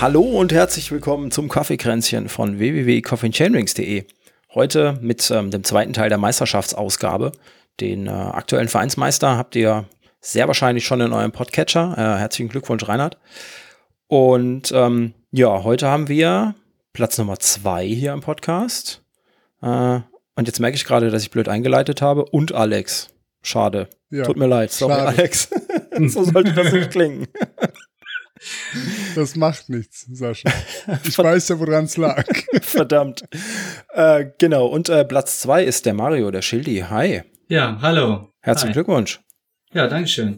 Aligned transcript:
Hallo 0.00 0.22
und 0.22 0.52
herzlich 0.52 0.92
willkommen 0.92 1.32
zum 1.32 1.48
Kaffeekränzchen 1.48 2.28
von 2.28 2.60
www.coffeechainrings.de. 2.60 4.04
Heute 4.54 4.96
mit 5.00 5.28
ähm, 5.32 5.50
dem 5.50 5.64
zweiten 5.64 5.92
Teil 5.92 6.08
der 6.08 6.18
Meisterschaftsausgabe. 6.18 7.32
Den 7.80 8.06
äh, 8.06 8.10
aktuellen 8.10 8.68
Vereinsmeister 8.68 9.36
habt 9.36 9.56
ihr 9.56 9.86
sehr 10.20 10.46
wahrscheinlich 10.46 10.86
schon 10.86 11.00
in 11.00 11.12
eurem 11.12 11.32
Podcatcher. 11.32 11.94
Äh, 11.98 12.20
herzlichen 12.20 12.48
Glückwunsch, 12.48 12.86
Reinhard. 12.86 13.18
Und 14.06 14.70
ähm, 14.70 15.14
ja, 15.32 15.64
heute 15.64 15.88
haben 15.88 16.06
wir 16.06 16.54
Platz 16.92 17.18
Nummer 17.18 17.40
zwei 17.40 17.84
hier 17.84 18.12
im 18.12 18.20
Podcast. 18.20 19.02
Äh, 19.62 19.66
und 20.36 20.46
jetzt 20.46 20.60
merke 20.60 20.76
ich 20.76 20.84
gerade, 20.84 21.10
dass 21.10 21.22
ich 21.22 21.32
blöd 21.32 21.48
eingeleitet 21.48 22.02
habe. 22.02 22.24
Und 22.24 22.54
Alex. 22.54 23.08
Schade. 23.42 23.88
Ja, 24.10 24.22
Tut 24.22 24.36
mir 24.36 24.46
leid. 24.46 24.70
Sorry, 24.70 24.94
schade. 24.94 25.08
Alex. 25.08 25.48
so 26.06 26.22
sollte 26.22 26.52
das 26.52 26.72
nicht 26.72 26.92
klingen. 26.92 27.26
Das 29.14 29.36
macht 29.36 29.68
nichts, 29.68 30.06
Sascha. 30.10 30.50
Ich 31.04 31.18
weiß 31.18 31.48
ja, 31.48 31.58
woran 31.58 31.84
es 31.84 31.96
lag. 31.96 32.24
Verdammt. 32.62 33.24
Äh, 33.92 34.26
genau, 34.38 34.66
und 34.66 34.88
äh, 34.88 35.04
Platz 35.04 35.40
zwei 35.40 35.64
ist 35.64 35.86
der 35.86 35.94
Mario, 35.94 36.30
der 36.30 36.42
Schildi. 36.42 36.84
Hi. 36.88 37.22
Ja, 37.48 37.78
hallo. 37.80 38.32
Herzlichen 38.40 38.68
Hi. 38.68 38.74
Glückwunsch. 38.74 39.20
Ja, 39.72 39.86
Dankeschön. 39.86 40.36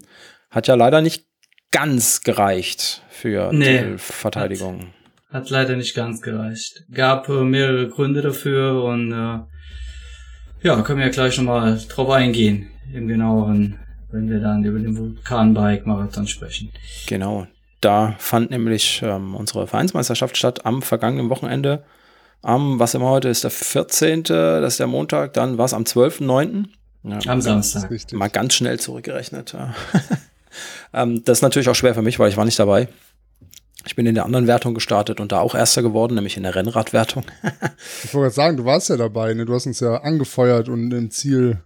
Hat 0.50 0.66
ja 0.66 0.74
leider 0.74 1.00
nicht 1.00 1.26
ganz 1.70 2.22
gereicht 2.22 3.02
für 3.10 3.52
nee, 3.52 3.92
die 3.92 3.98
Verteidigung. 3.98 4.92
Hat, 5.28 5.42
hat, 5.42 5.50
leider 5.50 5.76
nicht 5.76 5.94
ganz 5.94 6.20
gereicht. 6.20 6.84
Gab 6.92 7.28
äh, 7.28 7.44
mehrere 7.44 7.88
Gründe 7.88 8.22
dafür 8.22 8.82
und 8.84 9.12
äh, 9.12 9.40
ja, 10.62 10.82
können 10.82 10.98
wir 10.98 11.06
ja 11.06 11.12
gleich 11.12 11.38
nochmal 11.38 11.80
drauf 11.88 12.10
eingehen, 12.10 12.70
im 12.92 13.08
genaueren, 13.08 13.78
wenn 14.10 14.28
wir 14.28 14.40
dann 14.40 14.64
über 14.64 14.78
den 14.78 14.96
Vulkanbike-Marathon 14.96 16.26
sprechen. 16.26 16.70
Genau. 17.06 17.46
Da 17.80 18.14
fand 18.18 18.50
nämlich 18.50 19.02
ähm, 19.02 19.34
unsere 19.34 19.66
Vereinsmeisterschaft 19.66 20.36
statt 20.36 20.66
am 20.66 20.82
vergangenen 20.82 21.30
Wochenende. 21.30 21.84
Am, 22.42 22.78
was 22.78 22.94
immer 22.94 23.08
heute 23.08 23.28
ist, 23.28 23.44
der 23.44 23.50
14., 23.50 24.24
das 24.24 24.74
ist 24.74 24.80
der 24.80 24.86
Montag, 24.86 25.34
dann 25.34 25.58
war 25.58 25.66
es 25.66 25.74
am 25.74 25.84
12.9. 25.84 26.66
Ja, 27.02 27.18
am 27.32 27.40
Samstag. 27.40 27.90
Mal 28.12 28.28
ganz 28.28 28.54
schnell 28.54 28.78
zurückgerechnet. 28.78 29.52
Ja. 29.52 29.74
ähm, 30.94 31.24
das 31.24 31.38
ist 31.38 31.42
natürlich 31.42 31.68
auch 31.68 31.74
schwer 31.74 31.94
für 31.94 32.02
mich, 32.02 32.18
weil 32.18 32.28
ich 32.28 32.36
war 32.36 32.44
nicht 32.44 32.58
dabei. 32.58 32.88
Ich 33.86 33.96
bin 33.96 34.04
in 34.04 34.14
der 34.14 34.26
anderen 34.26 34.46
Wertung 34.46 34.74
gestartet 34.74 35.20
und 35.20 35.32
da 35.32 35.40
auch 35.40 35.54
Erster 35.54 35.82
geworden, 35.82 36.14
nämlich 36.14 36.36
in 36.36 36.42
der 36.42 36.54
Rennradwertung. 36.54 37.24
ich 38.04 38.12
wollte 38.12 38.24
gerade 38.24 38.34
sagen, 38.34 38.56
du 38.58 38.64
warst 38.66 38.90
ja 38.90 38.98
dabei, 38.98 39.32
ne? 39.32 39.46
Du 39.46 39.54
hast 39.54 39.66
uns 39.66 39.80
ja 39.80 39.96
angefeuert 40.02 40.68
und 40.68 40.92
im 40.92 41.10
Ziel 41.10 41.62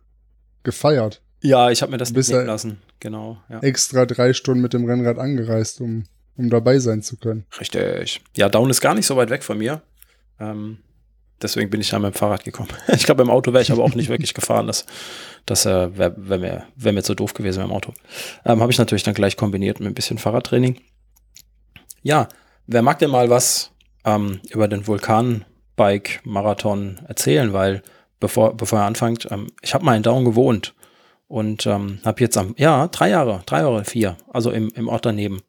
gefeiert. 0.63 1.23
Ja, 1.41 1.71
ich 1.71 1.83
habe 1.83 1.91
mir 1.91 1.99
das 1.99 2.13
nicht 2.13 2.29
nehmen 2.31 2.47
lassen. 2.47 2.81
Genau. 3.05 3.39
Ja. 3.51 3.61
Extra 3.61 4.07
drei 4.07 4.33
Stunden 4.33 4.63
mit 4.63 4.73
dem 4.73 4.87
Rennrad 4.87 5.19
angereist, 5.19 5.83
um, 5.83 6.05
um 6.39 6.49
dabei 6.49 6.79
sein 6.79 7.03
zu 7.03 7.19
können. 7.19 7.45
Richtig. 7.61 8.23
Ja, 8.35 8.49
Down 8.49 8.71
ist 8.71 8.81
gar 8.81 8.95
nicht 8.95 9.05
so 9.05 9.19
weit 9.19 9.29
weg 9.29 9.45
von 9.45 9.59
mir. 9.59 9.83
Ähm, 10.41 10.79
deswegen 11.43 11.69
bin 11.69 11.83
ich 11.83 11.91
ja 11.91 11.99
mit 11.99 12.15
dem 12.15 12.17
Fahrrad 12.17 12.45
gekommen. 12.45 12.71
ich 12.89 13.05
glaube, 13.05 13.23
im 13.23 13.29
Auto 13.29 13.53
wäre 13.53 13.63
ich 13.63 13.71
aber 13.71 13.85
auch 13.85 13.95
nicht 13.95 14.09
wirklich 14.09 14.33
gefahren. 14.33 14.67
Das, 14.67 14.87
das 15.45 15.67
äh, 15.67 15.99
wäre 15.99 16.15
wär 16.17 16.39
mir, 16.39 16.65
wär 16.77 16.95
mir 16.95 17.03
zu 17.03 17.15
doof 17.15 17.35
gewesen 17.35 17.63
im 17.63 17.73
Auto. 17.73 17.93
Ähm, 18.47 18.63
habe 18.63 18.73
ich 18.73 18.79
natürlich 18.79 19.03
dann 19.03 19.13
gleich 19.13 19.37
kombiniert 19.37 19.81
mit 19.81 19.91
ein 19.91 19.95
bisschen 19.95 20.17
Fahrradtraining. 20.17 20.81
Ja, 22.01 22.27
wer 22.67 22.81
mag 22.81 23.01
denn 23.01 23.11
mal 23.11 23.29
was 23.29 23.71
ähm, 24.07 24.41
über 24.49 24.67
den 24.67 24.87
Vulkan-Bike-Marathon 24.87 27.03
erzählen? 27.07 27.53
Weil, 27.53 27.83
bevor, 28.19 28.57
bevor 28.57 28.79
er 28.79 28.87
anfängt, 28.87 29.29
ähm, 29.31 29.49
ich 29.61 29.75
habe 29.75 29.85
mal 29.85 29.95
in 29.95 30.03
Down 30.03 30.25
gewohnt 30.25 30.75
und 31.29 31.67
ähm, 31.67 31.99
habe 32.05 32.21
jetzt 32.21 32.37
am, 32.37 32.55
ja, 32.59 32.89
drei 32.89 33.11
Jahre, 33.11 33.43
drei 33.47 33.61
Jahre, 33.61 33.85
vier, 33.85 34.17
also 34.33 34.51
im, 34.51 34.71
im 34.75 34.89
Ort 34.89 35.07
daneben. 35.07 35.43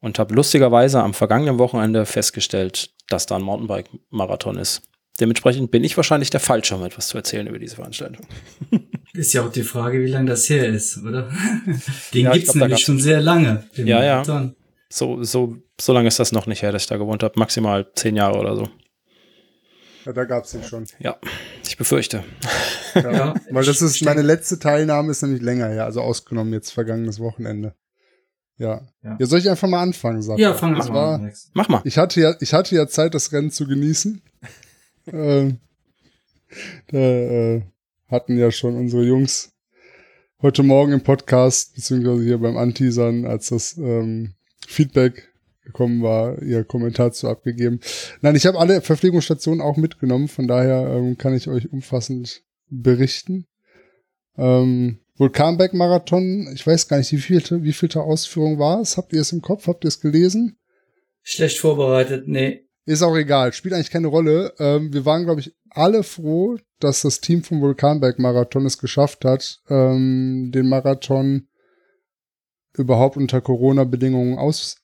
Und 0.00 0.18
habe 0.18 0.34
lustigerweise 0.34 1.00
am 1.00 1.14
vergangenen 1.14 1.58
Wochenende 1.58 2.06
festgestellt, 2.06 2.90
dass 3.08 3.26
da 3.26 3.36
ein 3.36 3.42
Mountainbike-Marathon 3.42 4.58
ist. 4.58 4.82
Dementsprechend 5.20 5.70
bin 5.70 5.84
ich 5.84 5.96
wahrscheinlich 5.96 6.30
der 6.30 6.40
Falsche, 6.40 6.74
um 6.74 6.84
etwas 6.84 7.08
zu 7.08 7.16
erzählen 7.16 7.46
über 7.46 7.58
diese 7.58 7.76
Veranstaltung. 7.76 8.26
Ist 9.14 9.34
ja 9.34 9.44
auch 9.44 9.52
die 9.52 9.62
Frage, 9.62 10.00
wie 10.02 10.10
lange 10.10 10.30
das 10.30 10.48
her 10.48 10.66
ist, 10.68 10.96
oder? 11.04 11.30
Den 12.14 12.24
ja, 12.24 12.32
gibt's 12.32 12.52
glaub, 12.52 12.68
nämlich 12.68 12.82
schon 12.82 12.98
sehr 12.98 13.20
lange. 13.20 13.64
Ja, 13.74 13.98
Marathon. 13.98 14.42
ja. 14.42 14.54
So, 14.88 15.22
so, 15.22 15.58
so 15.78 15.92
lange 15.92 16.08
ist 16.08 16.18
das 16.18 16.32
noch 16.32 16.46
nicht 16.46 16.62
her, 16.62 16.72
dass 16.72 16.84
ich 16.84 16.88
da 16.88 16.96
gewohnt 16.96 17.22
habe. 17.22 17.38
Maximal 17.38 17.86
zehn 17.94 18.16
Jahre 18.16 18.38
oder 18.38 18.56
so. 18.56 18.68
Ja, 20.04 20.12
da 20.12 20.24
gab's 20.24 20.54
ihn 20.54 20.62
schon. 20.64 20.86
Ja, 20.98 21.16
ich 21.66 21.76
befürchte. 21.76 22.24
Ja, 22.94 23.12
ja 23.12 23.34
weil 23.50 23.64
das 23.64 23.82
ist, 23.82 24.04
meine 24.04 24.22
letzte 24.22 24.58
Teilnahme 24.58 25.10
ist 25.10 25.22
nämlich 25.22 25.42
länger 25.42 25.68
her, 25.68 25.84
also 25.84 26.00
ausgenommen 26.00 26.52
jetzt 26.52 26.72
vergangenes 26.72 27.20
Wochenende. 27.20 27.74
Ja. 28.58 28.86
ja. 29.02 29.16
Ja, 29.18 29.26
soll 29.26 29.38
ich 29.38 29.48
einfach 29.48 29.68
mal 29.68 29.82
anfangen, 29.82 30.22
sagen? 30.22 30.40
Ja, 30.40 30.54
fang 30.54 30.72
mal 30.72 31.14
an. 31.14 31.32
Mach 31.54 31.68
mal. 31.68 31.80
Ich 31.84 31.98
hatte 31.98 32.20
ja, 32.20 32.34
ich 32.40 32.52
hatte 32.52 32.74
ja 32.74 32.86
Zeit, 32.86 33.14
das 33.14 33.32
Rennen 33.32 33.50
zu 33.50 33.66
genießen. 33.66 34.22
ähm, 35.06 35.58
da 36.88 36.98
äh, 36.98 37.62
hatten 38.08 38.38
ja 38.38 38.50
schon 38.50 38.76
unsere 38.76 39.04
Jungs 39.04 39.52
heute 40.42 40.62
Morgen 40.62 40.92
im 40.92 41.02
Podcast, 41.02 41.74
beziehungsweise 41.74 42.22
hier 42.24 42.38
beim 42.38 42.56
Anteasern, 42.56 43.24
als 43.24 43.48
das 43.48 43.76
ähm, 43.78 44.34
Feedback 44.66 45.31
gekommen 45.64 46.02
war, 46.02 46.40
ihr 46.42 46.64
Kommentar 46.64 47.12
zu 47.12 47.28
abgegeben. 47.28 47.80
Nein, 48.20 48.34
ich 48.34 48.46
habe 48.46 48.58
alle 48.58 48.80
Verpflegungsstationen 48.80 49.60
auch 49.60 49.76
mitgenommen, 49.76 50.28
von 50.28 50.48
daher 50.48 50.88
ähm, 50.88 51.16
kann 51.18 51.34
ich 51.34 51.48
euch 51.48 51.72
umfassend 51.72 52.42
berichten. 52.68 53.46
Ähm, 54.36 54.98
Vulkanberg-Marathon, 55.16 56.48
ich 56.54 56.66
weiß 56.66 56.88
gar 56.88 56.98
nicht, 56.98 57.12
wie 57.12 57.18
vielte, 57.18 57.62
wie 57.62 57.72
vielte 57.72 58.02
Ausführung 58.02 58.58
war 58.58 58.80
es? 58.80 58.96
Habt 58.96 59.12
ihr 59.12 59.20
es 59.20 59.32
im 59.32 59.42
Kopf? 59.42 59.66
Habt 59.66 59.84
ihr 59.84 59.88
es 59.88 60.00
gelesen? 60.00 60.58
Schlecht 61.22 61.58
vorbereitet, 61.58 62.26
nee. 62.26 62.66
Ist 62.84 63.02
auch 63.02 63.16
egal, 63.16 63.52
spielt 63.52 63.74
eigentlich 63.74 63.90
keine 63.90 64.08
Rolle. 64.08 64.54
Ähm, 64.58 64.92
wir 64.92 65.04
waren, 65.04 65.24
glaube 65.24 65.40
ich, 65.40 65.54
alle 65.70 66.02
froh, 66.02 66.58
dass 66.80 67.02
das 67.02 67.20
Team 67.20 67.44
vom 67.44 67.60
Vulkanberg-Marathon 67.60 68.66
es 68.66 68.78
geschafft 68.78 69.24
hat, 69.24 69.60
ähm, 69.68 70.50
den 70.52 70.68
Marathon 70.68 71.46
überhaupt 72.76 73.16
unter 73.16 73.40
Corona-Bedingungen 73.40 74.38
aus 74.38 74.81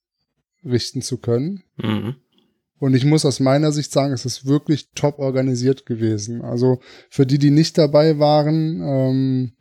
richten 0.64 1.02
zu 1.02 1.18
können. 1.18 1.62
Mhm. 1.76 2.16
Und 2.78 2.94
ich 2.94 3.04
muss 3.04 3.24
aus 3.24 3.40
meiner 3.40 3.72
Sicht 3.72 3.90
sagen, 3.90 4.12
es 4.12 4.24
ist 4.24 4.46
wirklich 4.46 4.90
top 4.94 5.18
organisiert 5.18 5.84
gewesen. 5.84 6.42
Also 6.42 6.80
für 7.10 7.26
die, 7.26 7.38
die 7.38 7.50
nicht 7.50 7.76
dabei 7.76 8.18
waren, 8.18 8.80
ähm, 8.82 9.52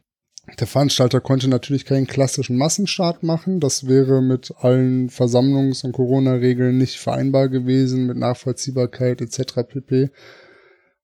der 0.59 0.67
Veranstalter 0.67 1.19
konnte 1.19 1.49
natürlich 1.49 1.83
keinen 1.83 2.07
klassischen 2.07 2.57
Massenstart 2.57 3.21
machen. 3.21 3.59
Das 3.59 3.87
wäre 3.87 4.21
mit 4.21 4.53
allen 4.59 5.09
Versammlungs- 5.09 5.83
und 5.83 5.91
Corona-Regeln 5.91 6.77
nicht 6.77 6.97
vereinbar 6.99 7.49
gewesen, 7.49 8.07
mit 8.07 8.17
Nachvollziehbarkeit 8.17 9.19
etc. 9.19 9.63
pp. 9.67 10.09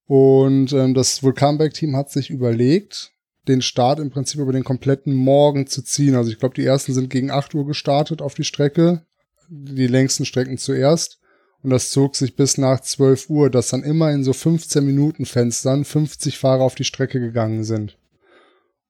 Und 0.06 0.72
ähm, 0.72 0.94
das 0.94 1.24
Vulkanberg-Team 1.24 1.96
hat 1.96 2.10
sich 2.10 2.30
überlegt, 2.30 3.12
den 3.48 3.62
Start 3.62 4.00
im 4.00 4.12
Prinzip 4.12 4.40
über 4.40 4.54
den 4.54 4.64
kompletten 4.64 5.14
Morgen 5.14 5.68
zu 5.68 5.82
ziehen. 5.82 6.16
Also 6.16 6.32
ich 6.32 6.40
glaube, 6.40 6.56
die 6.56 6.66
ersten 6.66 6.94
sind 6.94 7.10
gegen 7.10 7.30
8 7.30 7.54
Uhr 7.56 7.66
gestartet 7.66 8.22
auf 8.22 8.36
die 8.36 8.46
Strecke, 8.46 9.06
die 9.50 9.88
längsten 9.88 10.26
Strecken 10.26 10.58
zuerst. 10.58 11.20
Und 11.64 11.70
das 11.70 11.92
zog 11.92 12.16
sich 12.16 12.36
bis 12.36 12.58
nach 12.58 12.82
12 12.82 13.30
Uhr, 13.30 13.50
dass 13.50 13.70
dann 13.70 13.84
immer 13.84 14.12
in 14.12 14.24
so 14.24 14.34
15 14.34 14.86
Minuten 14.86 15.26
Fenstern 15.26 15.86
50 15.86 16.38
Fahrer 16.38 16.64
auf 16.64 16.76
die 16.76 16.84
Strecke 16.84 17.22
gegangen 17.22 17.64
sind. 17.64 17.98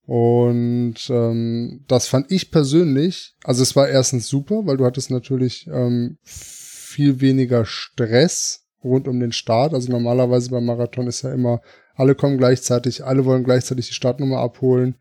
Und 0.06 0.96
ähm, 1.09 1.86
das 1.88 2.08
fand 2.08 2.30
ich 2.31 2.52
persönlich, 2.52 3.36
also 3.44 3.63
es 3.63 3.75
war 3.75 3.88
erstens 3.88 4.28
super, 4.28 4.66
weil 4.66 4.75
du 4.75 4.86
hattest 4.86 5.12
natürlich 5.12 5.68
ähm, 5.68 6.18
viel 6.24 7.22
weniger 7.22 7.66
Stress 7.66 8.66
rund 8.83 9.07
um 9.07 9.19
den 9.19 9.31
Start. 9.31 9.74
Also 9.74 9.92
normalerweise 9.92 10.50
beim 10.50 10.66
Marathon 10.66 11.07
ist 11.07 11.22
ja 11.22 11.31
immer, 11.31 11.62
alle 11.95 12.16
kommen 12.16 12.38
gleichzeitig, 12.38 13.06
alle 13.06 13.24
wollen 13.24 13.45
gleichzeitig 13.45 13.88
die 13.88 13.94
Startnummer 13.94 14.39
abholen, 14.39 14.95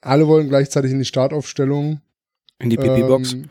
alle 0.00 0.28
wollen 0.28 0.48
gleichzeitig 0.48 0.92
in 0.92 0.98
die 0.98 1.04
Startaufstellung. 1.04 2.00
In 2.58 2.70
die 2.70 2.76
PP-Box. 2.76 3.32
Ähm, 3.32 3.50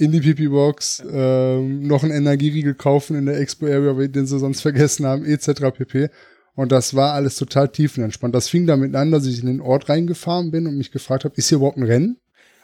in 0.00 0.12
die 0.12 0.20
Pipi-Box, 0.20 1.02
ähm, 1.12 1.86
noch 1.86 2.02
einen 2.02 2.12
Energieriegel 2.12 2.74
kaufen 2.74 3.16
in 3.16 3.26
der 3.26 3.38
Expo-Area, 3.38 4.06
den 4.08 4.26
sie 4.26 4.38
sonst 4.38 4.62
vergessen 4.62 5.04
haben, 5.04 5.26
etc. 5.26 5.70
pp. 5.76 6.08
Und 6.54 6.72
das 6.72 6.94
war 6.94 7.12
alles 7.12 7.36
total 7.36 7.68
tiefenentspannt. 7.68 8.34
Das 8.34 8.48
fing 8.48 8.66
damit 8.66 8.94
an, 8.94 9.10
dass 9.10 9.26
ich 9.26 9.40
in 9.40 9.46
den 9.46 9.60
Ort 9.60 9.88
reingefahren 9.88 10.50
bin 10.50 10.66
und 10.66 10.78
mich 10.78 10.90
gefragt 10.90 11.24
habe, 11.24 11.34
ist 11.36 11.48
hier 11.48 11.58
überhaupt 11.58 11.76
ein 11.76 11.84
Rennen? 11.84 12.16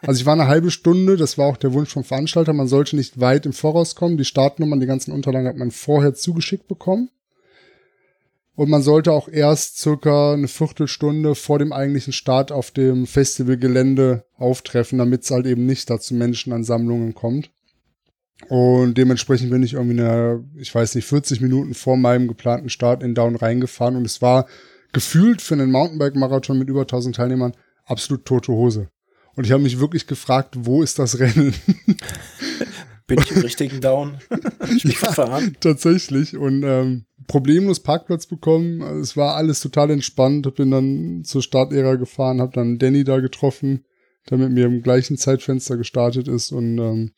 Also 0.02 0.20
ich 0.20 0.26
war 0.26 0.34
eine 0.34 0.48
halbe 0.48 0.70
Stunde, 0.70 1.16
das 1.16 1.36
war 1.36 1.46
auch 1.46 1.56
der 1.56 1.72
Wunsch 1.72 1.90
vom 1.90 2.04
Veranstalter, 2.04 2.52
man 2.52 2.68
sollte 2.68 2.96
nicht 2.96 3.20
weit 3.20 3.46
im 3.46 3.52
Voraus 3.52 3.94
kommen. 3.94 4.16
Die 4.16 4.24
Startnummern, 4.24 4.80
die 4.80 4.86
ganzen 4.86 5.12
Unterlagen 5.12 5.48
hat 5.48 5.56
man 5.56 5.70
vorher 5.70 6.14
zugeschickt 6.14 6.68
bekommen. 6.68 7.10
Und 8.56 8.70
man 8.70 8.80
sollte 8.80 9.12
auch 9.12 9.28
erst 9.28 9.78
circa 9.78 10.32
eine 10.32 10.48
Viertelstunde 10.48 11.34
vor 11.34 11.58
dem 11.58 11.74
eigentlichen 11.74 12.14
Start 12.14 12.50
auf 12.50 12.70
dem 12.70 13.06
Festivalgelände 13.06 14.24
auftreffen, 14.34 14.98
damit 14.98 15.24
es 15.24 15.30
halt 15.30 15.46
eben 15.46 15.66
nicht 15.66 15.90
dazu 15.90 16.14
Menschenansammlungen 16.14 17.14
kommt. 17.14 17.50
Und 18.48 18.96
dementsprechend 18.96 19.50
bin 19.50 19.62
ich 19.62 19.74
irgendwie 19.74 20.00
eine, 20.00 20.44
ich 20.56 20.74
weiß 20.74 20.94
nicht, 20.94 21.06
40 21.06 21.42
Minuten 21.42 21.74
vor 21.74 21.98
meinem 21.98 22.28
geplanten 22.28 22.70
Start 22.70 23.02
in 23.02 23.14
Down 23.14 23.36
reingefahren 23.36 23.96
und 23.96 24.06
es 24.06 24.22
war 24.22 24.46
gefühlt 24.92 25.42
für 25.42 25.54
einen 25.54 25.70
Mountainbike-Marathon 25.70 26.58
mit 26.58 26.68
über 26.68 26.82
1000 26.82 27.16
Teilnehmern 27.16 27.52
absolut 27.84 28.24
tote 28.24 28.52
Hose. 28.52 28.88
Und 29.34 29.44
ich 29.44 29.52
habe 29.52 29.62
mich 29.62 29.80
wirklich 29.80 30.06
gefragt, 30.06 30.54
wo 30.60 30.82
ist 30.82 30.98
das 30.98 31.18
Rennen? 31.18 31.54
Bin 33.06 33.20
ich 33.20 33.30
im 33.30 33.42
richtigen 33.42 33.80
Down? 33.80 34.18
ich 34.76 34.84
mich 34.84 35.00
ja, 35.00 35.12
verfahren? 35.12 35.56
Tatsächlich. 35.60 36.36
Und 36.36 36.64
ähm, 36.64 37.06
problemlos 37.28 37.80
Parkplatz 37.80 38.26
bekommen. 38.26 38.80
Es 39.00 39.16
war 39.16 39.36
alles 39.36 39.60
total 39.60 39.90
entspannt. 39.90 40.52
Bin 40.56 40.70
dann 40.70 41.22
zur 41.24 41.42
Startära 41.42 41.94
gefahren, 41.94 42.40
habe 42.40 42.52
dann 42.52 42.78
Danny 42.78 43.04
da 43.04 43.20
getroffen, 43.20 43.84
der 44.28 44.38
mit 44.38 44.50
mir 44.50 44.66
im 44.66 44.82
gleichen 44.82 45.16
Zeitfenster 45.16 45.76
gestartet 45.76 46.26
ist. 46.26 46.50
Und 46.50 46.78
ähm, 46.78 47.12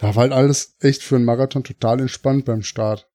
ja, 0.00 0.14
war 0.14 0.22
halt 0.22 0.32
alles 0.32 0.76
echt 0.80 1.02
für 1.02 1.16
einen 1.16 1.24
Marathon 1.24 1.62
total 1.62 2.00
entspannt 2.00 2.44
beim 2.44 2.62
Start. 2.62 3.08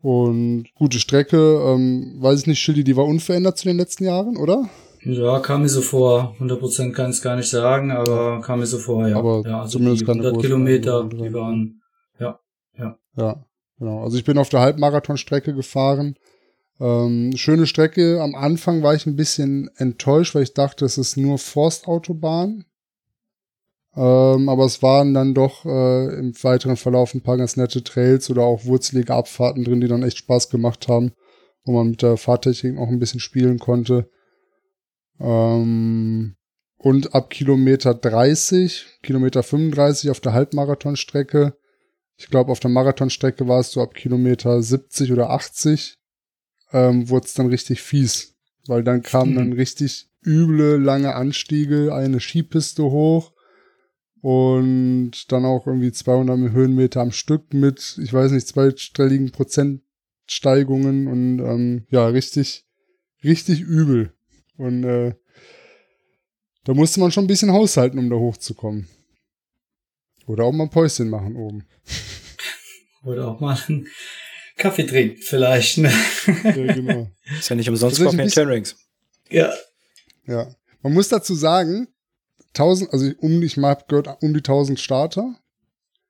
Und 0.00 0.66
gute 0.74 0.98
Strecke, 1.00 1.36
ähm, 1.36 2.16
weiß 2.18 2.40
ich 2.40 2.46
nicht, 2.46 2.60
Schildi, 2.60 2.84
die 2.84 2.96
war 2.96 3.06
unverändert 3.06 3.56
zu 3.56 3.66
den 3.66 3.78
letzten 3.78 4.04
Jahren, 4.04 4.36
oder? 4.36 4.68
Ja, 5.04 5.38
kam 5.40 5.62
mir 5.62 5.68
so 5.68 5.82
vor. 5.82 6.34
100% 6.40 6.92
kann 6.92 7.10
ich 7.10 7.16
es 7.16 7.22
gar 7.22 7.36
nicht 7.36 7.50
sagen, 7.50 7.90
aber 7.90 8.40
kam 8.40 8.60
mir 8.60 8.66
so 8.66 8.78
vor, 8.78 9.06
ja. 9.06 9.16
Aber 9.16 9.42
ja, 9.46 9.60
also 9.60 9.78
zumindest 9.78 10.02
die 10.02 10.06
keine 10.06 10.20
100 10.20 10.34
großen 10.34 10.48
Kilometer, 10.48 11.04
die 11.04 11.32
waren, 11.32 11.82
ja, 12.18 12.40
ja. 12.78 12.98
Ja, 13.16 13.44
genau. 13.78 14.02
Also 14.02 14.16
ich 14.16 14.24
bin 14.24 14.38
auf 14.38 14.48
der 14.48 14.60
Halbmarathonstrecke 14.60 15.54
gefahren. 15.54 16.16
Ähm, 16.80 17.32
schöne 17.36 17.66
Strecke. 17.66 18.20
Am 18.20 18.34
Anfang 18.34 18.82
war 18.82 18.94
ich 18.94 19.06
ein 19.06 19.16
bisschen 19.16 19.70
enttäuscht, 19.76 20.34
weil 20.34 20.42
ich 20.42 20.54
dachte, 20.54 20.84
es 20.84 20.98
ist 20.98 21.16
nur 21.16 21.38
Forstautobahn. 21.38 22.64
Ähm, 23.96 24.48
aber 24.48 24.64
es 24.64 24.82
waren 24.82 25.14
dann 25.14 25.34
doch 25.34 25.64
äh, 25.64 26.18
im 26.18 26.34
weiteren 26.42 26.76
Verlauf 26.76 27.14
ein 27.14 27.22
paar 27.22 27.36
ganz 27.36 27.56
nette 27.56 27.84
Trails 27.84 28.28
oder 28.28 28.42
auch 28.42 28.64
wurzelige 28.64 29.14
Abfahrten 29.14 29.64
drin, 29.64 29.80
die 29.80 29.86
dann 29.86 30.02
echt 30.02 30.18
Spaß 30.18 30.50
gemacht 30.50 30.88
haben, 30.88 31.12
wo 31.64 31.72
man 31.72 31.90
mit 31.90 32.02
der 32.02 32.16
Fahrtechnik 32.16 32.76
auch 32.78 32.88
ein 32.88 32.98
bisschen 32.98 33.20
spielen 33.20 33.60
konnte. 33.60 34.10
Ähm, 35.20 36.36
und 36.78 37.14
ab 37.14 37.30
Kilometer 37.30 37.94
30, 37.94 38.86
Kilometer 39.02 39.42
35 39.42 40.10
auf 40.10 40.20
der 40.20 40.32
Halbmarathonstrecke, 40.32 41.56
ich 42.16 42.28
glaube 42.28 42.52
auf 42.52 42.60
der 42.60 42.70
Marathonstrecke 42.70 43.48
war 43.48 43.60
es 43.60 43.72
so 43.72 43.82
ab 43.82 43.94
Kilometer 43.94 44.62
70 44.62 45.12
oder 45.12 45.30
80, 45.30 45.96
ähm, 46.72 47.08
wurde 47.08 47.26
es 47.26 47.34
dann 47.34 47.46
richtig 47.46 47.82
fies, 47.82 48.34
weil 48.66 48.84
dann 48.84 49.02
kamen 49.02 49.32
Mhm. 49.32 49.36
dann 49.36 49.52
richtig 49.54 50.08
üble 50.24 50.76
lange 50.78 51.14
Anstiege, 51.14 51.94
eine 51.94 52.20
Skipiste 52.20 52.84
hoch 52.84 53.32
und 54.20 55.30
dann 55.32 55.44
auch 55.44 55.66
irgendwie 55.66 55.92
200 55.92 56.52
Höhenmeter 56.52 57.00
am 57.00 57.12
Stück 57.12 57.52
mit, 57.52 57.98
ich 58.02 58.12
weiß 58.12 58.32
nicht, 58.32 58.48
zweistelligen 58.48 59.32
Prozentsteigungen 59.32 61.06
und 61.08 61.38
ähm, 61.40 61.86
ja, 61.90 62.06
richtig, 62.06 62.64
richtig 63.22 63.60
übel. 63.60 64.13
Und 64.56 64.84
äh, 64.84 65.14
da 66.64 66.74
musste 66.74 67.00
man 67.00 67.10
schon 67.12 67.24
ein 67.24 67.28
bisschen 67.28 67.52
haushalten, 67.52 67.98
um 67.98 68.08
da 68.10 68.16
hochzukommen. 68.16 68.88
Oder 70.26 70.44
auch 70.44 70.52
mal 70.52 70.64
ein 70.64 70.70
Päuschen 70.70 71.10
machen 71.10 71.36
oben. 71.36 71.66
Oder 73.04 73.28
auch 73.28 73.40
mal 73.40 73.58
einen 73.68 73.86
Kaffee 74.56 74.84
trinken, 74.86 75.20
vielleicht, 75.20 75.78
ne? 75.78 75.92
Ja, 76.44 76.50
genau. 76.52 77.10
Ist 77.38 77.50
ja 77.50 77.56
nicht 77.56 77.68
umsonst 77.68 77.96
Coffee 77.98 78.08
and 78.10 78.18
bisschen- 78.18 78.30
Chainrings. 78.44 78.76
ja. 79.30 79.52
Ja. 80.26 80.54
Man 80.82 80.94
muss 80.94 81.08
dazu 81.08 81.34
sagen, 81.34 81.88
1000, 82.54 82.92
also 82.92 83.10
um, 83.18 83.42
ich 83.42 83.56
mal 83.58 83.70
hab 83.70 83.88
gehört, 83.88 84.08
um 84.22 84.32
die 84.32 84.38
1000 84.40 84.78
Starter. 84.80 85.34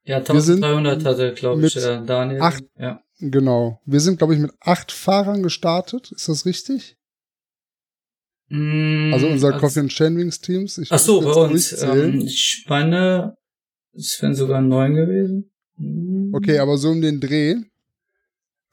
Ja, 0.04 0.18
Wir 0.28 0.40
sind 0.40 0.62
1300 0.62 1.04
hatte, 1.04 1.34
glaube 1.34 1.66
ich, 1.66 1.76
äh, 1.76 2.04
Daniel. 2.04 2.40
acht- 2.40 2.62
Ja. 2.78 3.00
Genau. 3.18 3.80
Wir 3.86 4.00
sind, 4.00 4.18
glaube 4.18 4.34
ich, 4.34 4.40
mit 4.40 4.52
acht 4.60 4.92
Fahrern 4.92 5.42
gestartet. 5.42 6.12
Ist 6.12 6.28
das 6.28 6.44
richtig? 6.46 6.96
Mm, 8.48 9.12
Also 9.12 9.26
unser 9.28 9.52
als- 9.54 9.60
Coffee 9.60 9.80
and 9.80 9.90
Chainwings 9.90 10.40
Teams. 10.40 10.78
Ich 10.78 10.92
Ach 10.92 10.98
so, 10.98 11.20
bei 11.20 11.32
uns. 11.32 11.72
Ähm, 11.82 12.20
ich 12.20 12.66
meine, 12.68 13.36
es 13.94 14.18
wären 14.20 14.34
sogar 14.34 14.60
neun 14.60 14.94
gewesen. 14.94 15.50
Mm. 15.76 16.34
Okay, 16.34 16.58
aber 16.58 16.76
so 16.76 16.90
um 16.90 17.00
den 17.00 17.20
Dreh. 17.20 17.56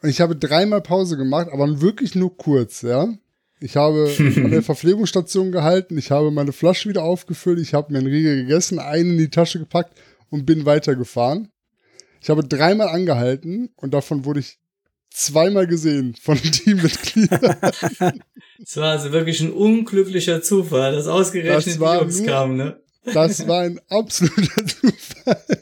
Ich 0.03 0.19
habe 0.19 0.35
dreimal 0.35 0.81
Pause 0.81 1.15
gemacht, 1.15 1.47
aber 1.51 1.79
wirklich 1.81 2.15
nur 2.15 2.35
kurz, 2.35 2.81
ja. 2.81 3.13
Ich 3.59 3.75
habe 3.77 4.12
an 4.38 4.50
der 4.50 4.63
Verpflegungsstation 4.63 5.51
gehalten, 5.51 5.95
ich 6.00 6.09
habe 6.09 6.31
meine 6.31 6.51
Flasche 6.51 6.89
wieder 6.89 7.03
aufgefüllt, 7.03 7.59
ich 7.59 7.75
habe 7.75 7.94
mir 7.94 8.00
einen 8.00 8.07
Riegel 8.07 8.38
gegessen, 8.41 8.79
einen 8.79 9.12
in 9.12 9.17
die 9.19 9.29
Tasche 9.29 9.59
gepackt 9.59 9.94
und 10.31 10.47
bin 10.47 10.65
weitergefahren. 10.65 11.50
Ich 12.19 12.31
habe 12.31 12.44
dreimal 12.44 12.88
angehalten 12.89 13.69
und 13.75 13.94
davon 13.94 14.25
wurde 14.25 14.39
ich 14.39 14.57
zweimal 15.12 15.68
gesehen 15.68 16.16
von 16.22 16.38
Teammitgliedern. 16.42 17.56
Es 18.63 18.78
war 18.78 18.92
also 18.92 19.12
wirklich 19.12 19.42
ein 19.42 19.52
unglücklicher 19.54 20.42
Zufall, 20.42 20.94
dass 20.94 21.08
ausgerechnet 21.08 21.68
Das 21.68 21.80
war 21.80 21.98
die 21.98 22.02
Jungs 22.04 22.18
nur- 22.19 22.28
kamen, 22.28 22.58
ne? 22.58 22.80
Das 23.04 23.48
war 23.48 23.62
ein 23.62 23.80
absoluter 23.90 24.66
Zufall. 24.66 25.44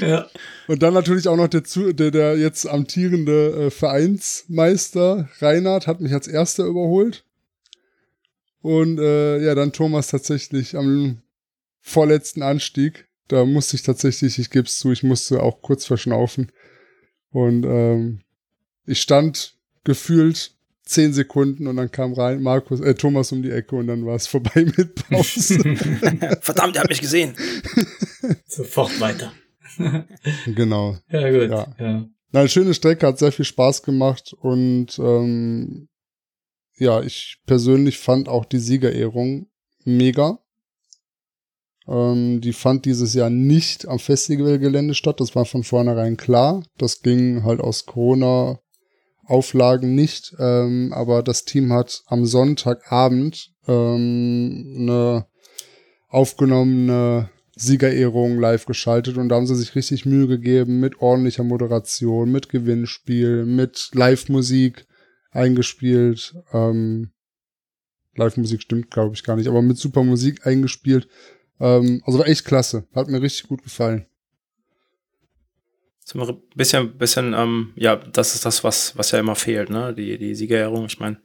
Ja. 0.00 0.30
Und 0.66 0.82
dann 0.82 0.94
natürlich 0.94 1.28
auch 1.28 1.36
noch 1.36 1.46
der, 1.48 1.62
Zu- 1.62 1.92
der, 1.92 2.10
der 2.10 2.38
jetzt 2.38 2.66
amtierende 2.66 3.66
äh, 3.66 3.70
Vereinsmeister 3.70 5.28
Reinhard 5.40 5.86
hat 5.86 6.00
mich 6.00 6.14
als 6.14 6.26
erster 6.26 6.64
überholt. 6.64 7.26
Und 8.62 8.98
äh, 8.98 9.44
ja, 9.44 9.54
dann 9.54 9.74
Thomas 9.74 10.06
tatsächlich 10.08 10.74
am 10.74 11.20
vorletzten 11.82 12.40
Anstieg. 12.40 13.08
Da 13.28 13.44
musste 13.44 13.76
ich 13.76 13.82
tatsächlich, 13.82 14.38
ich 14.38 14.48
gebe 14.48 14.66
es 14.66 14.78
zu, 14.78 14.90
ich 14.90 15.02
musste 15.02 15.42
auch 15.42 15.60
kurz 15.60 15.84
verschnaufen. 15.84 16.50
Und 17.30 17.64
ähm, 17.66 18.21
ich 18.86 19.00
stand 19.00 19.56
gefühlt 19.84 20.54
zehn 20.84 21.12
Sekunden 21.12 21.66
und 21.66 21.76
dann 21.76 21.90
kam 21.90 22.12
rein 22.12 22.42
Markus, 22.42 22.80
äh, 22.80 22.94
Thomas 22.94 23.32
um 23.32 23.42
die 23.42 23.50
Ecke 23.50 23.76
und 23.76 23.86
dann 23.86 24.04
war 24.04 24.16
es 24.16 24.26
vorbei 24.26 24.64
mit 24.76 24.94
Pause. 25.08 25.58
Verdammt, 26.40 26.76
er 26.76 26.82
hat 26.82 26.90
mich 26.90 27.00
gesehen. 27.00 27.34
Sofort 28.46 29.00
weiter. 29.00 29.32
genau. 30.46 30.98
Ja, 31.10 31.30
gut. 31.30 31.50
Ja. 31.50 31.74
Ja. 31.78 32.08
Nein, 32.32 32.48
schöne 32.48 32.74
Strecke, 32.74 33.06
hat 33.06 33.18
sehr 33.18 33.32
viel 33.32 33.44
Spaß 33.44 33.82
gemacht 33.82 34.34
und 34.38 34.98
ähm, 34.98 35.88
ja, 36.76 37.02
ich 37.02 37.38
persönlich 37.46 37.98
fand 37.98 38.28
auch 38.28 38.44
die 38.44 38.58
Siegerehrung 38.58 39.50
mega. 39.84 40.38
Ähm, 41.86 42.40
die 42.40 42.52
fand 42.52 42.84
dieses 42.84 43.14
Jahr 43.14 43.30
nicht 43.30 43.86
am 43.86 43.98
Festivalgelände 43.98 44.94
statt, 44.94 45.20
das 45.20 45.34
war 45.34 45.44
von 45.44 45.62
vornherein 45.62 46.16
klar. 46.16 46.64
Das 46.78 47.02
ging 47.02 47.44
halt 47.44 47.60
aus 47.60 47.86
Corona-Auflagen 49.32 49.94
nicht, 49.94 50.34
ähm, 50.38 50.92
aber 50.92 51.22
das 51.22 51.44
Team 51.44 51.72
hat 51.72 52.02
am 52.06 52.26
Sonntagabend 52.26 53.50
ähm, 53.66 54.76
eine 54.78 55.26
aufgenommene 56.08 57.30
Siegerehrung 57.56 58.38
live 58.38 58.66
geschaltet 58.66 59.16
und 59.16 59.28
da 59.28 59.36
haben 59.36 59.46
sie 59.46 59.54
sich 59.54 59.74
richtig 59.74 60.04
Mühe 60.04 60.26
gegeben 60.28 60.80
mit 60.80 61.00
ordentlicher 61.00 61.44
Moderation, 61.44 62.30
mit 62.30 62.48
Gewinnspiel, 62.50 63.46
mit 63.46 63.90
Live-Musik 63.94 64.86
eingespielt. 65.30 66.34
Ähm, 66.52 67.12
Live-Musik 68.14 68.60
stimmt, 68.60 68.90
glaube 68.90 69.14
ich, 69.14 69.24
gar 69.24 69.36
nicht, 69.36 69.48
aber 69.48 69.62
mit 69.62 69.78
super 69.78 70.02
Musik 70.02 70.46
eingespielt. 70.46 71.08
Ähm, 71.58 72.02
also 72.04 72.18
war 72.18 72.28
echt 72.28 72.44
klasse. 72.44 72.84
Hat 72.94 73.08
mir 73.08 73.22
richtig 73.22 73.48
gut 73.48 73.62
gefallen. 73.62 74.06
So 76.04 76.20
ein 76.20 76.42
bisschen, 76.54 76.98
bisschen, 76.98 77.32
ähm, 77.34 77.72
ja, 77.76 77.96
das 77.96 78.34
ist 78.34 78.44
das, 78.44 78.64
was, 78.64 78.96
was 78.96 79.12
ja 79.12 79.20
immer 79.20 79.36
fehlt, 79.36 79.70
ne? 79.70 79.94
Die, 79.94 80.18
die 80.18 80.34
Siegerehrung. 80.34 80.86
Ich 80.86 80.98
meine, 80.98 81.18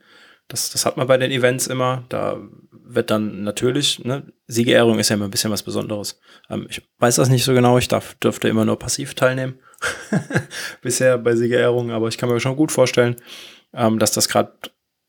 das, 0.46 0.70
das 0.70 0.86
hat 0.86 0.96
man 0.96 1.06
bei 1.06 1.16
den 1.16 1.30
Events 1.30 1.66
immer. 1.66 2.04
Da 2.08 2.38
wird 2.70 3.10
dann 3.10 3.42
natürlich, 3.42 4.02
ne, 4.04 4.32
Siegerehrung 4.46 4.98
ist 4.98 5.10
ja 5.10 5.16
immer 5.16 5.26
ein 5.26 5.30
bisschen 5.30 5.50
was 5.50 5.62
Besonderes. 5.62 6.20
Ähm, 6.48 6.66
ich 6.70 6.82
weiß 6.98 7.16
das 7.16 7.28
nicht 7.28 7.44
so 7.44 7.52
genau, 7.52 7.76
ich 7.78 7.88
darf, 7.88 8.14
dürfte 8.14 8.48
immer 8.48 8.64
nur 8.64 8.78
passiv 8.78 9.14
teilnehmen. 9.14 9.58
Bisher 10.82 11.18
bei 11.18 11.36
Siegerehrung, 11.36 11.90
aber 11.90 12.08
ich 12.08 12.16
kann 12.16 12.28
mir 12.28 12.40
schon 12.40 12.56
gut 12.56 12.72
vorstellen, 12.72 13.16
ähm, 13.74 13.98
dass 13.98 14.12
das 14.12 14.28
gerade 14.28 14.52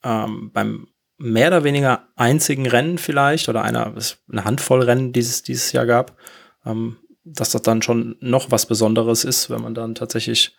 ähm, 0.04 0.50
beim 0.52 0.88
mehr 1.16 1.48
oder 1.48 1.64
weniger 1.64 2.08
einzigen 2.16 2.66
Rennen 2.66 2.98
vielleicht 2.98 3.48
oder 3.48 3.62
einer, 3.62 3.94
eine 4.30 4.44
Handvoll 4.44 4.82
Rennen 4.82 5.12
dieses, 5.12 5.42
dieses 5.42 5.72
Jahr 5.72 5.86
gab, 5.86 6.16
ähm, 6.64 6.96
dass 7.34 7.50
das 7.50 7.62
dann 7.62 7.82
schon 7.82 8.16
noch 8.20 8.50
was 8.50 8.66
Besonderes 8.66 9.24
ist, 9.24 9.50
wenn 9.50 9.62
man 9.62 9.74
dann 9.74 9.94
tatsächlich 9.94 10.56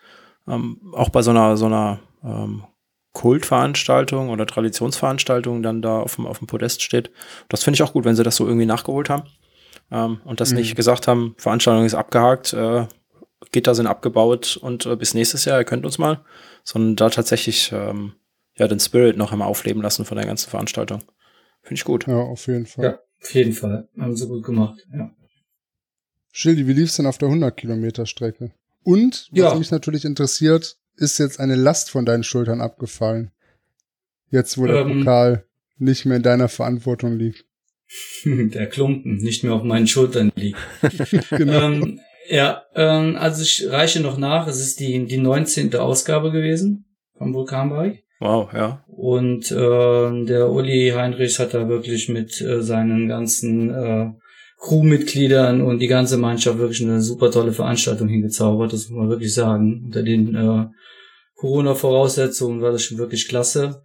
ähm, 0.47 0.79
auch 0.93 1.09
bei 1.09 1.21
so 1.21 1.31
einer, 1.31 1.57
so 1.57 1.65
einer 1.65 1.99
ähm, 2.23 2.63
Kultveranstaltung 3.13 4.29
oder 4.29 4.45
Traditionsveranstaltung 4.45 5.63
dann 5.63 5.81
da 5.81 5.99
auf 5.99 6.15
dem, 6.15 6.25
auf 6.25 6.39
dem 6.39 6.47
Podest 6.47 6.81
steht. 6.81 7.11
Das 7.49 7.63
finde 7.63 7.75
ich 7.75 7.83
auch 7.83 7.93
gut, 7.93 8.05
wenn 8.05 8.15
sie 8.15 8.23
das 8.23 8.35
so 8.37 8.45
irgendwie 8.45 8.65
nachgeholt 8.65 9.09
haben 9.09 9.23
ähm, 9.91 10.21
und 10.23 10.39
das 10.39 10.51
Mhm. 10.51 10.57
nicht 10.57 10.75
gesagt 10.75 11.07
haben, 11.07 11.35
Veranstaltung 11.37 11.85
ist 11.85 11.93
abgehakt, 11.93 12.53
äh, 12.53 12.87
Gitter 13.51 13.75
sind 13.75 13.87
abgebaut 13.87 14.57
und 14.61 14.85
äh, 14.85 14.95
bis 14.95 15.13
nächstes 15.13 15.45
Jahr, 15.45 15.59
ihr 15.59 15.65
könnt 15.65 15.85
uns 15.85 15.97
mal, 15.97 16.21
sondern 16.63 16.95
da 16.95 17.09
tatsächlich 17.09 17.71
ähm, 17.73 18.13
ja 18.57 18.67
den 18.67 18.79
Spirit 18.79 19.17
noch 19.17 19.31
einmal 19.31 19.47
aufleben 19.47 19.81
lassen 19.81 20.05
von 20.05 20.17
der 20.17 20.25
ganzen 20.27 20.49
Veranstaltung. 20.49 21.01
Finde 21.63 21.75
ich 21.75 21.83
gut. 21.83 22.07
Ja, 22.07 22.17
auf 22.17 22.47
jeden 22.47 22.65
Fall. 22.65 22.85
ja, 22.85 22.99
auf 23.21 23.33
jeden 23.33 23.53
Fall. 23.53 23.89
Haben 23.99 24.15
sie 24.15 24.27
gut 24.27 24.43
gemacht, 24.43 24.87
ja. 24.93 25.11
Schildi, 26.31 26.67
wie 26.67 26.73
lief's 26.73 26.95
denn 26.97 27.05
auf 27.05 27.17
der 27.17 27.27
100 27.29 27.55
Kilometer 27.55 28.05
Strecke? 28.05 28.51
Und, 28.83 29.27
was 29.31 29.38
Ja. 29.38 29.55
mich 29.55 29.71
natürlich 29.71 30.05
interessiert, 30.05 30.77
ist 30.97 31.19
jetzt 31.19 31.39
eine 31.39 31.55
Last 31.55 31.89
von 31.91 32.05
deinen 32.05 32.23
Schultern 32.23 32.61
abgefallen? 32.61 33.31
Jetzt, 34.29 34.57
wo 34.57 34.65
der 34.65 34.77
Ähm. 34.81 35.00
Pokal 35.00 35.45
nicht 35.77 36.05
mehr 36.05 36.17
in 36.17 36.23
deiner 36.23 36.47
Verantwortung 36.47 37.17
liegt. 37.17 37.45
Der 38.25 38.67
Klumpen 38.67 39.17
nicht 39.17 39.43
mehr 39.43 39.53
auf 39.53 39.63
meinen 39.63 39.88
Schultern 39.88 40.31
liegt. 40.35 40.57
Genau. 41.31 41.61
ähm, 41.61 42.00
Ja, 42.29 42.63
ähm, 42.75 43.17
also 43.17 43.41
ich 43.41 43.65
reiche 43.69 44.00
noch 44.00 44.17
nach. 44.17 44.47
Es 44.47 44.61
ist 44.61 44.79
die, 44.79 45.05
die 45.05 45.17
19. 45.17 45.75
Ausgabe 45.75 46.31
gewesen 46.31 46.85
vom 47.17 47.33
Vulkanbike. 47.33 48.03
Wow, 48.19 48.53
ja. 48.53 48.85
Und 48.88 49.51
äh, 49.51 50.25
der 50.25 50.50
Uli 50.50 50.93
Heinrich 50.95 51.39
hat 51.39 51.53
da 51.53 51.67
wirklich 51.67 52.07
mit 52.07 52.39
äh, 52.39 52.61
seinen 52.61 53.07
ganzen 53.09 53.69
äh, 53.73 54.11
Crewmitgliedern 54.61 55.61
und 55.61 55.79
die 55.79 55.87
ganze 55.87 56.17
Mannschaft 56.17 56.59
wirklich 56.59 56.83
eine 56.83 57.01
super 57.01 57.31
tolle 57.31 57.51
Veranstaltung 57.51 58.07
hingezaubert, 58.07 58.71
das 58.71 58.89
muss 58.89 58.99
man 58.99 59.09
wirklich 59.09 59.33
sagen. 59.33 59.83
Unter 59.85 60.03
den 60.03 60.35
äh, 60.35 60.67
Corona-Voraussetzungen 61.35 62.61
war 62.61 62.71
das 62.71 62.83
schon 62.83 62.99
wirklich 62.99 63.27
klasse. 63.27 63.81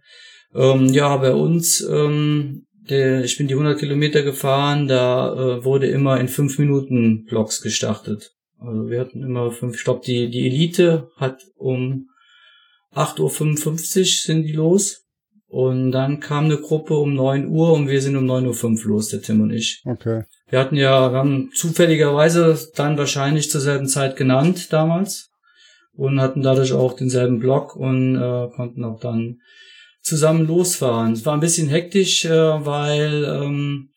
Ähm, 0.53 0.87
ja, 0.93 1.17
bei 1.17 1.33
uns, 1.33 1.81
ähm, 1.81 2.67
der, 2.89 3.23
ich 3.23 3.37
bin 3.37 3.47
die 3.47 3.55
100 3.55 3.79
Kilometer 3.79 4.21
gefahren, 4.21 4.87
da 4.87 5.33
äh, 5.33 5.65
wurde 5.65 5.87
immer 5.87 6.19
in 6.19 6.27
5 6.27 6.59
Minuten 6.59 7.25
Blocks 7.25 7.61
gestartet. 7.61 8.31
Also 8.59 8.89
wir 8.89 8.99
hatten 8.99 9.23
immer 9.23 9.51
fünf, 9.51 9.75
ich 9.75 9.83
glaube, 9.83 10.01
die, 10.05 10.29
die 10.29 10.47
Elite 10.47 11.09
hat 11.17 11.41
um 11.55 12.07
8.55 12.93 13.99
Uhr 13.99 14.05
sind 14.05 14.43
die 14.43 14.53
los. 14.53 15.06
Und 15.49 15.91
dann 15.91 16.19
kam 16.19 16.45
eine 16.45 16.57
Gruppe 16.57 16.95
um 16.95 17.15
9 17.15 17.47
Uhr 17.47 17.73
und 17.73 17.87
wir 17.87 18.01
sind 18.01 18.17
um 18.17 18.25
9.05 18.25 18.83
Uhr 18.83 18.89
los, 18.89 19.09
der 19.09 19.21
Tim 19.21 19.41
und 19.41 19.51
ich. 19.51 19.81
Okay. 19.85 20.23
Wir 20.49 20.59
hatten 20.59 20.75
ja, 20.75 21.11
wir 21.11 21.17
haben 21.17 21.51
zufälligerweise 21.53 22.57
dann 22.75 22.97
wahrscheinlich 22.97 23.49
zur 23.49 23.61
selben 23.61 23.87
Zeit 23.87 24.15
genannt 24.17 24.71
damals 24.71 25.29
und 25.93 26.21
hatten 26.21 26.41
dadurch 26.41 26.73
auch 26.73 26.93
denselben 26.93 27.39
Block 27.39 27.75
und 27.75 28.15
äh, 28.15 28.49
konnten 28.55 28.83
auch 28.83 28.99
dann 28.99 29.39
zusammen 30.01 30.47
losfahren. 30.47 31.13
Es 31.13 31.25
war 31.25 31.33
ein 31.33 31.41
bisschen 31.41 31.69
hektisch, 31.69 32.25
äh, 32.25 32.29
weil 32.65 33.25
ähm, 33.25 33.89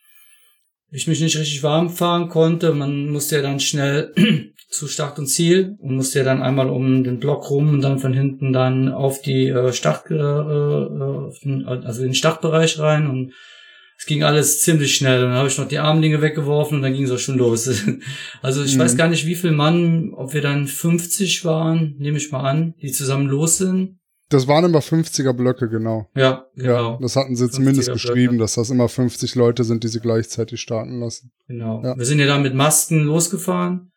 ich 0.90 1.07
mich 1.07 1.21
nicht 1.21 1.38
richtig 1.38 1.62
warm 1.62 1.90
fahren 1.90 2.28
konnte. 2.28 2.73
Man 2.73 3.11
musste 3.11 3.37
ja 3.37 3.42
dann 3.42 3.61
schnell 3.61 4.50
zu 4.71 4.87
Start 4.87 5.19
und 5.19 5.27
Ziel 5.27 5.77
und 5.81 5.97
musste 5.97 6.21
ja 6.21 6.25
dann 6.25 6.43
einmal 6.43 6.71
um 6.71 7.03
den 7.03 7.19
Block 7.19 7.50
rum 7.50 7.69
und 7.71 7.83
dann 7.83 7.99
von 7.99 8.15
hinten 8.15 8.53
dann 8.53 8.89
auf 8.89 9.21
die 9.21 9.49
äh, 9.49 9.73
Start, 9.73 10.11
äh, 10.11 10.15
äh, 10.15 11.33
den, 11.45 11.67
also 11.67 12.03
in 12.03 12.11
den 12.11 12.15
Startbereich 12.15 12.79
rein 12.79 13.09
und 13.09 13.33
es 13.99 14.07
ging 14.07 14.23
alles 14.23 14.62
ziemlich 14.62 14.95
schnell. 14.95 15.25
Und 15.25 15.31
dann 15.31 15.39
habe 15.39 15.49
ich 15.49 15.59
noch 15.59 15.69
die 15.69 15.79
Armlinge 15.79 16.23
weggeworfen 16.23 16.77
und 16.77 16.83
dann 16.83 16.95
ging 16.95 17.05
es 17.05 17.11
auch 17.11 17.19
schon 17.19 17.37
los. 17.37 17.69
also 18.43 18.62
ich 18.62 18.77
mhm. 18.77 18.81
weiß 18.81 18.97
gar 18.97 19.09
nicht, 19.09 19.27
wie 19.27 19.35
viel 19.35 19.50
Mann, 19.50 20.15
ob 20.15 20.33
wir 20.33 20.41
dann 20.41 20.67
50 20.67 21.45
waren, 21.45 21.97
nehme 21.99 22.17
ich 22.17 22.31
mal 22.31 22.49
an, 22.49 22.75
die 22.81 22.93
zusammen 22.93 23.27
los 23.27 23.59
sind. 23.59 23.99
Das 24.31 24.47
waren 24.47 24.65
immer 24.65 24.79
50er 24.79 25.33
Blöcke, 25.33 25.69
genau. 25.69 26.09
Ja, 26.15 26.47
genau. 26.55 26.93
Ja, 26.93 26.99
das 27.03 27.17
hatten 27.17 27.35
sie 27.35 27.50
zumindest 27.50 27.91
geschrieben, 27.93 28.39
dass 28.39 28.55
das 28.55 28.71
immer 28.71 28.89
50 28.89 29.35
Leute 29.35 29.65
sind, 29.65 29.83
die 29.83 29.89
sie 29.89 29.99
gleichzeitig 29.99 30.61
starten 30.61 31.00
lassen. 31.00 31.33
Genau. 31.49 31.83
Ja. 31.83 31.99
Wir 31.99 32.07
sind 32.07 32.21
ja 32.21 32.27
dann 32.27 32.43
mit 32.43 32.55
Masken 32.55 33.00
losgefahren 33.00 33.91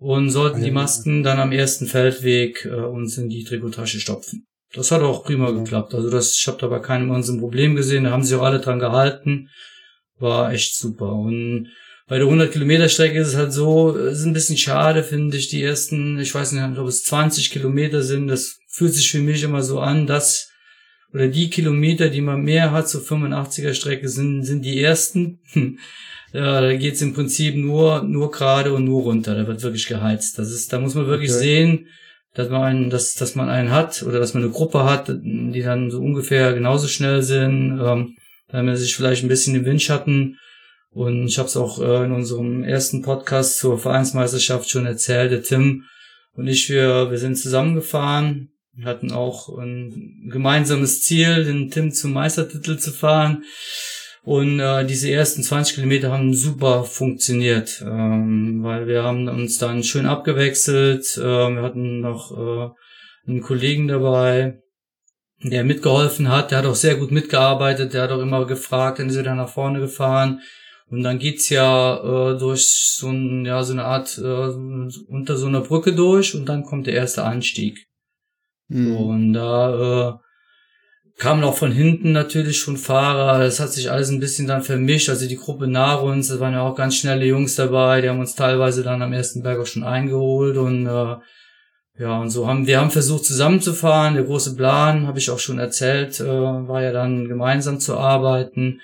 und 0.00 0.30
sollten 0.30 0.62
die 0.62 0.70
Masken 0.70 1.22
dann 1.22 1.38
am 1.38 1.52
ersten 1.52 1.86
Feldweg 1.86 2.64
äh, 2.64 2.70
uns 2.70 3.18
in 3.18 3.28
die 3.28 3.44
Trikotasche 3.44 4.00
stopfen. 4.00 4.46
Das 4.72 4.90
hat 4.90 5.02
auch 5.02 5.24
prima 5.24 5.50
geklappt. 5.50 5.94
Also 5.94 6.08
das, 6.08 6.36
ich 6.38 6.46
habe 6.48 6.56
da 6.58 6.68
bei 6.68 6.78
keinem 6.78 7.10
uns 7.10 7.28
ein 7.28 7.38
Problem 7.38 7.76
gesehen. 7.76 8.04
Da 8.04 8.10
haben 8.10 8.24
sich 8.24 8.34
auch 8.34 8.42
alle 8.42 8.60
dran 8.60 8.78
gehalten. 8.78 9.50
War 10.18 10.52
echt 10.52 10.74
super. 10.74 11.12
Und 11.12 11.68
bei 12.06 12.16
der 12.16 12.26
100 12.26 12.50
Kilometer 12.50 12.88
Strecke 12.88 13.18
ist 13.18 13.28
es 13.28 13.36
halt 13.36 13.52
so, 13.52 13.94
ist 13.94 14.24
ein 14.24 14.32
bisschen 14.32 14.56
schade, 14.56 15.02
finde 15.04 15.36
ich, 15.36 15.48
die 15.48 15.62
ersten, 15.62 16.18
ich 16.18 16.34
weiß 16.34 16.52
nicht, 16.52 16.78
ob 16.78 16.88
es 16.88 17.04
20 17.04 17.50
Kilometer 17.50 18.02
sind, 18.02 18.26
das 18.26 18.58
fühlt 18.68 18.94
sich 18.94 19.10
für 19.10 19.20
mich 19.20 19.42
immer 19.42 19.62
so 19.62 19.80
an, 19.80 20.06
dass, 20.06 20.50
oder 21.12 21.28
die 21.28 21.50
Kilometer, 21.50 22.08
die 22.08 22.20
man 22.20 22.40
mehr 22.42 22.72
hat, 22.72 22.88
so 22.88 22.98
85er 22.98 23.74
Strecke, 23.74 24.08
sind, 24.08 24.44
sind 24.44 24.64
die 24.64 24.80
ersten. 24.80 25.40
ja, 26.32 26.60
da 26.60 26.76
geht's 26.76 27.02
im 27.02 27.14
Prinzip 27.14 27.56
nur, 27.56 28.02
nur 28.02 28.30
gerade 28.30 28.72
und 28.72 28.84
nur 28.84 29.02
runter, 29.02 29.34
da 29.34 29.46
wird 29.46 29.62
wirklich 29.62 29.86
geheizt. 29.86 30.38
Das 30.38 30.50
ist, 30.50 30.72
da 30.72 30.78
muss 30.78 30.94
man 30.94 31.06
wirklich 31.06 31.30
okay. 31.30 31.40
sehen, 31.40 31.86
dass 32.34 32.48
man 32.48 32.62
einen, 32.62 32.90
dass, 32.90 33.14
dass 33.14 33.34
man 33.34 33.48
einen 33.48 33.70
hat 33.70 34.02
oder 34.02 34.18
dass 34.20 34.34
man 34.34 34.42
eine 34.44 34.52
Gruppe 34.52 34.84
hat, 34.84 35.08
die 35.08 35.62
dann 35.62 35.90
so 35.90 36.00
ungefähr 36.00 36.52
genauso 36.52 36.86
schnell 36.86 37.22
sind, 37.22 37.80
ähm, 37.82 38.16
damit 38.48 38.66
man 38.66 38.76
sich 38.76 38.94
vielleicht 38.94 39.24
ein 39.24 39.28
bisschen 39.28 39.54
im 39.54 39.64
Windschatten 39.64 40.36
und 40.92 41.26
ich 41.26 41.38
habe 41.38 41.48
es 41.48 41.56
auch 41.56 41.80
äh, 41.80 42.04
in 42.04 42.12
unserem 42.12 42.64
ersten 42.64 43.02
Podcast 43.02 43.58
zur 43.58 43.78
Vereinsmeisterschaft 43.78 44.68
schon 44.68 44.86
erzählt. 44.86 45.30
Der 45.30 45.42
Tim 45.42 45.84
und 46.34 46.48
ich, 46.48 46.68
wir, 46.68 47.10
wir 47.10 47.18
sind 47.18 47.36
zusammengefahren. 47.36 48.50
Wir 48.72 48.86
hatten 48.86 49.12
auch 49.12 49.56
ein 49.58 50.28
gemeinsames 50.30 51.02
Ziel, 51.02 51.44
den 51.44 51.70
Tim 51.70 51.92
zum 51.92 52.12
Meistertitel 52.12 52.78
zu 52.78 52.92
fahren. 52.92 53.44
Und 54.22 54.60
äh, 54.60 54.84
diese 54.84 55.10
ersten 55.10 55.42
20 55.42 55.76
Kilometer 55.76 56.12
haben 56.12 56.34
super 56.34 56.84
funktioniert, 56.84 57.82
ähm, 57.86 58.62
weil 58.62 58.86
wir 58.86 59.02
haben 59.02 59.28
uns 59.28 59.56
dann 59.58 59.82
schön 59.82 60.04
abgewechselt. 60.04 61.16
Äh, 61.16 61.22
wir 61.22 61.62
hatten 61.62 62.00
noch 62.00 62.30
äh, 62.36 62.70
einen 63.26 63.40
Kollegen 63.40 63.88
dabei, 63.88 64.60
der 65.42 65.64
mitgeholfen 65.64 66.28
hat. 66.28 66.50
Der 66.50 66.58
hat 66.58 66.66
auch 66.66 66.74
sehr 66.74 66.96
gut 66.96 67.12
mitgearbeitet. 67.12 67.94
Der 67.94 68.02
hat 68.02 68.10
auch 68.10 68.20
immer 68.20 68.46
gefragt, 68.46 68.98
dann 68.98 69.08
ist 69.08 69.16
er 69.16 69.22
dann 69.22 69.38
nach 69.38 69.48
vorne 69.48 69.80
gefahren. 69.80 70.40
Und 70.90 71.02
dann 71.02 71.18
geht's 71.18 71.48
ja 71.48 72.32
äh, 72.32 72.38
durch 72.38 72.66
so, 72.68 73.08
ein, 73.08 73.46
ja, 73.46 73.62
so 73.62 73.72
eine 73.72 73.84
Art, 73.84 74.18
äh, 74.18 74.22
unter 75.08 75.36
so 75.36 75.46
einer 75.46 75.60
Brücke 75.60 75.94
durch 75.94 76.34
und 76.34 76.46
dann 76.46 76.64
kommt 76.64 76.88
der 76.88 76.94
erste 76.94 77.22
Anstieg. 77.22 77.86
Mhm. 78.68 78.92
So, 78.92 78.98
und 78.98 79.32
da 79.32 80.10
äh, 80.10 80.29
kamen 81.20 81.44
auch 81.44 81.56
von 81.56 81.70
hinten 81.70 82.12
natürlich 82.12 82.58
schon 82.58 82.78
Fahrer. 82.78 83.38
Das 83.40 83.60
hat 83.60 83.72
sich 83.72 83.90
alles 83.90 84.08
ein 84.08 84.20
bisschen 84.20 84.48
dann 84.48 84.62
vermischt. 84.62 85.10
Also 85.10 85.28
die 85.28 85.36
Gruppe 85.36 85.68
nach 85.68 86.02
uns, 86.02 86.28
da 86.28 86.40
waren 86.40 86.54
ja 86.54 86.62
auch 86.62 86.74
ganz 86.74 86.96
schnelle 86.96 87.26
Jungs 87.26 87.54
dabei. 87.54 88.00
Die 88.00 88.08
haben 88.08 88.20
uns 88.20 88.34
teilweise 88.34 88.82
dann 88.82 89.02
am 89.02 89.12
ersten 89.12 89.42
Berg 89.42 89.60
auch 89.60 89.66
schon 89.66 89.84
eingeholt 89.84 90.56
und 90.56 90.86
äh, 90.86 91.16
ja, 91.98 92.18
und 92.18 92.30
so 92.30 92.48
haben 92.48 92.66
wir 92.66 92.80
haben 92.80 92.90
versucht 92.90 93.26
zusammenzufahren. 93.26 94.14
Der 94.14 94.24
große 94.24 94.56
Plan, 94.56 95.06
habe 95.06 95.18
ich 95.18 95.30
auch 95.30 95.38
schon 95.38 95.58
erzählt, 95.58 96.18
äh, 96.20 96.26
war 96.26 96.82
ja 96.82 96.92
dann 96.92 97.28
gemeinsam 97.28 97.78
zu 97.78 97.98
arbeiten. 97.98 98.80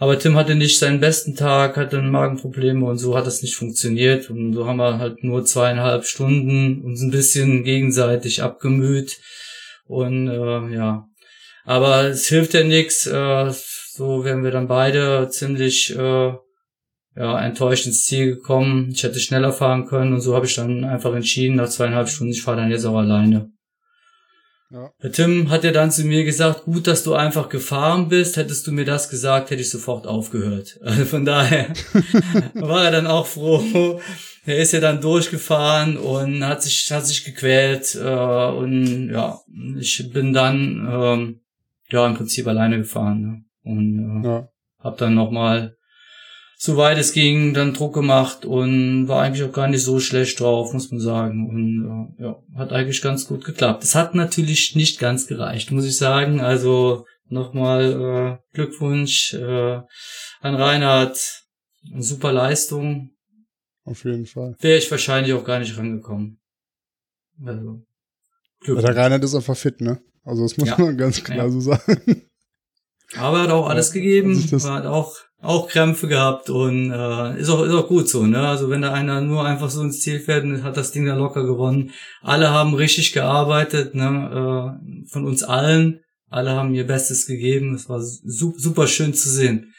Aber 0.00 0.18
Tim 0.18 0.36
hatte 0.36 0.56
nicht 0.56 0.78
seinen 0.78 1.00
besten 1.00 1.36
Tag, 1.36 1.76
hatte 1.76 2.02
Magenprobleme 2.02 2.84
und 2.84 2.98
so 2.98 3.16
hat 3.16 3.26
das 3.26 3.42
nicht 3.42 3.54
funktioniert. 3.54 4.30
Und 4.30 4.52
so 4.52 4.66
haben 4.66 4.78
wir 4.78 4.98
halt 4.98 5.22
nur 5.22 5.44
zweieinhalb 5.44 6.04
Stunden 6.04 6.82
uns 6.82 7.00
ein 7.02 7.10
bisschen 7.10 7.62
gegenseitig 7.62 8.42
abgemüht. 8.42 9.18
Und 9.86 10.28
äh, 10.28 10.74
ja. 10.74 11.08
Aber 11.68 12.04
es 12.04 12.26
hilft 12.26 12.54
ja 12.54 12.64
nichts. 12.64 13.06
Äh, 13.06 13.52
so 13.92 14.24
wären 14.24 14.42
wir 14.42 14.50
dann 14.50 14.68
beide 14.68 15.28
ziemlich 15.28 15.94
äh, 15.94 16.32
ja, 17.14 17.40
enttäuscht 17.44 17.84
ins 17.84 18.04
Ziel 18.04 18.36
gekommen. 18.36 18.88
Ich 18.90 19.02
hätte 19.02 19.20
schneller 19.20 19.52
fahren 19.52 19.84
können 19.84 20.14
und 20.14 20.22
so 20.22 20.34
habe 20.34 20.46
ich 20.46 20.54
dann 20.54 20.84
einfach 20.84 21.14
entschieden, 21.14 21.56
nach 21.56 21.68
zweieinhalb 21.68 22.08
Stunden, 22.08 22.32
ich 22.32 22.40
fahre 22.40 22.56
dann 22.56 22.70
jetzt 22.70 22.86
auch 22.86 22.96
alleine. 22.96 23.50
Ja. 24.70 24.90
Der 25.02 25.12
Tim 25.12 25.50
hat 25.50 25.62
ja 25.62 25.70
dann 25.70 25.90
zu 25.90 26.04
mir 26.04 26.24
gesagt, 26.24 26.64
gut, 26.64 26.86
dass 26.86 27.04
du 27.04 27.12
einfach 27.12 27.50
gefahren 27.50 28.08
bist. 28.08 28.38
Hättest 28.38 28.66
du 28.66 28.72
mir 28.72 28.86
das 28.86 29.10
gesagt, 29.10 29.50
hätte 29.50 29.60
ich 29.60 29.68
sofort 29.68 30.06
aufgehört. 30.06 30.78
Also 30.82 31.04
von 31.04 31.26
daher 31.26 31.74
war 32.54 32.86
er 32.86 32.92
dann 32.92 33.06
auch 33.06 33.26
froh. 33.26 34.00
Er 34.46 34.56
ist 34.56 34.72
ja 34.72 34.80
dann 34.80 35.02
durchgefahren 35.02 35.98
und 35.98 36.46
hat 36.46 36.62
sich, 36.62 36.90
hat 36.90 37.06
sich 37.06 37.24
gequält. 37.24 37.94
Äh, 37.94 38.08
und 38.08 39.10
ja, 39.10 39.38
ich 39.78 40.10
bin 40.10 40.32
dann 40.32 40.88
ähm, 40.90 41.40
ja 41.90 42.06
im 42.06 42.14
Prinzip 42.14 42.46
alleine 42.46 42.78
gefahren. 42.78 43.20
Ne? 43.20 43.44
Und 43.62 44.24
äh, 44.24 44.28
ja. 44.28 44.48
hab 44.78 44.98
dann 44.98 45.14
nochmal 45.14 45.76
soweit 46.58 46.98
es 46.98 47.12
ging, 47.12 47.54
dann 47.54 47.72
Druck 47.72 47.94
gemacht 47.94 48.44
und 48.44 49.06
war 49.08 49.22
eigentlich 49.22 49.44
auch 49.44 49.52
gar 49.52 49.68
nicht 49.68 49.84
so 49.84 50.00
schlecht 50.00 50.40
drauf, 50.40 50.72
muss 50.72 50.90
man 50.90 51.00
sagen. 51.00 51.48
Und 51.48 52.16
äh, 52.18 52.24
ja, 52.24 52.42
hat 52.56 52.72
eigentlich 52.72 53.00
ganz 53.00 53.26
gut 53.26 53.44
geklappt. 53.44 53.84
Es 53.84 53.94
hat 53.94 54.14
natürlich 54.14 54.74
nicht 54.74 54.98
ganz 54.98 55.26
gereicht, 55.26 55.70
muss 55.70 55.86
ich 55.86 55.96
sagen. 55.96 56.40
Also 56.40 57.06
nochmal 57.28 58.40
äh, 58.52 58.54
Glückwunsch 58.54 59.34
äh, 59.34 59.80
an 60.40 60.54
Reinhard. 60.54 61.44
Eine 61.92 62.02
super 62.02 62.32
Leistung. 62.32 63.12
Auf 63.84 64.04
jeden 64.04 64.26
Fall. 64.26 64.56
Wäre 64.58 64.78
ich 64.78 64.90
wahrscheinlich 64.90 65.32
auch 65.32 65.44
gar 65.44 65.60
nicht 65.60 65.78
rangekommen. 65.78 66.40
Also. 67.42 67.82
Glückwunsch. 68.60 68.84
Der 68.84 68.96
Reinhard 68.96 69.24
ist 69.24 69.34
einfach 69.34 69.56
fit, 69.56 69.80
ne? 69.80 70.02
Also 70.28 70.42
das 70.42 70.58
muss 70.58 70.68
ja. 70.68 70.76
man 70.78 70.96
ganz 70.98 71.24
klar 71.24 71.38
ja. 71.38 71.50
so 71.50 71.60
sagen. 71.60 72.22
Aber 73.16 73.38
er 73.38 73.42
hat 73.44 73.50
auch 73.50 73.70
alles 73.70 73.92
gegeben, 73.92 74.46
also 74.52 74.70
hat 74.70 74.84
auch 74.84 75.16
auch 75.40 75.68
Krämpfe 75.68 76.08
gehabt 76.08 76.50
und 76.50 76.90
äh, 76.90 77.40
ist 77.40 77.48
auch 77.48 77.64
ist 77.64 77.72
auch 77.72 77.88
gut 77.88 78.08
so, 78.08 78.26
ne? 78.26 78.46
Also 78.46 78.68
wenn 78.68 78.82
da 78.82 78.92
einer 78.92 79.20
nur 79.20 79.46
einfach 79.46 79.70
so 79.70 79.80
ins 79.82 80.00
Ziel 80.00 80.20
fährt 80.20 80.44
und 80.44 80.62
hat 80.64 80.76
das 80.76 80.90
Ding 80.92 81.06
da 81.06 81.14
locker 81.14 81.44
gewonnen. 81.44 81.92
Alle 82.20 82.50
haben 82.50 82.74
richtig 82.74 83.12
gearbeitet, 83.12 83.94
ne? 83.94 84.04
Äh, 84.04 85.08
von 85.08 85.24
uns 85.24 85.42
allen. 85.42 86.00
Alle 86.28 86.50
haben 86.50 86.74
ihr 86.74 86.86
Bestes 86.86 87.26
gegeben. 87.26 87.74
Es 87.74 87.88
war 87.88 88.02
su 88.02 88.52
super 88.58 88.86
schön 88.86 89.14
zu 89.14 89.30
sehen. 89.30 89.72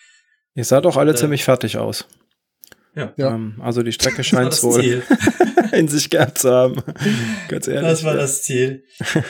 Ihr 0.56 0.66
sah 0.66 0.82
doch 0.82 0.98
alle 0.98 1.12
äh, 1.12 1.16
ziemlich 1.16 1.44
fertig 1.44 1.78
aus. 1.78 2.08
Ja. 2.96 3.14
Ähm, 3.18 3.56
also 3.60 3.84
die 3.84 3.92
Strecke 3.92 4.24
scheint 4.24 4.62
wohl. 4.64 5.04
in 5.72 5.88
sich 5.88 6.10
gehabt 6.10 6.40
zu 6.40 6.52
haben. 6.52 6.82
Ganz 7.48 7.68
ehrlich. 7.68 7.90
Das 7.90 8.04
war 8.04 8.16
das 8.16 8.44
Ziel. 8.44 8.84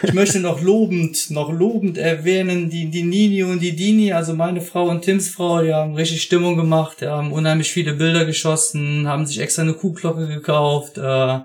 Ich 0.04 0.14
möchte 0.14 0.40
noch 0.40 0.62
lobend, 0.62 1.30
noch 1.32 1.52
lobend 1.52 1.98
erwähnen, 1.98 2.70
die, 2.70 2.90
die 2.90 3.04
Nini 3.04 3.44
und 3.44 3.60
die 3.60 3.76
Dini, 3.76 4.14
also 4.14 4.34
meine 4.34 4.62
Frau 4.62 4.90
und 4.90 5.02
Tims 5.02 5.30
Frau, 5.30 5.62
die 5.62 5.74
haben 5.74 5.96
richtig 5.96 6.22
Stimmung 6.22 6.58
gemacht, 6.58 7.02
die 7.02 7.08
haben 7.08 7.32
unheimlich 7.32 7.72
viele 7.72 7.94
Bilder 7.94 8.26
geschossen, 8.26 9.08
haben 9.08 9.26
sich 9.26 9.40
extra 9.40 9.64
eine 9.64 9.74
Kuhglocke 9.74 10.28
gekauft, 10.28 10.98
äh, 10.98 11.40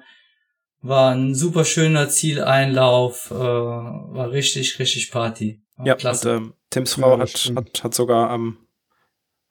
war 0.86 1.14
ein 1.14 1.34
super 1.34 1.64
schöner 1.64 2.08
Zieleinlauf, 2.08 3.30
äh, 3.30 3.34
war 3.34 4.30
richtig, 4.30 4.78
richtig 4.78 5.10
Party. 5.10 5.62
War 5.76 5.86
ja, 5.86 5.94
klasse. 5.94 6.36
Und, 6.36 6.44
ähm, 6.44 6.52
Tims 6.70 6.94
Frau 6.94 7.16
ja, 7.16 7.20
hat, 7.20 7.52
hat, 7.56 7.84
hat 7.84 7.94
sogar 7.94 8.34
ähm, 8.34 8.58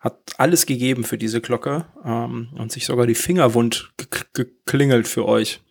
hat 0.03 0.33
alles 0.38 0.65
gegeben 0.65 1.05
für 1.05 1.17
diese 1.17 1.39
Glocke 1.39 1.86
ähm, 2.03 2.50
und 2.55 2.74
sich 2.74 2.86
sogar 2.86 3.07
die 3.07 3.15
Finger 3.15 3.53
wund 3.53 3.93
geklingelt 4.33 5.07
für 5.07 5.25
euch. 5.25 5.62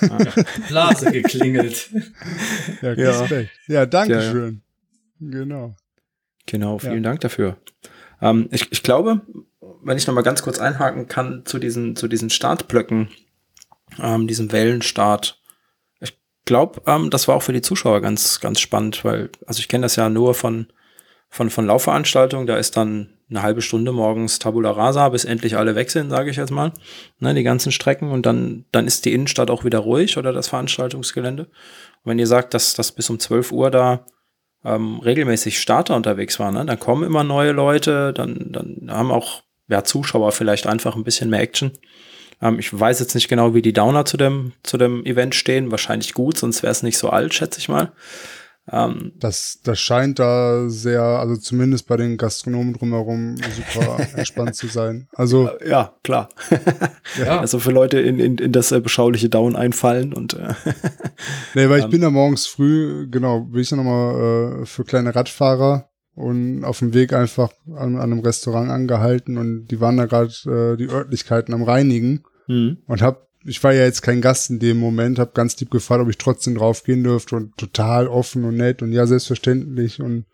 Blase 0.68 1.12
geklingelt. 1.12 1.90
Ja. 2.80 2.94
Ja, 2.94 3.26
ja 3.66 3.86
danke 3.86 4.14
ja, 4.14 4.22
schön. 4.22 4.62
Genau. 5.20 5.76
Genau, 6.46 6.78
vielen 6.78 7.04
ja. 7.04 7.10
Dank 7.10 7.20
dafür. 7.20 7.58
Ähm, 8.22 8.48
ich, 8.52 8.72
ich 8.72 8.82
glaube, 8.82 9.20
wenn 9.82 9.98
ich 9.98 10.06
noch 10.06 10.14
mal 10.14 10.22
ganz 10.22 10.42
kurz 10.42 10.58
einhaken 10.58 11.08
kann 11.08 11.44
zu 11.44 11.58
diesen, 11.58 11.94
zu 11.94 12.08
diesen 12.08 12.30
Startblöcken, 12.30 13.08
ähm, 14.00 14.26
diesem 14.28 14.50
Wellenstart. 14.50 15.42
Ich 16.00 16.18
glaube, 16.46 16.80
ähm, 16.86 17.10
das 17.10 17.28
war 17.28 17.34
auch 17.34 17.42
für 17.42 17.52
die 17.52 17.62
Zuschauer 17.62 18.00
ganz, 18.00 18.40
ganz 18.40 18.60
spannend, 18.60 19.04
weil, 19.04 19.30
also 19.46 19.60
ich 19.60 19.68
kenne 19.68 19.82
das 19.82 19.96
ja 19.96 20.08
nur 20.08 20.34
von, 20.34 20.68
von, 21.28 21.50
von 21.50 21.66
Laufveranstaltungen, 21.66 22.46
da 22.46 22.56
ist 22.56 22.78
dann 22.78 23.18
eine 23.32 23.42
halbe 23.42 23.62
Stunde 23.62 23.92
morgens 23.92 24.38
Tabula 24.38 24.70
Rasa, 24.70 25.08
bis 25.08 25.24
endlich 25.24 25.56
alle 25.56 25.74
weg 25.74 25.90
sind, 25.90 26.10
sage 26.10 26.30
ich 26.30 26.36
jetzt 26.36 26.50
mal, 26.50 26.72
ne, 27.18 27.34
die 27.34 27.42
ganzen 27.42 27.72
Strecken 27.72 28.10
und 28.10 28.26
dann, 28.26 28.64
dann 28.72 28.86
ist 28.86 29.04
die 29.04 29.12
Innenstadt 29.12 29.50
auch 29.50 29.64
wieder 29.64 29.80
ruhig 29.80 30.18
oder 30.18 30.32
das 30.32 30.48
Veranstaltungsgelände. 30.48 31.44
Und 31.44 32.10
wenn 32.10 32.18
ihr 32.18 32.26
sagt, 32.26 32.54
dass, 32.54 32.74
dass 32.74 32.92
bis 32.92 33.10
um 33.10 33.18
12 33.18 33.52
Uhr 33.52 33.70
da 33.70 34.06
ähm, 34.64 35.00
regelmäßig 35.00 35.60
Starter 35.60 35.96
unterwegs 35.96 36.38
waren, 36.38 36.54
ne, 36.54 36.64
dann 36.64 36.78
kommen 36.78 37.04
immer 37.04 37.24
neue 37.24 37.52
Leute, 37.52 38.12
dann, 38.12 38.52
dann 38.52 38.88
haben 38.90 39.10
auch 39.10 39.42
ja, 39.68 39.82
Zuschauer 39.82 40.32
vielleicht 40.32 40.66
einfach 40.66 40.96
ein 40.96 41.04
bisschen 41.04 41.30
mehr 41.30 41.40
Action. 41.40 41.72
Ähm, 42.40 42.58
ich 42.58 42.78
weiß 42.78 43.00
jetzt 43.00 43.14
nicht 43.14 43.28
genau, 43.28 43.54
wie 43.54 43.62
die 43.62 43.72
Downer 43.72 44.04
zu 44.04 44.16
dem, 44.16 44.52
zu 44.62 44.76
dem 44.76 45.04
Event 45.06 45.34
stehen, 45.34 45.70
wahrscheinlich 45.70 46.14
gut, 46.14 46.36
sonst 46.36 46.62
wäre 46.62 46.72
es 46.72 46.82
nicht 46.82 46.98
so 46.98 47.08
alt, 47.10 47.34
schätze 47.34 47.58
ich 47.58 47.68
mal. 47.68 47.92
Ähm, 48.70 49.12
das, 49.16 49.58
das 49.64 49.80
scheint 49.80 50.20
da 50.20 50.68
sehr, 50.68 51.02
also 51.02 51.36
zumindest 51.36 51.88
bei 51.88 51.96
den 51.96 52.16
Gastronomen 52.16 52.74
drumherum 52.74 53.36
super 53.36 53.98
entspannt 54.16 54.54
zu 54.54 54.68
sein. 54.68 55.08
Also 55.14 55.50
ja, 55.66 55.94
klar. 56.04 56.28
ja. 57.18 57.40
Also 57.42 57.58
für 57.58 57.72
Leute 57.72 57.98
in, 57.98 58.20
in, 58.20 58.38
in 58.38 58.52
das 58.52 58.70
äh, 58.70 58.80
beschauliche 58.80 59.28
Down 59.28 59.56
einfallen 59.56 60.12
und 60.12 60.34
äh, 60.34 60.54
Nee, 61.54 61.68
weil 61.68 61.78
ich 61.78 61.84
ähm, 61.86 61.90
bin 61.90 62.00
da 62.02 62.10
morgens 62.10 62.46
früh, 62.46 63.08
genau, 63.10 63.40
bin 63.40 63.62
ich 63.62 63.70
ja 63.70 63.76
nochmal 63.76 64.62
äh, 64.62 64.66
für 64.66 64.84
kleine 64.84 65.14
Radfahrer 65.14 65.88
und 66.14 66.64
auf 66.64 66.78
dem 66.78 66.94
Weg 66.94 67.12
einfach 67.12 67.50
an, 67.74 67.96
an 67.96 68.12
einem 68.12 68.20
Restaurant 68.20 68.70
angehalten 68.70 69.38
und 69.38 69.66
die 69.66 69.80
waren 69.80 69.96
da 69.96 70.06
gerade 70.06 70.30
äh, 70.46 70.76
die 70.76 70.88
Örtlichkeiten 70.88 71.52
am 71.52 71.64
Reinigen 71.64 72.22
mhm. 72.46 72.78
und 72.86 73.02
hab 73.02 73.26
ich 73.44 73.62
war 73.62 73.72
ja 73.72 73.84
jetzt 73.84 74.02
kein 74.02 74.20
Gast 74.20 74.50
in 74.50 74.58
dem 74.58 74.78
Moment, 74.78 75.18
habe 75.18 75.32
ganz 75.34 75.58
lieb 75.58 75.70
gefragt, 75.70 76.02
ob 76.02 76.08
ich 76.08 76.18
trotzdem 76.18 76.54
draufgehen 76.54 77.02
dürfte 77.02 77.36
und 77.36 77.56
total 77.56 78.08
offen 78.08 78.44
und 78.44 78.56
nett 78.56 78.82
und 78.82 78.92
ja, 78.92 79.06
selbstverständlich 79.06 80.00
und 80.00 80.26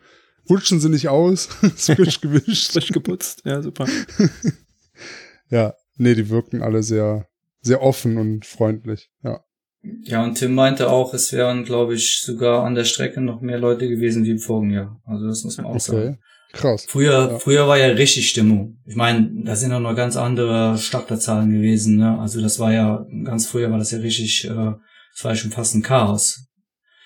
rutschen 0.49 0.81
sie 0.81 0.89
nicht 0.89 1.09
aus, 1.09 1.47
frisch 1.77 2.21
gewischt. 2.21 2.73
frisch 2.73 2.89
geputzt, 2.89 3.43
ja, 3.45 3.63
super. 3.63 3.87
ja, 5.51 5.75
nee, 5.97 6.15
die 6.15 6.29
wirken 6.29 6.63
alle 6.63 6.83
sehr, 6.83 7.27
sehr 7.61 7.83
offen 7.83 8.19
und 8.19 8.47
freundlich, 8.47 9.11
ja. 9.23 9.43
Ja, 10.03 10.25
und 10.25 10.35
Tim 10.35 10.55
meinte 10.55 10.91
auch, 10.91 11.15
es 11.15 11.33
wären, 11.33 11.65
glaube 11.65 11.95
ich, 11.95 12.21
sogar 12.21 12.65
an 12.65 12.75
der 12.75 12.85
Strecke 12.85 13.21
noch 13.21 13.41
mehr 13.41 13.59
Leute 13.59 13.89
gewesen 13.89 14.25
wie 14.25 14.33
im 14.33 14.41
vorigen 14.41 14.73
Jahr. 14.73 15.01
Also 15.05 15.29
das 15.29 15.45
muss 15.45 15.57
man 15.57 15.67
auch 15.67 15.71
okay. 15.71 15.79
sagen. 15.79 16.19
Krass. 16.53 16.87
Früher, 16.89 17.33
ja. 17.33 17.39
früher 17.39 17.69
war 17.69 17.79
ja 17.79 17.89
richtig 17.89 18.29
Stimmung. 18.29 18.79
Ich 18.87 18.97
meine, 18.97 19.31
da 19.45 19.55
sind 19.55 19.73
auch 19.73 19.81
noch 19.81 19.95
ganz 19.95 20.17
andere 20.17 20.79
Starterzahlen 20.79 21.51
gewesen. 21.51 21.97
Ne? 21.97 22.19
Also 22.19 22.41
das 22.41 22.59
war 22.59 22.73
ja, 22.73 23.07
ganz 23.25 23.47
früher 23.47 23.71
war 23.71 23.79
das 23.79 23.91
ja 23.91 23.99
richtig, 23.99 24.45
äh, 24.45 24.49
das 24.49 25.25
war 25.25 25.33
ja 25.33 25.37
schon 25.37 25.51
fast 25.51 25.75
ein 25.75 25.83
Chaos. 25.83 26.47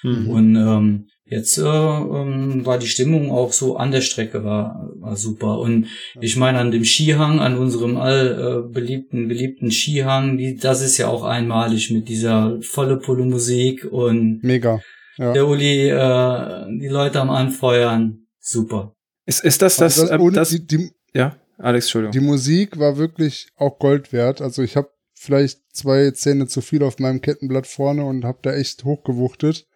Mhm. 0.02 0.28
Und 0.28 0.57
ähm, 0.57 1.07
jetzt 1.24 1.59
äh, 1.59 1.62
ähm, 1.62 2.64
war 2.64 2.78
die 2.78 2.87
Stimmung 2.87 3.33
auch 3.33 3.52
so 3.52 3.76
an 3.76 3.90
der 3.90 4.00
Strecke 4.00 4.44
war, 4.44 4.90
war 5.00 5.16
super. 5.16 5.59
Und 5.59 5.87
ich 6.20 6.37
meine, 6.37 6.59
an 6.59 6.70
dem 6.70 6.85
Skihang, 6.85 7.40
an 7.40 7.59
unserem 7.59 7.96
all 7.96 8.66
äh, 8.68 8.72
beliebten, 8.72 9.26
beliebten 9.26 9.72
Skihang, 9.72 10.38
die, 10.38 10.57
das 10.57 10.83
ist 10.83 10.98
ja 10.98 11.09
auch 11.09 11.24
einmalig 11.24 11.90
mit 11.90 12.09
dieser 12.09 12.59
volle 12.62 12.98
Pulle 12.98 13.24
Musik 13.24 13.88
und 13.90 14.44
Mega. 14.44 14.81
Ja. 15.16 15.33
der 15.33 15.48
Uli, 15.48 15.88
äh, 15.88 16.78
die 16.81 16.88
Leute 16.88 17.20
am 17.20 17.31
Anfeuern. 17.31 18.18
Super. 18.38 18.94
Ist, 19.26 19.44
ist 19.44 19.62
das 19.62 19.76
das? 19.76 19.98
Also 20.00 20.30
das, 20.30 20.50
das, 20.50 20.52
ähm, 20.52 20.66
die, 20.66 20.76
die, 20.76 20.90
ja, 21.14 21.37
Alex, 21.58 21.87
Entschuldigung. 21.87 22.12
Die 22.12 22.20
Musik 22.20 22.78
war 22.78 22.96
wirklich 22.96 23.48
auch 23.56 23.78
Gold 23.78 24.12
wert. 24.12 24.40
Also 24.40 24.62
ich 24.62 24.76
habe 24.76 24.90
vielleicht 25.14 25.61
zwei 25.72 26.11
Zähne 26.11 26.48
zu 26.48 26.61
viel 26.61 26.82
auf 26.82 26.98
meinem 26.98 27.20
Kettenblatt 27.20 27.66
vorne 27.66 28.04
und 28.04 28.24
habe 28.24 28.40
da 28.42 28.52
echt 28.52 28.85
hochgewuchtet. 28.85 29.66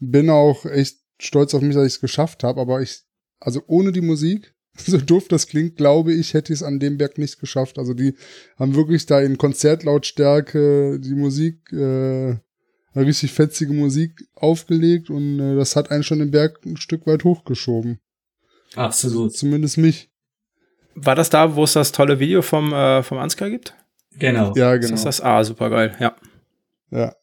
Bin 0.00 0.30
auch 0.30 0.66
echt 0.66 0.98
stolz 1.20 1.54
auf 1.54 1.62
mich, 1.62 1.74
dass 1.74 1.86
ich 1.86 1.94
es 1.94 2.00
geschafft 2.00 2.42
habe. 2.42 2.60
Aber 2.60 2.80
ich, 2.80 3.02
also 3.38 3.62
ohne 3.66 3.92
die 3.92 4.00
Musik, 4.00 4.54
so 4.76 4.98
doof 4.98 5.28
das 5.28 5.46
klingt, 5.46 5.76
glaube 5.76 6.12
ich, 6.12 6.34
hätte 6.34 6.52
ich 6.52 6.60
es 6.60 6.62
an 6.64 6.80
dem 6.80 6.98
Berg 6.98 7.18
nicht 7.18 7.38
geschafft. 7.38 7.78
Also 7.78 7.94
die 7.94 8.14
haben 8.58 8.74
wirklich 8.74 9.06
da 9.06 9.20
in 9.20 9.38
Konzertlautstärke 9.38 10.98
die 10.98 11.14
Musik, 11.14 11.72
äh, 11.72 12.36
richtig 12.96 13.32
fetzige 13.32 13.72
Musik 13.72 14.24
aufgelegt 14.34 15.10
und 15.10 15.38
äh, 15.38 15.54
das 15.54 15.76
hat 15.76 15.92
einen 15.92 16.02
schon 16.02 16.18
den 16.18 16.32
Berg 16.32 16.64
ein 16.66 16.76
Stück 16.76 17.06
weit 17.06 17.22
hochgeschoben. 17.22 18.00
Absolut. 18.76 19.36
Zumindest 19.36 19.78
mich. 19.78 20.10
War 20.94 21.14
das 21.14 21.30
da, 21.30 21.54
wo 21.54 21.64
es 21.64 21.72
das 21.72 21.92
tolle 21.92 22.18
Video 22.18 22.42
vom, 22.42 22.72
äh, 22.72 23.02
vom 23.02 23.18
Ansgar 23.18 23.50
gibt? 23.50 23.74
Genau. 24.18 24.52
Ja, 24.56 24.76
genau. 24.76 24.94
Ist 24.94 25.04
das? 25.04 25.20
Ah, 25.20 25.42
super 25.44 25.70
geil, 25.70 25.96
ja. 26.00 26.14
Ja. 26.90 27.14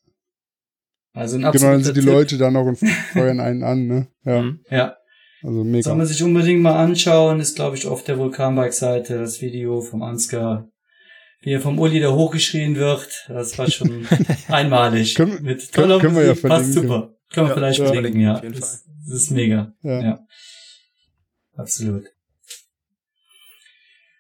Also 1.14 1.36
ein 1.38 1.42
Genau, 1.42 1.72
dann 1.72 1.84
sind 1.84 1.98
die 1.98 2.02
Tipp. 2.02 2.10
Leute 2.10 2.38
da 2.38 2.50
noch 2.50 2.66
und 2.66 2.80
feuern 3.14 3.40
einen 3.40 3.64
an, 3.64 3.88
ne? 3.88 4.08
Ja. 4.24 4.42
Mhm. 4.42 4.60
Ja. 4.70 4.96
Also 5.44 5.64
mega. 5.64 5.84
Soll 5.84 5.96
man 5.96 6.06
sich 6.08 6.24
unbedingt 6.24 6.62
mal 6.62 6.76
anschauen, 6.76 7.40
ist 7.40 7.56
glaube 7.56 7.76
ich 7.76 7.86
auf 7.86 8.04
der 8.04 8.18
Vulkanbike-Seite 8.18 9.20
das 9.20 9.42
Video 9.42 9.82
vom 9.82 10.02
Ansgar, 10.02 10.68
wie 11.42 11.52
er 11.52 11.62
vom 11.62 11.80
Uli 11.80 12.00
da 12.00 12.12
hochgeschrien 12.12 12.76
wird. 12.76 13.26
Das 13.28 13.58
war 13.58 13.70
schon 13.70 14.08
einmalig. 14.48 15.16
können, 15.16 15.44
Mit 15.44 15.72
toller 15.72 16.00
können, 16.00 16.16
können 16.16 16.28
Musik, 16.28 16.44
wir 16.44 16.50
ja 16.50 16.56
passt 16.56 16.74
super. 16.74 17.14
Können 17.32 17.48
wir 17.48 17.50
ja, 17.50 17.56
vielleicht 17.56 17.80
ja, 17.80 17.86
verlinken, 17.86 18.22
ja. 18.22 18.40
Das, 18.40 18.86
das, 19.06 19.22
ist 19.22 19.32
mega. 19.32 19.74
ja. 19.84 20.02
ja 20.02 20.20
absolut. 21.58 22.06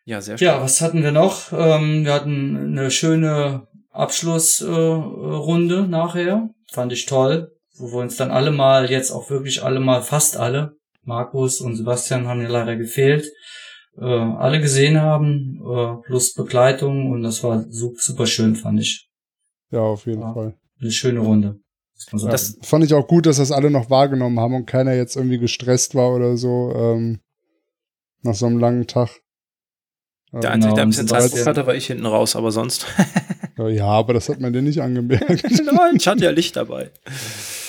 Ja, 0.05 0.21
sehr 0.21 0.37
schön. 0.37 0.45
Ja, 0.47 0.61
was 0.61 0.81
hatten 0.81 1.03
wir 1.03 1.11
noch? 1.11 1.51
Ähm, 1.51 2.05
wir 2.05 2.13
hatten 2.13 2.55
eine 2.57 2.91
schöne 2.91 3.67
Abschlussrunde 3.91 5.79
äh, 5.79 5.87
nachher. 5.87 6.49
Fand 6.71 6.93
ich 6.93 7.05
toll. 7.05 7.51
Wo 7.77 7.91
wir 7.91 7.99
uns 7.99 8.15
dann 8.15 8.31
alle 8.31 8.51
mal, 8.51 8.89
jetzt 8.89 9.11
auch 9.11 9.29
wirklich 9.29 9.63
alle 9.63 9.79
mal, 9.79 10.01
fast 10.01 10.37
alle, 10.37 10.77
Markus 11.03 11.61
und 11.61 11.75
Sebastian 11.75 12.27
haben 12.27 12.41
ja 12.41 12.47
leider 12.47 12.75
gefehlt, 12.75 13.31
äh, 13.97 14.05
alle 14.05 14.61
gesehen 14.61 15.01
haben, 15.01 15.61
äh, 15.61 16.01
plus 16.05 16.33
Begleitung 16.33 17.11
und 17.11 17.21
das 17.21 17.43
war 17.43 17.65
super, 17.69 17.99
super 17.99 18.25
schön, 18.25 18.55
fand 18.55 18.79
ich. 18.79 19.09
Ja, 19.71 19.81
auf 19.81 20.05
jeden 20.05 20.21
ja, 20.21 20.33
Fall. 20.33 20.55
Eine 20.79 20.91
schöne 20.91 21.19
Runde. 21.19 21.59
Das, 22.11 22.23
das 22.23 22.57
fand 22.61 22.85
ich 22.85 22.93
auch 22.93 23.07
gut, 23.07 23.25
dass 23.25 23.37
das 23.37 23.51
alle 23.51 23.71
noch 23.71 23.89
wahrgenommen 23.89 24.39
haben 24.39 24.53
und 24.53 24.67
keiner 24.67 24.93
jetzt 24.93 25.15
irgendwie 25.15 25.39
gestresst 25.39 25.95
war 25.95 26.13
oder 26.13 26.37
so. 26.37 26.71
Ähm, 26.75 27.19
nach 28.21 28.35
so 28.35 28.45
einem 28.45 28.59
langen 28.59 28.87
Tag. 28.87 29.09
Der 30.33 30.51
Einzige, 30.51 30.73
der 30.73 30.83
ein 30.83 30.89
bisschen 30.89 31.07
Zeitdruck 31.07 31.45
hatte, 31.45 31.65
war 31.65 31.75
ich 31.75 31.87
hinten 31.87 32.05
raus, 32.05 32.35
aber 32.35 32.51
sonst. 32.51 32.85
ja, 33.57 33.85
aber 33.85 34.13
das 34.13 34.27
hat 34.27 34.41
man 34.41 34.51
dir 34.51 34.61
nicht 34.61 34.81
angemerkt. 34.81 35.29
Nein, 35.51 35.95
ich 35.95 36.07
hatte 36.07 36.25
ja 36.25 36.31
Licht 36.31 36.55
dabei. 36.57 36.91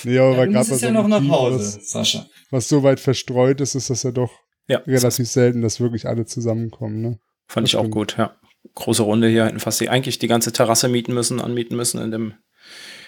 Nee, 0.05 0.19
aber 0.19 0.39
ja, 0.39 0.47
du 0.47 0.53
musst 0.53 0.83
ja 0.83 0.91
noch 0.91 1.07
nach 1.07 1.27
Hause, 1.29 1.59
was, 1.59 1.91
Sascha. 1.91 2.27
Was 2.51 2.69
so 2.69 2.83
weit 2.83 2.99
verstreut 2.99 3.61
ist, 3.61 3.75
ist 3.75 3.91
das 3.91 4.03
ja 4.03 4.11
doch 4.11 4.33
ja. 4.67 4.79
relativ 4.87 5.29
selten, 5.29 5.63
dass 5.63 5.81
wirklich 5.81 6.07
alle 6.07 6.27
zusammenkommen. 6.27 7.01
Ne? 7.01 7.19
Fand 7.47 7.67
das 7.67 7.75
ich 7.75 7.77
auch 7.77 7.89
gut, 7.89 8.17
ja. 8.19 8.35
Große 8.75 9.03
Runde 9.03 9.29
hier, 9.29 9.47
hätten 9.47 9.61
fast 9.61 9.81
die, 9.81 9.89
eigentlich 9.89 10.19
die 10.19 10.27
ganze 10.27 10.53
Terrasse 10.53 10.89
mieten 10.89 11.15
müssen, 11.15 11.41
anmieten 11.41 11.77
müssen 11.77 12.03
in 12.03 12.11
dem, 12.11 12.35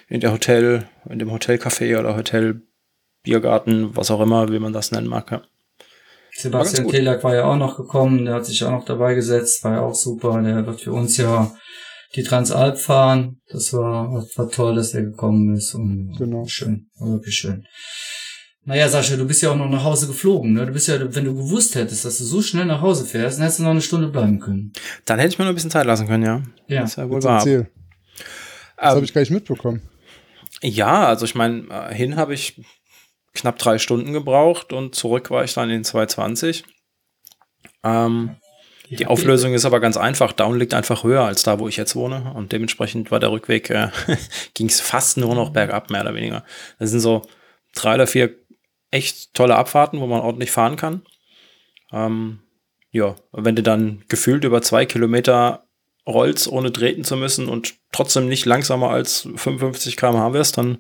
in 0.09 0.21
der 0.21 0.33
Hotel, 0.33 0.89
in 1.09 1.19
dem 1.19 1.31
Hotelcafé 1.31 1.99
oder 1.99 2.17
Hotel 2.17 2.63
Biergarten, 3.23 3.95
was 3.97 4.11
auch 4.11 4.21
immer, 4.21 4.51
wie 4.51 4.59
man 4.59 4.73
das 4.73 4.93
nennen 4.93 5.09
mag, 5.09 5.31
ja. 5.33 5.43
Sebastian 6.43 6.89
Telak 6.89 7.23
war 7.25 7.35
ja 7.35 7.45
auch 7.45 7.57
noch 7.57 7.77
gekommen, 7.77 8.25
der 8.25 8.35
hat 8.35 8.47
sich 8.47 8.63
auch 8.65 8.71
noch 8.71 8.85
dabei 8.85 9.15
gesetzt, 9.15 9.65
war 9.65 9.75
ja 9.75 9.81
auch 9.81 9.95
super. 9.95 10.41
Der 10.43 10.67
wird 10.67 10.81
für 10.81 10.93
uns 10.93 11.17
ja 11.17 11.53
die 12.15 12.23
Transalp 12.23 12.79
fahren. 12.79 13.41
Das 13.49 13.73
war, 13.73 14.13
war 14.13 14.51
toll, 14.51 14.75
dass 14.75 14.95
er 14.95 15.03
gekommen 15.03 15.55
ist 15.55 15.75
und 15.75 16.15
genau. 16.19 16.45
schön, 16.47 16.89
war 16.99 17.11
wirklich 17.11 17.37
schön. 17.37 17.65
Naja, 18.65 18.89
Sascha, 18.89 19.17
du 19.17 19.27
bist 19.27 19.43
ja 19.43 19.51
auch 19.51 19.57
noch 19.57 19.71
nach 19.71 19.85
Hause 19.85 20.07
geflogen, 20.07 20.53
ne? 20.53 20.67
Du 20.67 20.73
bist 20.73 20.87
ja, 20.87 20.99
wenn 21.15 21.25
du 21.25 21.35
gewusst 21.35 21.75
hättest, 21.75 22.05
dass 22.05 22.19
du 22.19 22.25
so 22.25 22.43
schnell 22.43 22.67
nach 22.67 22.83
Hause 22.83 23.07
fährst, 23.07 23.39
dann 23.39 23.45
hättest 23.45 23.61
du 23.61 23.63
noch 23.65 23.71
eine 23.71 23.81
Stunde 23.81 24.09
bleiben 24.09 24.39
können. 24.39 24.73
Dann 25.07 25.19
hätte 25.19 25.33
ich 25.33 25.39
mir 25.39 25.45
noch 25.45 25.53
ein 25.53 25.55
bisschen 25.55 25.71
Zeit 25.71 25.87
lassen 25.87 26.07
können, 26.07 26.25
ja. 26.25 26.43
Ja. 26.69 26.83
Das 26.83 26.91
ist 26.91 26.97
ja 26.97 27.09
wohl 27.09 27.23
wahr. 27.23 27.45
Das 27.45 28.95
habe 28.95 29.05
ich 29.05 29.15
gar 29.15 29.23
nicht 29.23 29.31
mitbekommen. 29.31 29.83
Ja, 30.63 31.07
also 31.07 31.25
ich 31.25 31.35
meine, 31.35 31.65
äh, 31.71 31.95
hin 31.95 32.17
habe 32.17 32.35
ich 32.35 32.61
knapp 33.35 33.59
drei 33.59 33.79
Stunden 33.79 34.13
gebraucht 34.13 34.73
und 34.73 34.95
zurück 34.95 35.31
war 35.31 35.45
ich 35.45 35.55
dann 35.55 35.71
in 35.71 35.85
220. 35.85 36.65
Ähm, 37.85 38.37
die 38.91 39.07
Auflösung 39.07 39.55
ist 39.55 39.65
aber 39.65 39.79
ganz 39.79 39.97
einfach. 39.97 40.33
Down 40.33 40.59
liegt 40.59 40.75
einfach 40.75 41.05
höher 41.05 41.25
als 41.25 41.45
da, 41.45 41.61
wo 41.61 41.69
ich 41.69 41.77
jetzt 41.77 41.95
wohne. 41.95 42.33
Und 42.35 42.51
dementsprechend 42.51 43.13
war 43.13 43.21
der 43.21 43.31
Rückweg, 43.31 43.71
äh, 43.71 43.91
ging 44.55 44.69
es 44.69 44.81
fast 44.81 45.17
nur 45.17 45.35
noch 45.37 45.51
bergab, 45.51 45.91
mehr 45.91 46.01
oder 46.01 46.15
weniger. 46.15 46.45
Das 46.81 46.91
sind 46.91 47.01
so 47.01 47.23
drei 47.75 47.95
oder 47.95 48.09
vier 48.09 48.35
echt 48.91 49.33
tolle 49.35 49.55
Abfahrten, 49.55 50.01
wo 50.01 50.07
man 50.07 50.21
ordentlich 50.21 50.51
fahren 50.51 50.75
kann. 50.75 51.03
Ähm, 51.93 52.41
ja, 52.91 53.15
wenn 53.31 53.55
du 53.55 53.63
dann 53.63 54.03
gefühlt 54.09 54.43
über 54.45 54.61
zwei 54.63 54.85
Kilometer 54.87 55.69
rollst, 56.07 56.49
ohne 56.49 56.73
treten 56.73 57.05
zu 57.05 57.17
müssen 57.17 57.49
und 57.49 57.75
trotzdem 57.93 58.29
nicht 58.29 58.47
langsamer 58.47 58.91
als 58.91 59.29
55 59.37 59.97
km/h 59.97 60.33
wirst, 60.33 60.59
dann 60.59 60.79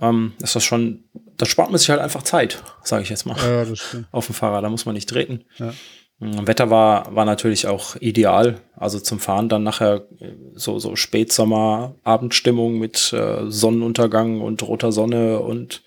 ähm, 0.00 0.34
ist 0.40 0.54
das 0.54 0.64
schon, 0.64 1.04
da 1.36 1.46
spart 1.46 1.70
man 1.70 1.78
sich 1.78 1.90
halt 1.90 2.00
einfach 2.00 2.22
Zeit, 2.22 2.62
sage 2.82 3.02
ich 3.02 3.10
jetzt 3.10 3.26
mal. 3.26 3.36
Ja, 3.36 3.64
das 3.64 3.78
stimmt. 3.78 4.06
Auf 4.12 4.26
dem 4.26 4.34
Fahrrad, 4.34 4.64
da 4.64 4.68
muss 4.68 4.86
man 4.86 4.94
nicht 4.94 5.08
treten. 5.08 5.44
Ja. 5.58 5.72
Mm, 6.18 6.46
Wetter 6.46 6.70
war, 6.70 7.14
war 7.14 7.24
natürlich 7.24 7.66
auch 7.66 7.96
ideal. 7.96 8.60
Also 8.76 9.00
zum 9.00 9.18
Fahren 9.18 9.48
dann 9.48 9.62
nachher 9.62 10.06
äh, 10.20 10.32
so, 10.54 10.78
so 10.78 10.96
Spätsommer, 10.96 11.96
Abendstimmung 12.04 12.78
mit 12.78 13.12
äh, 13.12 13.50
Sonnenuntergang 13.50 14.40
und 14.40 14.62
roter 14.62 14.92
Sonne 14.92 15.40
und 15.40 15.82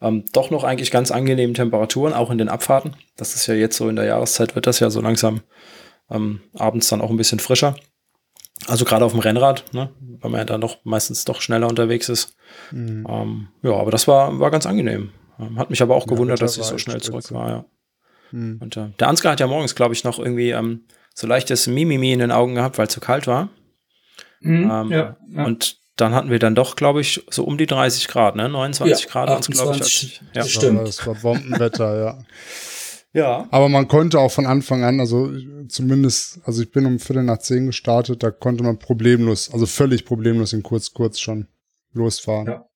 ähm, 0.00 0.24
doch 0.32 0.50
noch 0.50 0.64
eigentlich 0.64 0.90
ganz 0.90 1.10
angenehmen 1.10 1.54
Temperaturen, 1.54 2.12
auch 2.12 2.30
in 2.30 2.38
den 2.38 2.48
Abfahrten. 2.48 2.96
Das 3.16 3.34
ist 3.34 3.46
ja 3.46 3.54
jetzt 3.54 3.76
so 3.76 3.88
in 3.88 3.96
der 3.96 4.04
Jahreszeit, 4.04 4.54
wird 4.54 4.66
das 4.66 4.80
ja 4.80 4.90
so 4.90 5.00
langsam 5.00 5.40
ähm, 6.10 6.40
abends 6.54 6.88
dann 6.88 7.00
auch 7.00 7.10
ein 7.10 7.16
bisschen 7.16 7.38
frischer. 7.38 7.76
Also 8.68 8.84
gerade 8.84 9.04
auf 9.04 9.12
dem 9.12 9.20
Rennrad, 9.20 9.64
ne, 9.74 9.90
weil 10.20 10.30
man 10.30 10.38
ja 10.38 10.44
dann 10.44 10.60
doch 10.60 10.78
meistens 10.84 11.24
doch 11.24 11.40
schneller 11.40 11.68
unterwegs 11.68 12.08
ist. 12.08 12.36
Mhm. 12.70 13.06
Ähm, 13.08 13.48
ja, 13.62 13.72
aber 13.72 13.90
das 13.90 14.06
war, 14.08 14.38
war 14.38 14.50
ganz 14.50 14.66
angenehm. 14.66 15.10
Ähm, 15.40 15.58
hat 15.58 15.70
mich 15.70 15.82
aber 15.82 15.96
auch 15.96 16.06
Ja, 16.06 16.12
gewundert, 16.14 16.40
dass 16.42 16.56
ich 16.56 16.62
so 16.64 16.78
schnell 16.78 16.96
spitze. 17.00 17.10
zurück 17.10 17.32
war, 17.32 17.48
ja. 17.48 17.64
Mhm. 18.30 18.58
Und 18.60 18.76
äh, 18.76 18.88
der 19.00 19.08
Ansgar 19.08 19.32
hat 19.32 19.40
ja 19.40 19.46
morgens, 19.46 19.74
glaube 19.74 19.94
ich, 19.94 20.04
noch 20.04 20.18
irgendwie 20.18 20.50
ähm, 20.50 20.84
so 21.14 21.26
leichtes 21.26 21.66
Mimimi 21.66 22.12
in 22.12 22.18
den 22.20 22.30
Augen 22.32 22.54
gehabt, 22.54 22.78
weil 22.78 22.86
es 22.86 22.92
zu 22.92 23.00
kalt 23.00 23.26
war. 23.26 23.48
Mhm, 24.40 24.70
Ähm, 24.70 24.90
ja, 24.90 25.16
ja. 25.30 25.44
Und 25.44 25.76
dann 25.96 26.14
hatten 26.14 26.30
wir 26.30 26.38
dann 26.38 26.54
doch, 26.54 26.74
glaube 26.76 27.00
ich, 27.00 27.24
so 27.30 27.44
um 27.44 27.58
die 27.58 27.66
30 27.66 28.08
Grad, 28.08 28.34
ne? 28.36 28.48
29 28.48 29.04
Ja, 29.04 29.10
Grad 29.10 29.28
waren 29.28 29.40
es, 29.40 29.46
glaube 29.48 29.76
ich. 29.76 29.80
28. 29.82 30.20
als 30.20 30.30
ich- 30.30 30.36
Ja. 30.36 30.44
Stimmt. 30.44 30.88
Das 30.88 31.06
war 31.06 31.14
Bombenwetter, 31.14 31.98
ja. 32.04 32.18
ja. 33.12 33.46
Aber 33.50 33.68
man 33.68 33.88
konnte 33.88 34.18
auch 34.18 34.30
von 34.32 34.46
Anfang 34.46 34.84
an, 34.84 35.00
also 35.00 35.30
zumindest, 35.68 36.40
also 36.44 36.62
ich 36.62 36.70
bin 36.70 36.86
um 36.86 36.98
Viertel 36.98 37.24
nach 37.24 37.38
zehn 37.38 37.66
gestartet, 37.66 38.22
da 38.22 38.30
konnte 38.30 38.62
man 38.64 38.78
problemlos, 38.78 39.50
also 39.52 39.66
völlig 39.66 40.04
problemlos 40.04 40.52
in 40.52 40.62
kurz, 40.62 40.92
kurz 40.92 41.20
schon 41.20 41.48
losfahren. 41.92 42.46
Ja. 42.46 42.66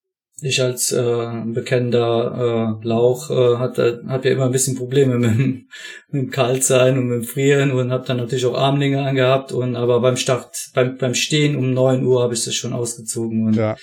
Ich 0.43 0.61
als 0.61 0.93
äh, 0.93 1.31
bekennender 1.47 2.79
äh, 2.83 2.87
Lauch 2.87 3.31
äh, 3.31 3.57
hatte, 3.57 4.03
hab 4.07 4.23
ja 4.27 4.33
immer 4.33 4.45
ein 4.45 4.53
bisschen 4.53 4.77
Probleme 4.77 5.15
mit, 5.19 5.31
dem- 5.31 5.69
mit 6.11 6.23
dem 6.25 6.31
Kaltsein 6.31 6.99
und 6.99 7.07
mit 7.09 7.23
dem 7.23 7.25
Frieren 7.25 7.71
und 7.73 7.91
habe 7.91 8.07
dann 8.07 8.19
natürlich 8.19 8.45
auch 8.45 8.55
Armlinge 8.55 9.03
angehabt 9.03 9.53
und 9.53 9.77
aber 9.77 10.01
beim 10.01 10.19
Start, 10.19 10.55
beim, 10.75 10.99
beim 10.99 11.15
Stehen 11.15 11.57
um 11.57 11.73
neun 11.73 12.05
Uhr 12.05 12.23
habe 12.23 12.35
ich 12.35 12.45
das 12.45 12.55
schon 12.55 12.75
ausgezogen 12.75 13.47
und 13.47 13.55
Ja, 13.57 13.77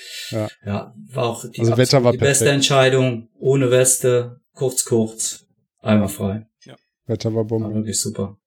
ja, 0.64 0.94
war 1.12 1.24
auch 1.26 1.44
die, 1.50 1.60
Also 1.60 1.76
Wetter 1.76 2.04
war 2.04 2.12
die 2.12 2.20
beste. 2.20 2.50
Entscheidung, 2.50 3.30
ohne 3.40 3.72
Weste, 3.72 4.40
kurz, 4.54 4.86
kurz, 4.86 5.46
einmal 5.84 6.10
frei. 6.10 6.48
Wetter 7.06 7.30
war 7.32 7.38
War 7.42 7.44
Bombe. 7.46 7.76
wirklich 7.76 8.00
super. 8.00 8.38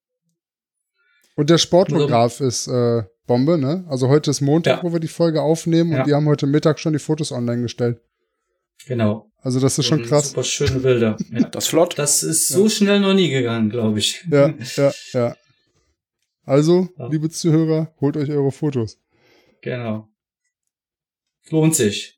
Und 1.37 1.51
der 1.51 1.59
Sportfotograf 1.59 2.41
ist 2.41 2.67
äh, 2.69 3.03
Bombe, 3.27 3.59
ne? 3.59 3.85
Also 3.89 4.09
heute 4.09 4.31
ist 4.31 4.41
Montag, 4.41 4.79
Ja. 4.79 4.83
wo 4.83 4.93
wir 4.93 5.01
die 5.01 5.09
Folge 5.09 5.43
aufnehmen 5.43 5.91
und 5.91 5.99
Ja. 5.99 6.05
die 6.05 6.15
haben 6.15 6.27
heute 6.27 6.47
Mittag 6.47 6.79
schon 6.79 6.95
die 6.95 6.99
Fotos 6.99 7.33
online 7.33 7.61
gestellt. 7.63 8.01
Genau. 8.87 9.31
Also 9.43 9.61
das 9.61 9.79
ist 9.79 9.85
schon 9.87 10.01
Und 10.01 10.07
krass. 10.09 10.31
Super 10.31 10.43
schöne 10.45 10.81
Bilder. 10.81 11.17
Ja. 11.31 11.49
Das 11.51 11.65
ist 11.65 11.69
flott. 11.71 11.99
Das 11.99 12.23
ist 12.23 12.49
so 12.49 12.69
schnell 12.71 13.01
noch 13.01 13.13
nie 13.15 13.29
gegangen, 13.29 13.69
glaube 13.69 13.99
ich. 13.99 14.25
Ja, 14.31 14.55
ja, 14.77 14.93
ja. 15.13 15.37
Also, 16.45 16.89
Ja. 16.97 17.09
liebe 17.09 17.29
Zuhörer, 17.29 17.95
holt 18.01 18.17
euch 18.17 18.31
eure 18.31 18.53
Fotos. 18.53 18.99
Genau. 19.61 20.09
Lohnt 21.51 21.75
sich. 21.75 22.17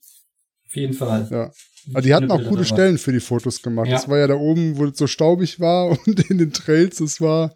Auf 0.66 0.76
jeden 0.76 0.92
Fall. 0.94 1.26
Ja. 1.30 1.50
Aber 1.92 2.02
die 2.02 2.14
hatten 2.14 2.30
auch 2.30 2.36
Bilder 2.36 2.50
gute. 2.50 2.64
Stellen 2.64 2.98
für 2.98 3.12
die 3.12 3.20
Fotos 3.20 3.62
gemacht. 3.62 3.86
Ja. 3.88 3.94
Das 3.94 4.08
war 4.08 4.18
ja 4.18 4.26
da 4.26 4.34
oben, 4.34 4.76
wo 4.76 4.84
es 4.84 4.98
so 4.98 5.06
staubig 5.06 5.60
war 5.60 5.90
und 6.06 6.30
in 6.30 6.38
den 6.38 6.52
Trails, 6.52 6.98
das 6.98 7.20
war, 7.20 7.54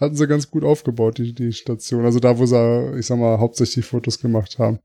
hatten 0.00 0.16
sie 0.16 0.26
ganz 0.26 0.50
gut 0.50 0.64
aufgebaut, 0.64 1.18
die, 1.18 1.32
die 1.34 1.52
Station. 1.52 2.04
Also 2.04 2.18
da, 2.20 2.38
wo 2.38 2.46
sie, 2.46 2.98
ich 2.98 3.06
sag 3.06 3.18
mal, 3.18 3.38
hauptsächlich 3.38 3.84
Fotos 3.86 4.18
gemacht 4.18 4.58
haben. 4.58 4.80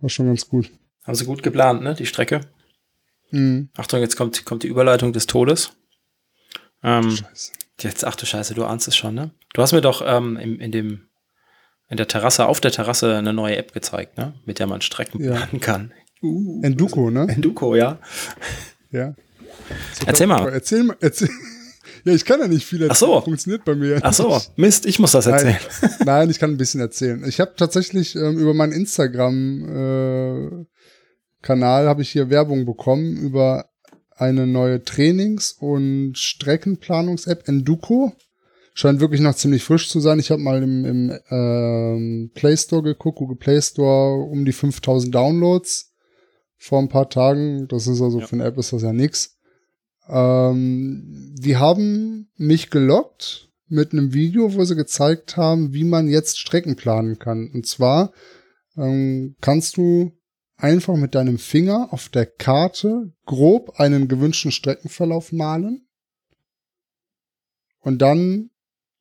War 0.00 0.10
schon 0.10 0.26
ganz 0.26 0.48
gut. 0.48 0.70
Haben 1.04 1.14
sie 1.14 1.24
gut 1.24 1.42
geplant, 1.42 1.82
ne? 1.82 1.94
Die 1.94 2.06
Strecke. 2.06 2.40
Mhm. 3.30 3.68
Achtung, 3.76 4.00
jetzt 4.00 4.16
kommt, 4.16 4.44
kommt 4.44 4.62
die 4.62 4.68
Überleitung 4.68 5.12
des 5.12 5.26
Todes. 5.26 5.72
Ähm, 6.82 7.10
Scheiße. 7.10 7.52
jetzt, 7.80 8.04
ach 8.04 8.16
du 8.16 8.26
Scheiße, 8.26 8.54
du 8.54 8.64
ahnst 8.64 8.88
es 8.88 8.96
schon, 8.96 9.14
ne? 9.14 9.30
Du 9.54 9.62
hast 9.62 9.72
mir 9.72 9.80
doch 9.80 10.02
ähm, 10.04 10.36
im, 10.36 10.60
in 10.60 10.72
dem, 10.72 11.08
in 11.88 11.96
der 11.96 12.08
Terrasse, 12.08 12.46
auf 12.46 12.60
der 12.60 12.72
Terrasse 12.72 13.16
eine 13.16 13.32
neue 13.32 13.56
App 13.56 13.72
gezeigt, 13.72 14.18
ne? 14.18 14.34
Mit 14.44 14.58
der 14.58 14.66
man 14.66 14.80
Strecken 14.82 15.22
Ja. 15.22 15.32
planen 15.36 15.60
kann. 15.60 15.92
Uh. 16.24 16.60
Enduko, 16.62 17.10
ne? 17.10 17.26
Enduko, 17.28 17.76
ja. 17.76 17.98
Ja. 18.90 19.14
Erzähl 20.06 20.26
mal. 20.26 20.48
Erzähl 20.48 20.84
mal, 20.84 20.96
erzähl. 21.00 21.28
Ja, 22.04 22.12
ich 22.12 22.24
kann 22.24 22.40
ja 22.40 22.48
nicht 22.48 22.66
viel 22.66 22.82
erzählen. 22.82 22.92
Ach 22.92 22.96
so. 22.96 23.20
Funktioniert 23.20 23.64
bei 23.64 23.74
mir 23.74 23.98
Ach 24.02 24.12
so. 24.12 24.40
Mist, 24.56 24.86
ich 24.86 24.98
muss 24.98 25.12
das 25.12 25.26
erzählen. 25.26 25.56
Nein, 25.80 25.90
nein, 26.04 26.30
ich 26.30 26.38
kann 26.38 26.50
ein 26.50 26.56
bisschen 26.56 26.80
erzählen. 26.80 27.24
Ich 27.26 27.40
habe 27.40 27.54
tatsächlich 27.56 28.14
ähm, 28.16 28.38
über 28.38 28.54
meinen 28.54 28.72
Instagram 28.72 29.64
äh, 29.68 30.64
Kanal 31.42 31.88
habe 31.88 32.02
ich 32.02 32.10
hier 32.10 32.30
Werbung 32.30 32.64
bekommen 32.64 33.16
über 33.16 33.66
eine 34.16 34.46
neue 34.46 34.82
Trainings- 34.82 35.52
und 35.52 36.16
Streckenplanungs-App 36.16 37.48
Enduko. 37.48 38.12
Scheint 38.74 39.00
wirklich 39.00 39.20
noch 39.20 39.34
ziemlich 39.34 39.62
frisch 39.62 39.88
zu 39.88 40.00
sein. 40.00 40.18
Ich 40.18 40.30
habe 40.30 40.42
mal 40.42 40.62
im, 40.62 40.84
im 40.84 41.18
ähm, 41.30 42.30
Play 42.34 42.56
Store 42.56 42.82
geguckt, 42.82 43.18
Google 43.18 43.36
Play 43.36 43.60
Store, 43.60 44.22
um 44.24 44.44
die 44.44 44.52
5000 44.52 45.14
Downloads 45.14 45.93
vor 46.64 46.78
ein 46.78 46.88
paar 46.88 47.10
Tagen. 47.10 47.68
Das 47.68 47.86
ist 47.86 48.00
also 48.00 48.20
Ja. 48.20 48.26
für 48.26 48.36
eine 48.36 48.44
App 48.44 48.56
ist 48.56 48.72
das 48.72 48.82
ja 48.82 48.92
nix. 48.92 49.36
Ähm, 50.08 51.34
die 51.38 51.58
haben 51.58 52.30
mich 52.36 52.70
gelockt 52.70 53.50
mit 53.68 53.92
einem 53.92 54.14
Video, 54.14 54.54
wo 54.54 54.64
sie 54.64 54.74
gezeigt 54.74 55.36
haben, 55.36 55.74
wie 55.74 55.84
man 55.84 56.08
jetzt 56.08 56.38
Strecken 56.38 56.76
planen 56.76 57.18
kann. 57.18 57.50
Und 57.52 57.66
zwar 57.66 58.12
ähm, 58.78 59.36
kannst 59.42 59.76
du 59.76 60.12
einfach 60.56 60.96
mit 60.96 61.14
deinem 61.14 61.36
Finger 61.38 61.88
auf 61.92 62.08
der 62.08 62.24
Karte 62.24 63.12
grob 63.26 63.78
einen 63.78 64.08
gewünschten 64.08 64.50
Streckenverlauf 64.50 65.32
malen. 65.32 65.86
Und 67.80 68.00
dann 68.00 68.50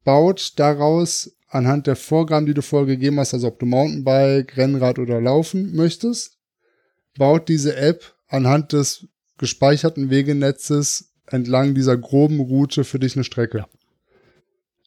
baut 0.04 0.54
daraus 0.58 1.32
anhand 1.48 1.88
der 1.88 1.96
Vorgaben, 1.96 2.46
die 2.46 2.54
du 2.54 2.62
vorgegeben 2.62 3.20
hast, 3.20 3.34
also 3.34 3.48
ob 3.48 3.60
du 3.60 3.66
Mountainbike, 3.66 4.58
Rennrad 4.58 5.00
oder 5.00 5.22
Laufen 5.22 5.74
möchtest, 5.76 6.40
baut 7.18 7.50
diese 7.50 7.76
App 7.76 8.16
anhand 8.28 8.74
des 8.74 9.08
gespeicherten 9.38 10.10
Wegenetzes 10.10 11.12
entlang 11.28 11.74
dieser 11.76 11.98
groben 11.98 12.40
Route 12.40 12.84
für 12.84 13.00
dich 13.00 13.16
eine 13.16 13.24
Strecke, 13.24 13.60
Ja. 13.60 13.68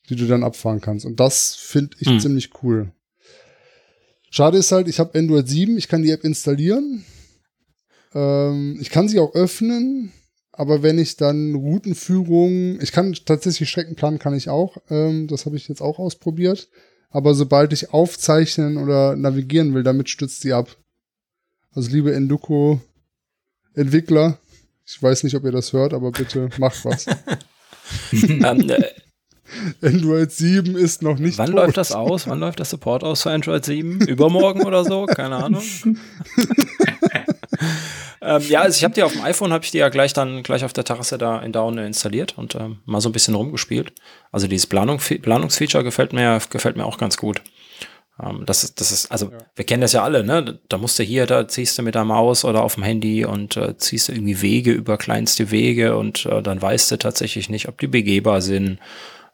die 0.09 0.17
du 0.17 0.27
dann 0.27 0.45
abfahren 0.45 0.81
kannst. 0.81 1.05
Und 1.07 1.19
das 1.21 1.55
finde 1.55 1.97
ich 2.01 2.09
Hm. 2.09 2.21
ziemlich 2.21 2.51
cool. 2.63 2.93
Schade 4.31 4.59
ist 4.59 4.73
halt, 4.73 4.89
ich 4.89 4.99
habe 4.99 5.19
Android 5.19 5.49
7, 5.49 5.79
ich 5.79 5.89
kann 5.89 6.03
die 6.03 6.11
App 6.11 6.25
installieren. 6.25 7.05
Ähm, 8.15 8.79
ich 8.81 8.91
kann 8.91 9.09
sie 9.09 9.19
auch 9.19 9.35
öffnen, 9.35 10.13
aber 10.53 10.83
wenn 10.83 10.99
ich 10.99 11.17
dann 11.17 11.55
Routenführung, 11.55 12.81
ich 12.81 12.93
kann 12.93 13.15
tatsächlich 13.25 13.69
Strecken 13.71 13.95
planen, 13.97 14.19
kann 14.19 14.35
ich 14.35 14.49
auch. 14.49 14.77
Ähm, 14.91 15.27
das 15.29 15.47
habe 15.47 15.57
ich 15.57 15.69
jetzt 15.69 15.81
auch 15.81 15.99
ausprobiert. 15.99 16.69
Aber 17.11 17.35
sobald 17.35 17.73
ich 17.73 17.93
aufzeichnen 17.93 18.77
oder 18.79 19.17
navigieren 19.17 19.75
will, 19.75 19.83
damit 19.83 20.09
stützt 20.11 20.41
sie 20.43 20.53
ab. 20.53 20.77
Also 21.77 21.91
liebe 21.91 22.15
Enduko 22.15 22.81
Entwickler, 23.75 24.39
ich 24.87 25.03
weiß 25.03 25.25
nicht, 25.25 25.37
ob 25.37 25.45
ihr 25.45 25.53
das 25.53 25.75
hört, 25.75 25.93
aber 25.93 26.11
bitte 26.11 26.49
macht 26.57 26.83
was. 26.87 27.07
ähm, 28.13 28.71
äh, 28.71 28.93
Android 29.83 30.33
7 30.33 30.75
ist 30.75 31.03
noch 31.03 31.19
nicht 31.19 31.37
wann 31.37 31.51
tot. 31.51 31.57
läuft 31.57 31.77
das 31.77 31.93
aus? 31.93 32.27
Wann 32.29 32.41
läuft 32.41 32.61
der 32.61 32.65
Support 32.65 33.05
aus 33.05 33.25
für 33.25 33.31
Android 33.31 33.63
7? 33.63 34.01
Übermorgen 34.07 34.65
oder 34.65 34.87
so? 34.87 35.05
Keine 35.05 35.37
Ahnung. 35.37 35.63
ähm, 38.23 38.43
ja, 38.49 38.63
also 38.63 38.75
ich 38.75 38.83
habe 38.83 38.95
die 38.95 39.03
auf 39.03 39.13
dem 39.13 39.21
iPhone, 39.21 39.53
habe 39.53 39.63
ich 39.63 39.71
die 39.71 39.79
ja 39.79 39.91
gleich 39.91 40.15
dann 40.15 40.43
gleich 40.43 40.65
auf 40.65 40.73
der 40.73 40.85
Terrasse 40.85 41.19
da 41.19 41.43
in 41.43 41.53
Down 41.53 41.77
installiert 41.77 42.39
und 42.39 42.55
ähm, 42.55 42.79
mal 42.87 43.03
so 43.03 43.11
ein 43.11 43.13
bisschen 43.13 43.35
rumgespielt. 43.35 43.93
Also 44.33 44.47
dieses 44.47 44.67
Planung, 44.67 44.97
Planungsfeature 44.97 45.85
gefällt 45.85 46.15
mir, 46.15 46.41
gefällt 46.49 46.79
mir 46.79 46.87
auch 46.87 46.97
ganz 46.97 47.19
gut. 47.19 47.43
Ähm, 48.23 48.45
das 48.47 48.65
ist, 48.65 48.81
das 48.81 48.91
ist, 48.93 49.11
also 49.13 49.27
Ja. 49.27 49.39
wir 49.55 49.65
kennen 49.65 49.83
das 49.83 49.93
ja 49.93 50.03
alle, 50.03 50.25
ne? 50.25 50.59
Da 50.69 50.79
musst 50.79 50.99
du 50.99 51.03
hier, 51.03 51.27
da 51.27 51.47
ziehst 51.49 51.79
du 51.79 51.83
mit 51.83 51.95
der 51.95 52.05
Maus 52.05 52.45
oder 52.45 52.63
auf 52.63 52.75
dem 52.75 52.85
Handy 52.85 53.25
und 53.25 53.57
äh, 53.57 53.77
ziehst 53.77 54.09
du 54.09 54.13
irgendwie 54.13 54.41
Wege 54.43 54.73
über 54.73 54.97
kleinste 54.97 55.51
Wege 55.51 55.97
und 55.97 56.27
äh, 56.27 56.43
dann 56.43 56.61
weißt 56.61 56.91
du 56.91 56.99
tatsächlich 56.99 57.49
nicht, 57.49 57.69
ob 57.69 57.79
die 57.79 57.89
begehbar 57.89 58.41
sind. 58.41 58.79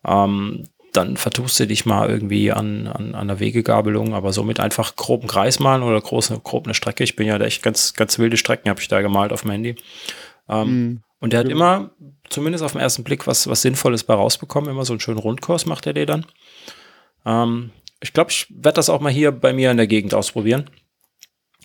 Ähm, 0.05 0.69
dann 0.93 1.17
vertust 1.17 1.59
du 1.59 1.67
dich 1.67 1.87
mal 1.87 2.11
irgendwie 2.11 2.53
an, 2.53 2.87
an, 2.87 3.15
an 3.15 3.29
der 3.29 3.41
Wegegabelung, 3.41 4.13
aber 4.15 4.33
somit 4.33 4.61
einfach 4.61 4.95
groben 4.95 5.27
Kreis 5.27 5.59
malen 5.59 5.83
oder 5.83 5.99
große, 6.01 6.39
grob 6.45 6.67
eine 6.67 6.75
Strecke. 6.75 7.03
Ich 7.03 7.17
bin 7.17 7.27
ja 7.27 7.41
echt 7.41 7.63
ganz, 7.63 7.95
ganz 7.95 8.19
wilde 8.19 8.37
Strecken, 8.37 8.69
habe 8.69 8.81
ich 8.81 8.89
da 8.89 9.01
gemalt 9.01 9.33
auf 9.33 9.43
dem 9.43 9.53
Handy. 9.53 9.77
Ähm, 10.49 10.69
mhm. 10.69 11.03
Und 11.21 11.33
der 11.33 11.41
hat 11.41 11.49
immer, 11.49 11.93
zumindest 12.29 12.65
auf 12.65 12.73
den 12.73 12.81
ersten 12.81 13.05
Blick, 13.05 13.27
was, 13.27 13.47
was 13.47 13.63
Sinnvolles 13.63 14.05
bei 14.05 14.15
rausbekommen. 14.15 14.69
Immer 14.71 14.85
so 14.85 14.93
einen 14.93 15.01
schönen 15.01 15.19
Rundkurs 15.19 15.67
macht 15.67 15.87
er 15.87 15.93
dir 15.95 16.05
dann. 16.05 16.27
Ähm, 17.25 17.71
ich 18.03 18.13
glaube, 18.13 18.31
ich 18.31 18.49
werde 18.51 18.77
das 18.77 18.91
auch 18.91 19.01
mal 19.01 19.13
hier 19.13 19.31
bei 19.31 19.53
mir 19.53 19.71
in 19.71 19.77
der 19.77 19.87
Gegend 19.87 20.13
ausprobieren. 20.13 20.69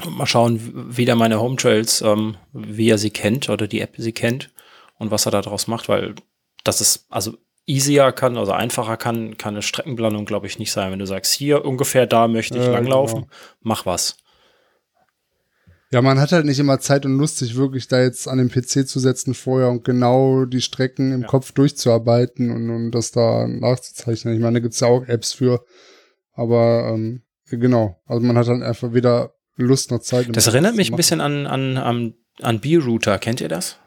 Und 0.05 0.15
mal 0.15 0.27
schauen, 0.27 0.95
wie 0.95 1.05
der 1.05 1.15
meine 1.15 1.39
Home 1.39 1.55
Trails, 1.55 2.01
ähm, 2.01 2.37
wie 2.53 2.89
er 2.89 2.99
sie 2.99 3.09
kennt 3.09 3.49
oder 3.49 3.67
die 3.67 3.81
App 3.81 3.95
sie 3.97 4.11
kennt 4.11 4.51
und 4.99 5.09
was 5.09 5.25
er 5.25 5.31
daraus 5.31 5.67
macht, 5.67 5.89
weil 5.89 6.13
das 6.63 6.81
ist, 6.81 7.07
also 7.09 7.35
easier 7.65 8.11
kann, 8.11 8.37
also 8.37 8.51
einfacher 8.51 8.95
kann, 8.97 9.37
kann 9.37 9.55
eine 9.55 9.63
Streckenplanung, 9.63 10.25
glaube 10.25 10.45
ich, 10.45 10.59
nicht 10.59 10.71
sein. 10.71 10.91
Wenn 10.91 10.99
du 10.99 11.07
sagst, 11.07 11.33
hier 11.33 11.65
ungefähr 11.65 12.05
da 12.05 12.27
möchte 12.27 12.59
ich 12.59 12.65
äh, 12.65 12.71
langlaufen, 12.71 13.21
genau. 13.21 13.33
mach 13.61 13.87
was. 13.87 14.17
Ja, 15.89 16.01
man 16.01 16.19
hat 16.19 16.31
halt 16.31 16.45
nicht 16.45 16.59
immer 16.59 16.79
Zeit 16.79 17.05
und 17.05 17.17
Lust, 17.17 17.37
sich 17.37 17.55
wirklich 17.55 17.87
da 17.87 18.01
jetzt 18.01 18.27
an 18.27 18.37
den 18.37 18.49
PC 18.49 18.87
zu 18.87 18.99
setzen 18.99 19.33
vorher 19.33 19.69
und 19.69 19.83
genau 19.83 20.45
die 20.45 20.61
Strecken 20.61 21.11
im 21.11 21.21
ja. 21.21 21.27
Kopf 21.27 21.53
durchzuarbeiten 21.53 22.51
und, 22.51 22.69
und 22.69 22.91
das 22.91 23.11
da 23.11 23.47
nachzuzeichnen. 23.47 24.35
Ich 24.35 24.41
meine, 24.41 24.59
da 24.59 24.59
gibt's 24.59 24.81
ja 24.81 24.87
auch 24.87 25.05
Apps 25.07 25.33
für. 25.33 25.65
Aber 26.37 26.93
ähm, 26.93 27.23
genau, 27.49 27.99
also 28.05 28.25
man 28.25 28.37
hat 28.37 28.47
dann 28.47 28.61
halt 28.61 28.69
einfach 28.69 28.93
weder 28.93 29.33
Lust 29.55 29.91
noch 29.91 29.99
Zeit. 29.99 30.27
Das 30.31 30.47
erinnert 30.47 30.75
mich 30.75 30.91
ein 30.91 30.95
bisschen 30.95 31.19
an, 31.19 31.47
an, 31.47 31.77
an, 31.77 32.13
an 32.41 32.59
B-Router. 32.59 33.17
Kennt 33.17 33.41
ihr 33.41 33.49
das? 33.49 33.79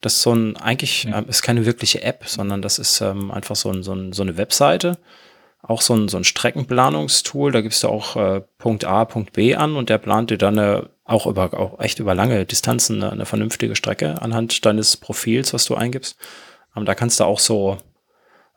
Das 0.00 0.14
ist 0.14 0.22
so 0.22 0.32
ein, 0.32 0.56
eigentlich 0.56 1.04
ja. 1.04 1.20
äh, 1.20 1.28
ist 1.28 1.42
keine 1.42 1.66
wirkliche 1.66 2.02
App, 2.02 2.24
sondern 2.26 2.62
das 2.62 2.78
ist 2.78 3.00
ähm, 3.00 3.30
einfach 3.30 3.56
so, 3.56 3.70
ein, 3.70 3.82
so, 3.82 3.92
ein, 3.92 4.12
so 4.12 4.22
eine 4.22 4.36
Webseite, 4.36 4.98
auch 5.60 5.82
so 5.82 5.94
ein, 5.94 6.08
so 6.08 6.16
ein 6.16 6.24
Streckenplanungstool. 6.24 7.50
Da 7.50 7.60
gibst 7.62 7.82
du 7.82 7.88
auch 7.88 8.14
äh, 8.16 8.42
Punkt 8.58 8.84
A, 8.84 9.04
Punkt 9.04 9.32
B 9.32 9.56
an 9.56 9.74
und 9.74 9.90
der 9.90 9.98
plant 9.98 10.30
dir 10.30 10.38
dann 10.38 10.58
eine 10.58 10.90
auch 11.04 11.26
über 11.26 11.54
auch 11.54 11.78
echt 11.80 12.00
über 12.00 12.14
lange 12.14 12.44
Distanzen 12.44 13.02
eine, 13.02 13.12
eine 13.12 13.26
vernünftige 13.26 13.76
Strecke 13.76 14.20
anhand 14.22 14.64
deines 14.66 14.96
Profils, 14.96 15.52
was 15.52 15.64
du 15.64 15.74
eingibst. 15.74 16.16
Ähm, 16.76 16.84
da 16.84 16.94
kannst 16.94 17.20
du 17.20 17.24
auch 17.24 17.38
so 17.38 17.78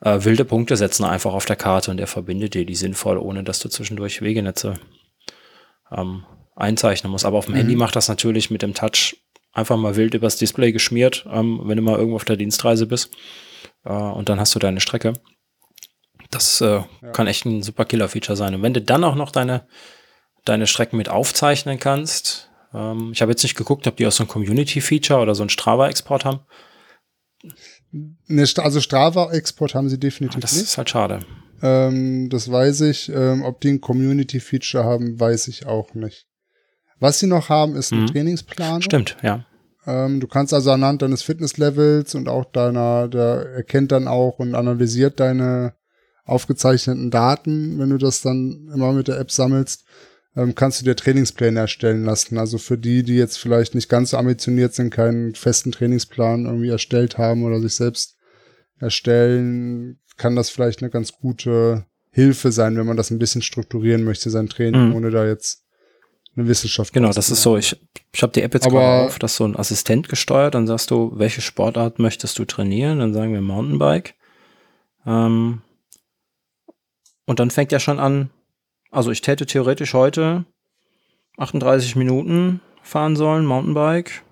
äh, 0.00 0.24
wilde 0.24 0.44
Punkte 0.44 0.76
setzen 0.76 1.04
einfach 1.04 1.32
auf 1.32 1.44
der 1.44 1.56
Karte 1.56 1.90
und 1.90 2.00
er 2.00 2.06
verbindet 2.06 2.54
dir 2.54 2.64
die 2.64 2.74
sinnvoll, 2.74 3.18
ohne 3.18 3.44
dass 3.44 3.58
du 3.58 3.68
zwischendurch 3.68 4.22
Wegenetze 4.22 4.74
ähm, 5.90 6.24
einzeichnen 6.56 7.10
musst. 7.10 7.24
Aber 7.24 7.38
auf 7.38 7.46
dem 7.46 7.54
mhm. 7.54 7.58
Handy 7.58 7.76
macht 7.76 7.96
das 7.96 8.08
natürlich 8.08 8.50
mit 8.50 8.62
dem 8.62 8.74
Touch 8.74 9.16
einfach 9.52 9.76
mal 9.76 9.96
wild 9.96 10.14
übers 10.14 10.36
Display 10.36 10.72
geschmiert, 10.72 11.26
ähm, 11.30 11.60
wenn 11.64 11.76
du 11.76 11.82
mal 11.82 11.96
irgendwo 11.96 12.16
auf 12.16 12.24
der 12.24 12.36
Dienstreise 12.36 12.86
bist. 12.86 13.12
Äh, 13.84 13.92
und 13.92 14.28
dann 14.28 14.40
hast 14.40 14.54
du 14.54 14.58
deine 14.58 14.80
Strecke. 14.80 15.14
Das 16.30 16.60
äh, 16.60 16.82
ja. 17.02 17.10
kann 17.12 17.26
echt 17.26 17.44
ein 17.44 17.62
super 17.62 17.84
Killer-Feature 17.84 18.36
sein. 18.36 18.54
Und 18.54 18.62
wenn 18.62 18.74
du 18.74 18.80
dann 18.80 19.04
auch 19.04 19.16
noch 19.16 19.32
deine 19.32 19.66
deine 20.44 20.66
Strecken 20.66 20.96
mit 20.96 21.08
aufzeichnen 21.08 21.78
kannst. 21.78 22.50
Ähm, 22.74 23.10
ich 23.12 23.22
habe 23.22 23.32
jetzt 23.32 23.42
nicht 23.42 23.56
geguckt, 23.56 23.86
ob 23.86 23.96
die 23.96 24.06
auch 24.06 24.12
so 24.12 24.24
ein 24.24 24.28
Community-Feature 24.28 25.20
oder 25.20 25.34
so 25.34 25.42
ein 25.42 25.50
Strava-Export 25.50 26.24
haben. 26.24 26.40
Ne, 27.92 28.46
also 28.58 28.80
Strava-Export 28.80 29.74
haben 29.74 29.88
sie 29.88 29.98
definitiv 29.98 30.38
ah, 30.38 30.40
das 30.40 30.52
nicht. 30.52 30.62
Das 30.62 30.70
ist 30.70 30.78
halt 30.78 30.90
schade. 30.90 31.20
Ähm, 31.62 32.28
das 32.30 32.50
weiß 32.50 32.82
ich. 32.82 33.10
Ähm, 33.10 33.42
ob 33.42 33.60
die 33.60 33.70
ein 33.70 33.80
Community-Feature 33.80 34.84
haben, 34.84 35.18
weiß 35.18 35.48
ich 35.48 35.66
auch 35.66 35.94
nicht. 35.94 36.26
Was 37.00 37.18
sie 37.18 37.26
noch 37.26 37.48
haben, 37.48 37.76
ist 37.76 37.92
ein 37.92 38.02
mhm. 38.02 38.06
Trainingsplan. 38.06 38.82
Stimmt, 38.82 39.16
ja. 39.22 39.44
Ähm, 39.86 40.20
du 40.20 40.26
kannst 40.26 40.52
also 40.52 40.70
anhand 40.70 41.02
deines 41.02 41.22
Fitnesslevels 41.22 42.14
und 42.14 42.28
auch 42.28 42.44
deiner, 42.44 43.08
der 43.08 43.46
erkennt 43.54 43.92
dann 43.92 44.06
auch 44.06 44.38
und 44.38 44.54
analysiert 44.54 45.18
deine 45.18 45.74
aufgezeichneten 46.24 47.10
Daten, 47.10 47.78
wenn 47.78 47.90
du 47.90 47.98
das 47.98 48.20
dann 48.22 48.70
immer 48.72 48.92
mit 48.92 49.08
der 49.08 49.18
App 49.18 49.30
sammelst 49.30 49.84
ähm, 50.36 50.54
kannst 50.54 50.80
du 50.80 50.84
dir 50.84 50.96
Trainingspläne 50.96 51.60
erstellen 51.60 52.04
lassen. 52.04 52.38
Also 52.38 52.58
für 52.58 52.78
die, 52.78 53.02
die 53.02 53.16
jetzt 53.16 53.38
vielleicht 53.38 53.74
nicht 53.74 53.88
ganz 53.88 54.10
so 54.10 54.16
ambitioniert 54.16 54.74
sind, 54.74 54.90
keinen 54.90 55.34
festen 55.34 55.72
Trainingsplan 55.72 56.46
irgendwie 56.46 56.68
erstellt 56.68 57.18
haben 57.18 57.44
oder 57.44 57.60
sich 57.60 57.74
selbst 57.74 58.16
erstellen, 58.78 59.98
kann 60.16 60.36
das 60.36 60.50
vielleicht 60.50 60.82
eine 60.82 60.90
ganz 60.90 61.12
gute 61.12 61.86
Hilfe 62.10 62.52
sein, 62.52 62.76
wenn 62.76 62.86
man 62.86 62.96
das 62.96 63.10
ein 63.10 63.18
bisschen 63.18 63.42
strukturieren 63.42 64.04
möchte, 64.04 64.30
sein 64.30 64.48
Training, 64.48 64.88
mhm. 64.88 64.94
ohne 64.96 65.10
da 65.10 65.26
jetzt 65.26 65.64
eine 66.36 66.48
Wissenschaft. 66.48 66.92
Genau, 66.92 67.12
das 67.12 67.30
ist 67.30 67.42
so. 67.42 67.56
Ich, 67.56 67.76
ich 68.12 68.22
habe 68.22 68.32
die 68.32 68.42
App 68.42 68.54
jetzt 68.54 68.66
Aber 68.66 68.80
gerade 68.80 69.06
auf, 69.06 69.18
das 69.18 69.32
ist 69.32 69.36
so 69.38 69.44
ein 69.44 69.56
Assistent 69.56 70.08
gesteuert. 70.08 70.54
Dann 70.54 70.66
sagst 70.66 70.90
du, 70.90 71.12
welche 71.14 71.40
Sportart 71.40 71.98
möchtest 71.98 72.38
du 72.38 72.44
trainieren? 72.44 72.98
Dann 72.98 73.12
sagen 73.12 73.32
wir 73.32 73.40
Mountainbike. 73.40 74.14
Ähm, 75.06 75.62
und 77.26 77.40
dann 77.40 77.50
fängt 77.50 77.72
er 77.72 77.80
schon 77.80 77.98
an, 77.98 78.30
also 78.90 79.10
ich 79.10 79.20
täte 79.20 79.46
theoretisch 79.46 79.94
heute 79.94 80.44
38 81.38 81.96
Minuten 81.96 82.60
fahren 82.82 83.16
sollen, 83.16 83.46
Mountainbike, 83.46 84.22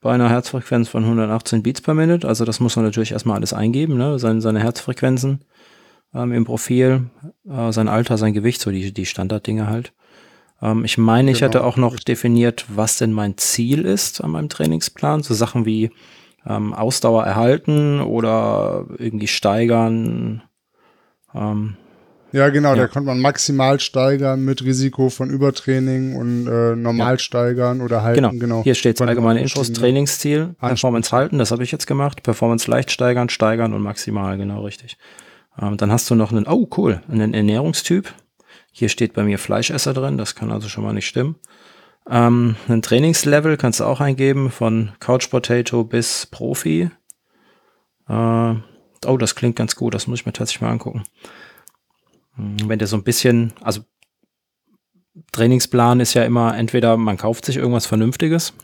bei 0.00 0.12
einer 0.12 0.30
Herzfrequenz 0.30 0.88
von 0.88 1.04
118 1.04 1.62
Beats 1.62 1.80
per 1.80 1.94
Minute. 1.94 2.26
Also 2.26 2.44
das 2.44 2.60
muss 2.60 2.76
man 2.76 2.84
natürlich 2.84 3.12
erstmal 3.12 3.36
alles 3.36 3.52
eingeben, 3.52 3.96
ne? 3.96 4.18
seine, 4.18 4.40
seine 4.40 4.60
Herzfrequenzen 4.60 5.44
ähm, 6.14 6.32
im 6.32 6.44
Profil, 6.44 7.10
äh, 7.48 7.72
sein 7.72 7.88
Alter, 7.88 8.16
sein 8.16 8.32
Gewicht, 8.32 8.60
so 8.60 8.70
die, 8.70 8.92
die 8.92 9.06
Standarddinge 9.06 9.66
halt. 9.66 9.92
Ähm, 10.62 10.84
ich 10.84 10.98
meine, 10.98 11.30
ich 11.30 11.38
genau. 11.38 11.48
hätte 11.48 11.64
auch 11.64 11.76
noch 11.76 11.96
definiert, 11.96 12.64
was 12.68 12.98
denn 12.98 13.12
mein 13.12 13.36
Ziel 13.38 13.84
ist 13.84 14.22
an 14.22 14.30
meinem 14.30 14.48
Trainingsplan. 14.48 15.22
So 15.22 15.34
Sachen 15.34 15.66
wie 15.66 15.90
ähm, 16.46 16.72
Ausdauer 16.72 17.24
erhalten 17.24 18.00
oder 18.00 18.86
irgendwie 18.98 19.28
steigern. 19.28 20.42
Ja, 22.32 22.50
genau, 22.50 22.70
ja. 22.70 22.82
da 22.82 22.86
konnte 22.88 23.06
man 23.06 23.20
maximal 23.20 23.80
steigern 23.80 24.44
mit 24.44 24.62
Risiko 24.62 25.08
von 25.08 25.30
Übertraining 25.30 26.14
und 26.14 26.46
äh, 26.46 26.76
normal 26.76 27.14
ja. 27.14 27.18
steigern 27.18 27.80
oder 27.80 28.02
halten. 28.02 28.22
Genau, 28.22 28.38
genau. 28.38 28.62
hier 28.62 28.74
steht 28.74 29.00
allgemeine 29.00 29.40
Infos, 29.40 29.72
Trainingsziel, 29.72 30.54
Performance 30.58 31.10
halten, 31.12 31.38
das 31.38 31.50
habe 31.50 31.62
ich 31.62 31.72
jetzt 31.72 31.86
gemacht, 31.86 32.22
Performance 32.22 32.70
leicht 32.70 32.90
steigern, 32.90 33.30
steigern 33.30 33.72
und 33.72 33.82
maximal, 33.82 34.36
genau 34.36 34.62
richtig. 34.62 34.98
Ähm, 35.60 35.76
dann 35.78 35.90
hast 35.90 36.10
du 36.10 36.14
noch 36.14 36.30
einen, 36.30 36.46
oh 36.46 36.68
cool, 36.76 37.00
einen 37.08 37.32
Ernährungstyp. 37.32 38.12
Hier 38.72 38.90
steht 38.90 39.14
bei 39.14 39.24
mir 39.24 39.38
Fleischesser 39.38 39.94
drin, 39.94 40.18
das 40.18 40.34
kann 40.34 40.52
also 40.52 40.68
schon 40.68 40.84
mal 40.84 40.92
nicht 40.92 41.06
stimmen. 41.06 41.36
Ähm, 42.10 42.56
ein 42.68 42.82
Trainingslevel 42.82 43.56
kannst 43.56 43.80
du 43.80 43.84
auch 43.84 44.00
eingeben, 44.00 44.50
von 44.50 44.92
Couch 45.00 45.30
Potato 45.30 45.84
bis 45.84 46.26
Profi. 46.26 46.90
Äh, 48.08 48.54
oh, 49.06 49.16
das 49.18 49.34
klingt 49.34 49.56
ganz 49.56 49.76
gut, 49.76 49.94
das 49.94 50.06
muss 50.06 50.20
ich 50.20 50.26
mir 50.26 50.32
tatsächlich 50.32 50.60
mal 50.60 50.70
angucken. 50.70 51.04
Mhm, 52.38 52.68
wenn 52.68 52.78
der 52.78 52.88
so 52.88 52.96
ein 52.96 53.02
bisschen, 53.02 53.52
also 53.60 53.82
Trainingsplan 55.32 56.00
ist 56.00 56.14
ja 56.14 56.24
immer 56.24 56.56
entweder 56.56 56.96
man 56.96 57.16
kauft 57.16 57.44
sich 57.44 57.56
irgendwas 57.56 57.86
Vernünftiges 57.86 58.54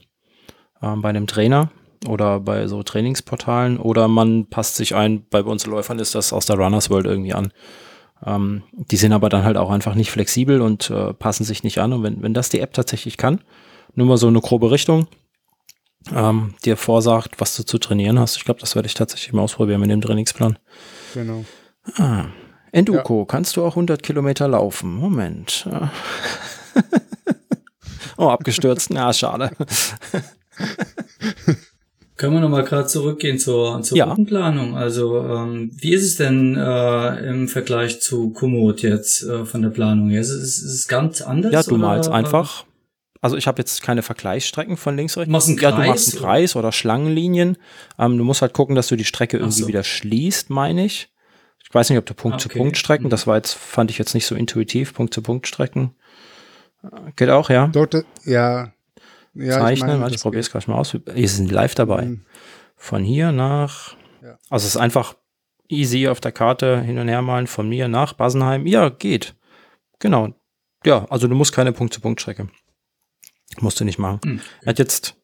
äh, 0.80 0.96
bei 0.96 1.10
einem 1.10 1.26
Trainer 1.26 1.70
oder 2.08 2.40
bei 2.40 2.66
so 2.68 2.82
Trainingsportalen 2.82 3.78
oder 3.78 4.08
man 4.08 4.46
passt 4.46 4.76
sich 4.76 4.94
ein, 4.94 5.26
bei 5.28 5.42
uns 5.42 5.66
Läufern 5.66 5.98
ist 5.98 6.14
das 6.14 6.32
aus 6.32 6.46
der 6.46 6.56
Runners 6.56 6.90
World 6.90 7.06
irgendwie 7.06 7.34
an. 7.34 7.52
Ähm, 8.24 8.62
die 8.72 8.96
sind 8.96 9.12
aber 9.12 9.28
dann 9.28 9.44
halt 9.44 9.56
auch 9.56 9.70
einfach 9.70 9.94
nicht 9.94 10.10
flexibel 10.10 10.60
und 10.60 10.90
äh, 10.90 11.12
passen 11.12 11.44
sich 11.44 11.64
nicht 11.64 11.78
an. 11.78 11.92
Und 11.92 12.02
wenn, 12.02 12.22
wenn 12.22 12.34
das 12.34 12.48
die 12.48 12.60
App 12.60 12.72
tatsächlich 12.72 13.16
kann, 13.16 13.40
nur 13.94 14.06
mal 14.06 14.16
so 14.16 14.28
eine 14.28 14.40
grobe 14.40 14.70
Richtung, 14.70 15.08
ähm, 16.14 16.54
dir 16.64 16.76
vorsagt, 16.76 17.40
was 17.40 17.56
du 17.56 17.64
zu 17.64 17.78
trainieren 17.78 18.18
hast, 18.18 18.36
ich 18.36 18.44
glaube, 18.44 18.60
das 18.60 18.74
werde 18.74 18.86
ich 18.86 18.94
tatsächlich 18.94 19.32
mal 19.32 19.42
ausprobieren 19.42 19.80
mit 19.80 19.90
dem 19.90 20.00
Trainingsplan. 20.00 20.58
Genau. 21.14 21.44
Ah, 21.96 22.26
Enduko, 22.74 23.20
ja. 23.20 23.24
kannst 23.26 23.56
du 23.56 23.64
auch 23.64 23.72
100 23.72 24.02
Kilometer 24.02 24.48
laufen? 24.48 24.96
Moment. 24.96 25.68
oh, 28.16 28.28
abgestürzt. 28.28 28.90
Na, 28.90 29.12
schade. 29.12 29.52
Können 32.16 32.34
wir 32.34 32.40
nochmal 32.40 32.64
gerade 32.64 32.88
zurückgehen 32.88 33.38
zur, 33.38 33.80
zur 33.82 33.96
ja. 33.96 34.06
Routenplanung? 34.06 34.76
Also, 34.76 35.20
ähm, 35.20 35.70
wie 35.74 35.94
ist 35.94 36.02
es 36.02 36.16
denn 36.16 36.56
äh, 36.56 37.28
im 37.28 37.46
Vergleich 37.46 38.00
zu 38.00 38.30
Komoot 38.30 38.82
jetzt 38.82 39.22
äh, 39.22 39.44
von 39.44 39.62
der 39.62 39.70
Planung 39.70 40.10
her? 40.10 40.20
Ist 40.20 40.30
es, 40.30 40.58
ist 40.58 40.74
es 40.74 40.88
ganz 40.88 41.22
anders? 41.22 41.52
Ja, 41.52 41.62
du 41.62 41.76
malst 41.76 42.10
einfach. 42.10 42.64
Also 43.20 43.36
ich 43.36 43.46
habe 43.46 43.62
jetzt 43.62 43.82
keine 43.82 44.02
Vergleichsstrecken 44.02 44.76
von 44.76 44.96
links 44.96 45.16
rechts. 45.16 45.30
Machst 45.30 45.48
einen 45.48 45.58
Kreis, 45.58 45.70
ja, 45.70 45.80
du 45.80 45.88
machst 45.88 46.12
einen 46.12 46.22
Kreis 46.22 46.56
oder, 46.56 46.64
oder 46.64 46.72
Schlangenlinien. 46.72 47.56
Ähm, 48.00 48.18
du 48.18 48.24
musst 48.24 48.42
halt 48.42 48.52
gucken, 48.52 48.74
dass 48.74 48.88
du 48.88 48.96
die 48.96 49.04
Strecke 49.04 49.36
irgendwie 49.38 49.62
so. 49.62 49.68
wieder 49.68 49.84
schließt, 49.84 50.50
meine 50.50 50.84
ich. 50.84 51.13
Ich 51.74 51.76
weiß 51.76 51.90
nicht, 51.90 51.98
ob 51.98 52.06
du 52.06 52.14
Punkt 52.14 52.40
zu 52.40 52.48
Punkt 52.48 52.76
strecken, 52.76 53.10
das 53.10 53.26
war 53.26 53.34
jetzt, 53.34 53.54
fand 53.54 53.90
ich 53.90 53.98
jetzt 53.98 54.14
nicht 54.14 54.26
so 54.26 54.36
intuitiv, 54.36 54.94
Punkt 54.94 55.12
zu 55.12 55.22
Punkt 55.22 55.48
strecken. 55.48 55.96
Geht 57.16 57.30
auch, 57.30 57.50
ja? 57.50 57.66
Dort, 57.66 57.94
ja. 58.24 58.72
ja 59.34 59.58
Zeichnen, 59.58 59.96
ich, 59.96 60.00
mein, 60.00 60.14
ich 60.14 60.22
probiere 60.22 60.42
es 60.42 60.52
gleich 60.52 60.68
mal 60.68 60.76
aus. 60.76 60.96
Hier 61.12 61.28
sind 61.28 61.50
live 61.50 61.74
dabei. 61.74 62.04
Mhm. 62.04 62.24
Von 62.76 63.02
hier 63.02 63.32
nach, 63.32 63.96
ja. 64.22 64.38
also 64.50 64.68
es 64.68 64.76
ist 64.76 64.80
einfach 64.80 65.16
easy 65.68 66.06
auf 66.06 66.20
der 66.20 66.30
Karte 66.30 66.80
hin 66.80 66.96
und 66.96 67.08
her 67.08 67.22
malen, 67.22 67.48
von 67.48 67.68
mir 67.68 67.88
nach 67.88 68.12
Basenheim. 68.12 68.68
Ja, 68.68 68.88
geht. 68.90 69.34
Genau. 69.98 70.32
Ja, 70.84 71.06
also 71.10 71.26
du 71.26 71.34
musst 71.34 71.52
keine 71.52 71.72
Punkt-zu-Punkt-Strecke. 71.72 72.50
Musst 73.58 73.80
du 73.80 73.84
nicht 73.84 73.98
machen. 73.98 74.20
Mhm. 74.24 74.40
Er 74.62 74.68
hat 74.68 74.78
jetzt 74.78 75.16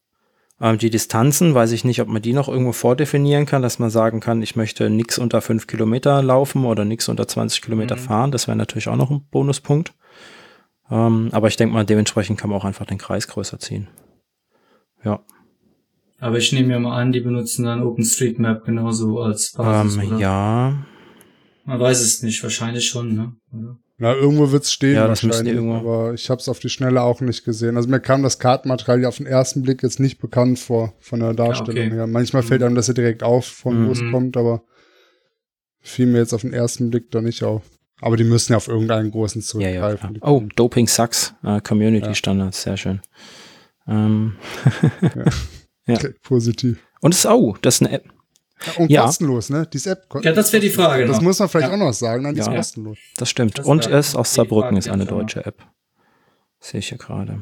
die 0.61 0.91
Distanzen, 0.91 1.55
weiß 1.55 1.73
ich 1.73 1.85
nicht, 1.85 2.03
ob 2.03 2.09
man 2.09 2.21
die 2.21 2.35
noch 2.35 2.49
irgendwo 2.49 2.73
vordefinieren 2.73 3.47
kann, 3.47 3.63
dass 3.63 3.79
man 3.79 3.89
sagen 3.89 4.21
kann, 4.21 4.43
ich 4.43 4.57
möchte 4.57 4.91
nichts 4.91 5.19
unter 5.19 5.41
fünf 5.41 5.67
Kilometer 5.67 6.23
laufen 6.23 6.65
oder 6.67 6.85
nichts 6.85 7.09
unter 7.09 7.27
20 7.27 7.63
Kilometer 7.63 7.97
Mhm. 7.97 8.01
fahren. 8.01 8.31
Das 8.31 8.47
wäre 8.47 8.57
natürlich 8.59 8.89
auch 8.89 8.97
noch 8.97 9.11
ein 9.11 9.25
Bonuspunkt. 9.31 9.95
Ähm, 10.91 11.29
aber 11.33 11.49
ich 11.49 11.57
denke 11.57 11.73
mal, 11.75 11.87
dementsprechend 11.87 12.39
kann 12.39 12.51
man 12.51 12.59
auch 12.59 12.65
einfach 12.67 12.85
den 12.85 12.99
Kreis 12.99 13.27
größer 13.29 13.59
ziehen. 13.59 13.89
Ja, 15.03 15.21
Aber 16.19 16.37
ich 16.37 16.53
nehme 16.53 16.73
ja 16.75 16.79
mal 16.79 17.01
an, 17.01 17.13
die 17.13 17.21
benutzen 17.21 17.65
dann 17.65 17.83
OpenStreetMap 17.83 18.65
genauso 18.67 19.21
als 19.21 19.53
Basis, 19.53 19.97
ähm, 19.97 20.09
oder? 20.09 20.19
ja, 20.19 20.75
Man 21.65 21.81
weiß 21.81 22.01
es 22.03 22.23
nicht, 22.23 22.43
wahrscheinlich 22.43 22.87
schon, 22.87 23.15
ne? 23.15 23.33
Oder? 23.53 23.79
Na, 24.03 24.15
irgendwo 24.15 24.51
wird's 24.51 24.73
stehen 24.73 24.95
Ja, 24.95 25.09
wahrscheinlich, 25.09 25.55
irgendwo- 25.55 25.75
aber 25.77 26.15
ich 26.15 26.31
habe 26.31 26.41
es 26.41 26.49
auf 26.49 26.59
die 26.59 26.71
Schnelle 26.71 27.03
auch 27.03 27.21
nicht 27.21 27.45
gesehen. 27.45 27.77
Also 27.77 27.89
mir 27.91 28.01
kam 28.01 28.23
das 28.23 28.39
Kartenmaterial 28.39 29.03
ja 29.03 29.09
auf 29.09 29.19
den 29.19 29.27
ersten 29.27 29.61
Blick 29.63 29.83
jetzt 29.83 30.01
nicht 30.01 30.19
bekannt 30.21 30.59
vor, 30.59 30.95
von 31.01 31.21
der 31.21 31.35
Darstellung 31.35 31.87
okay. 31.89 31.95
her. 31.97 32.07
Manchmal 32.07 32.43
fällt 32.43 32.63
einem 32.63 32.75
das 32.75 32.87
ja 32.87 32.95
direkt 32.95 33.23
auf, 33.23 33.45
von 33.47 33.87
wo 33.87 33.93
es 33.93 34.01
Mhm. 34.01 34.11
kommt, 34.13 34.37
aber 34.39 34.63
fiel 35.81 36.07
mir 36.07 36.17
jetzt 36.19 36.33
auf 36.33 36.41
den 36.41 36.55
ersten 36.55 36.89
Blick 36.91 37.11
da 37.11 37.21
nicht 37.21 37.43
auf. 37.43 37.63
Aber 38.01 38.17
die 38.17 38.25
müssen 38.25 38.53
ja 38.53 38.57
auf 38.57 38.69
irgendeinen 38.69 39.11
großen 39.11 39.43
ja, 39.61 39.69
ja. 39.69 39.81
Zurückgreifen. 39.83 40.15
Die 40.15 40.21
Oh, 40.23 40.45
Doping 40.57 40.87
Sucks, 40.89 41.35
äh, 41.45 41.61
Community 41.61 42.07
Ja. 42.07 42.15
Standards, 42.15 42.63
sehr 42.63 42.79
schön. 42.79 43.01
Ähm, 43.87 44.37
ja. 45.87 45.95
Okay, 45.97 46.15
positiv. 46.23 46.79
und 47.03 47.13
es 47.13 47.21
ist, 47.25 47.31
oh, 47.31 47.55
das 47.61 47.75
ist 47.77 47.83
eine 47.83 47.93
App. 47.97 48.05
Ja, 48.67 48.73
und 48.79 48.91
Ja. 48.91 49.03
kostenlos, 49.05 49.49
ne? 49.51 49.67
Diese 49.73 49.91
App. 49.93 50.07
Ja, 50.23 50.33
das 50.33 50.53
wäre 50.53 50.61
die 50.61 50.71
Frage. 50.71 51.07
Das 51.07 51.17
noch. 51.17 51.23
muss 51.23 51.39
man 51.39 51.49
vielleicht 51.49 51.69
Ja. 51.69 51.75
auch 51.75 51.79
noch 51.79 51.93
sagen, 51.93 52.23
nein, 52.25 52.35
die 52.35 52.41
ist 52.41 52.47
Ja. 52.47 52.55
kostenlos. 52.57 52.99
Das 53.17 53.31
stimmt. 53.31 53.59
Das 53.59 53.67
und 53.67 53.87
es 53.87 54.15
aus 54.15 54.35
Saarbrücken 54.35 54.77
ist 54.77 54.89
eine 54.89 55.07
deutsche 55.07 55.45
App. 55.47 55.63
Sehe 56.61 56.81
ich 56.81 56.89
hier 56.91 56.99
gerade. 56.99 57.41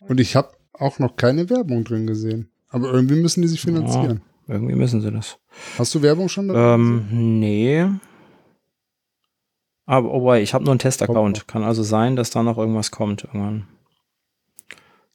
Und 0.00 0.20
ich 0.20 0.36
habe 0.36 0.50
auch 0.72 0.98
noch 0.98 1.16
keine 1.16 1.48
Werbung 1.48 1.84
drin 1.84 2.06
gesehen. 2.06 2.50
Aber 2.68 2.92
irgendwie 2.92 3.16
müssen 3.16 3.42
die 3.42 3.48
sich 3.48 3.60
finanzieren. 3.60 4.22
Irgendwie 4.48 4.74
müssen 4.74 5.00
sie 5.00 5.10
das. 5.10 5.38
Hast 5.78 5.94
du 5.94 6.02
Werbung 6.02 6.28
schon 6.28 6.48
da? 6.48 6.74
Ähm, 6.74 7.06
nee. 7.40 7.86
Aber 9.86 10.12
oh 10.12 10.20
boy, 10.20 10.40
ich 10.40 10.54
habe 10.54 10.64
nur 10.64 10.72
einen 10.72 10.78
Testaccount. 10.78 11.48
Kann 11.48 11.62
also 11.64 11.82
sein, 11.82 12.16
dass 12.16 12.30
da 12.30 12.42
noch 12.42 12.58
irgendwas 12.58 12.90
kommt 12.90 13.24
irgendwann. 13.24 13.66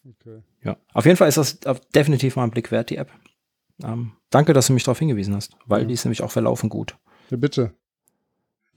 Okay. 0.08 0.42
Ja. 0.64 0.78
Auf 0.94 1.06
jeden 1.06 1.18
Fall 1.18 1.30
ist 1.30 1.38
das 1.38 1.60
definitiv 1.94 2.36
mal 2.36 2.44
ein 2.44 2.52
Blick 2.52 2.72
wert, 2.72 2.90
die 2.90 2.98
App. 2.98 3.10
Ähm, 3.84 4.14
danke, 4.30 4.54
dass 4.54 4.68
du 4.68 4.74
mich 4.74 4.84
darauf 4.84 5.00
hingewiesen 5.00 5.36
hast, 5.36 5.54
weil 5.66 5.82
Ja. 5.82 5.88
die 5.88 5.94
ist 5.94 6.06
nämlich 6.06 6.22
auch 6.22 6.32
verlaufen 6.32 6.70
gut. 6.70 6.98
Ja, 7.30 7.38
bitte. 7.38 7.74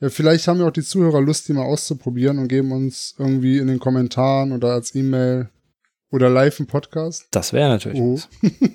Ja, 0.00 0.10
vielleicht 0.10 0.46
haben 0.48 0.60
ja 0.60 0.66
auch 0.66 0.72
die 0.72 0.82
Zuhörer 0.82 1.20
Lust, 1.20 1.48
die 1.48 1.52
mal 1.52 1.64
auszuprobieren 1.64 2.38
und 2.38 2.48
geben 2.48 2.72
uns 2.72 3.14
irgendwie 3.18 3.58
in 3.58 3.66
den 3.66 3.78
Kommentaren 3.80 4.52
oder 4.52 4.72
als 4.72 4.94
E-Mail 4.94 5.50
oder 6.10 6.30
live 6.30 6.58
im 6.60 6.66
Podcast 6.66 7.26
Das 7.32 7.52
wäre 7.52 7.68
natürlich 7.68 8.00
Oh. 8.00 8.14
was. 8.14 8.28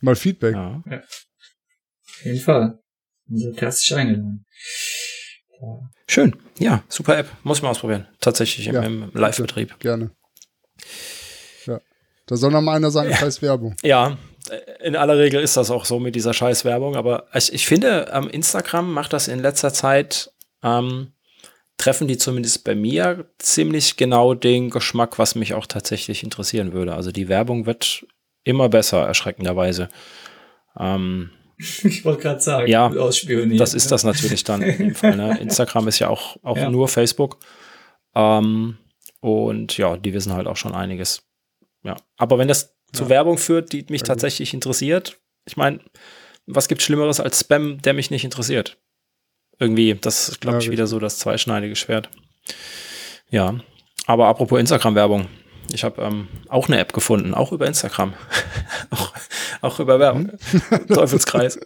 mal 0.00 0.16
Feedback. 0.16 0.54
Ja. 0.54 0.82
Auf 0.86 2.24
jeden 2.24 2.40
Fall. 2.40 2.78
Sind 3.28 3.60
herzlich 3.60 3.94
eingeladen. 3.94 4.44
Ja. 5.60 5.90
Schön. 6.08 6.36
Ja, 6.58 6.82
super 6.88 7.18
App. 7.18 7.28
Muss 7.44 7.58
ich 7.58 7.62
mal 7.62 7.70
ausprobieren. 7.70 8.06
Tatsächlich 8.20 8.66
im, 8.66 8.74
Ja, 8.74 8.82
im 8.82 9.10
Live-Betrieb. 9.14 9.78
Gerne. 9.80 10.10
Ja. 11.66 11.80
Da 12.26 12.36
soll 12.36 12.50
noch 12.52 12.60
mal 12.62 12.76
einer 12.76 12.90
sagen, 12.90 13.12
scheiß 13.14 13.42
Werbung. 13.42 13.74
Ja, 13.82 14.18
in 14.82 14.96
aller 14.96 15.18
Regel 15.18 15.40
ist 15.42 15.56
das 15.56 15.70
auch 15.70 15.84
so 15.84 15.98
mit 15.98 16.14
dieser 16.14 16.34
Scheißwerbung, 16.34 16.96
aber 16.96 17.26
ich, 17.34 17.52
ich 17.52 17.66
finde, 17.66 18.10
ähm, 18.12 18.28
Instagram 18.28 18.92
macht 18.92 19.12
das 19.12 19.28
in 19.28 19.38
letzter 19.40 19.72
Zeit, 19.72 20.32
ähm, 20.62 21.12
treffen 21.78 22.08
die 22.08 22.18
zumindest 22.18 22.64
bei 22.64 22.74
mir 22.74 23.26
ziemlich 23.38 23.96
genau 23.96 24.34
den 24.34 24.70
Geschmack, 24.70 25.18
was 25.18 25.34
mich 25.34 25.54
auch 25.54 25.66
tatsächlich 25.66 26.22
interessieren 26.22 26.72
würde. 26.72 26.94
Also 26.94 27.12
die 27.12 27.28
Werbung 27.28 27.66
wird 27.66 28.06
immer 28.44 28.68
besser, 28.68 29.06
erschreckenderweise. 29.06 29.88
Ähm, 30.78 31.30
Ich 31.84 32.04
wollte 32.04 32.22
gerade 32.22 32.40
sagen, 32.40 32.66
Ja, 32.66 32.88
das 32.88 33.74
ist 33.74 33.92
das 33.92 34.02
natürlich 34.04 34.42
dann 34.44 34.62
in 34.62 34.94
Fall. 34.94 35.16
Ne? 35.16 35.38
Instagram 35.40 35.86
ist 35.88 35.98
ja 36.00 36.08
auch, 36.08 36.36
auch 36.42 36.56
Ja. 36.56 36.70
nur 36.70 36.88
Facebook. 36.88 37.38
Ähm, 38.14 38.78
und 39.20 39.78
ja, 39.78 39.96
die 39.96 40.12
wissen 40.12 40.32
halt 40.32 40.46
auch 40.48 40.56
schon 40.56 40.74
einiges. 40.74 41.22
Ja. 41.84 41.96
Aber 42.16 42.38
wenn 42.38 42.48
das 42.48 42.74
zu 42.92 43.04
Ja. 43.04 43.08
Werbung 43.10 43.38
führt, 43.38 43.72
die 43.72 43.84
mich 43.88 44.02
tatsächlich 44.02 44.54
interessiert, 44.54 45.18
ich 45.44 45.56
meine, 45.56 45.80
was 46.46 46.68
gibt 46.68 46.82
Schlimmeres 46.82 47.20
als 47.20 47.40
Spam, 47.40 47.80
der 47.82 47.94
mich 47.94 48.10
nicht 48.10 48.24
interessiert? 48.24 48.78
Irgendwie, 49.58 49.94
das 50.00 50.28
ist, 50.28 50.40
glaube 50.40 50.58
Ja, 50.58 50.62
ich, 50.64 50.70
wieder 50.70 50.86
so 50.86 50.98
das 50.98 51.18
zweischneidige 51.18 51.76
Schwert. 51.76 52.08
Ja. 53.30 53.60
Aber 54.06 54.26
apropos 54.26 54.58
Instagram-Werbung. 54.58 55.28
Ich 55.72 55.84
habe 55.84 56.02
ähm, 56.02 56.26
auch 56.48 56.66
eine 56.68 56.78
App 56.80 56.92
gefunden, 56.92 57.34
auch 57.34 57.52
über 57.52 57.66
Instagram. 57.66 58.14
auch, 58.90 59.12
auch 59.60 59.78
über 59.80 59.98
Werbung. 60.00 60.32
Teufelskreis. 60.92 61.58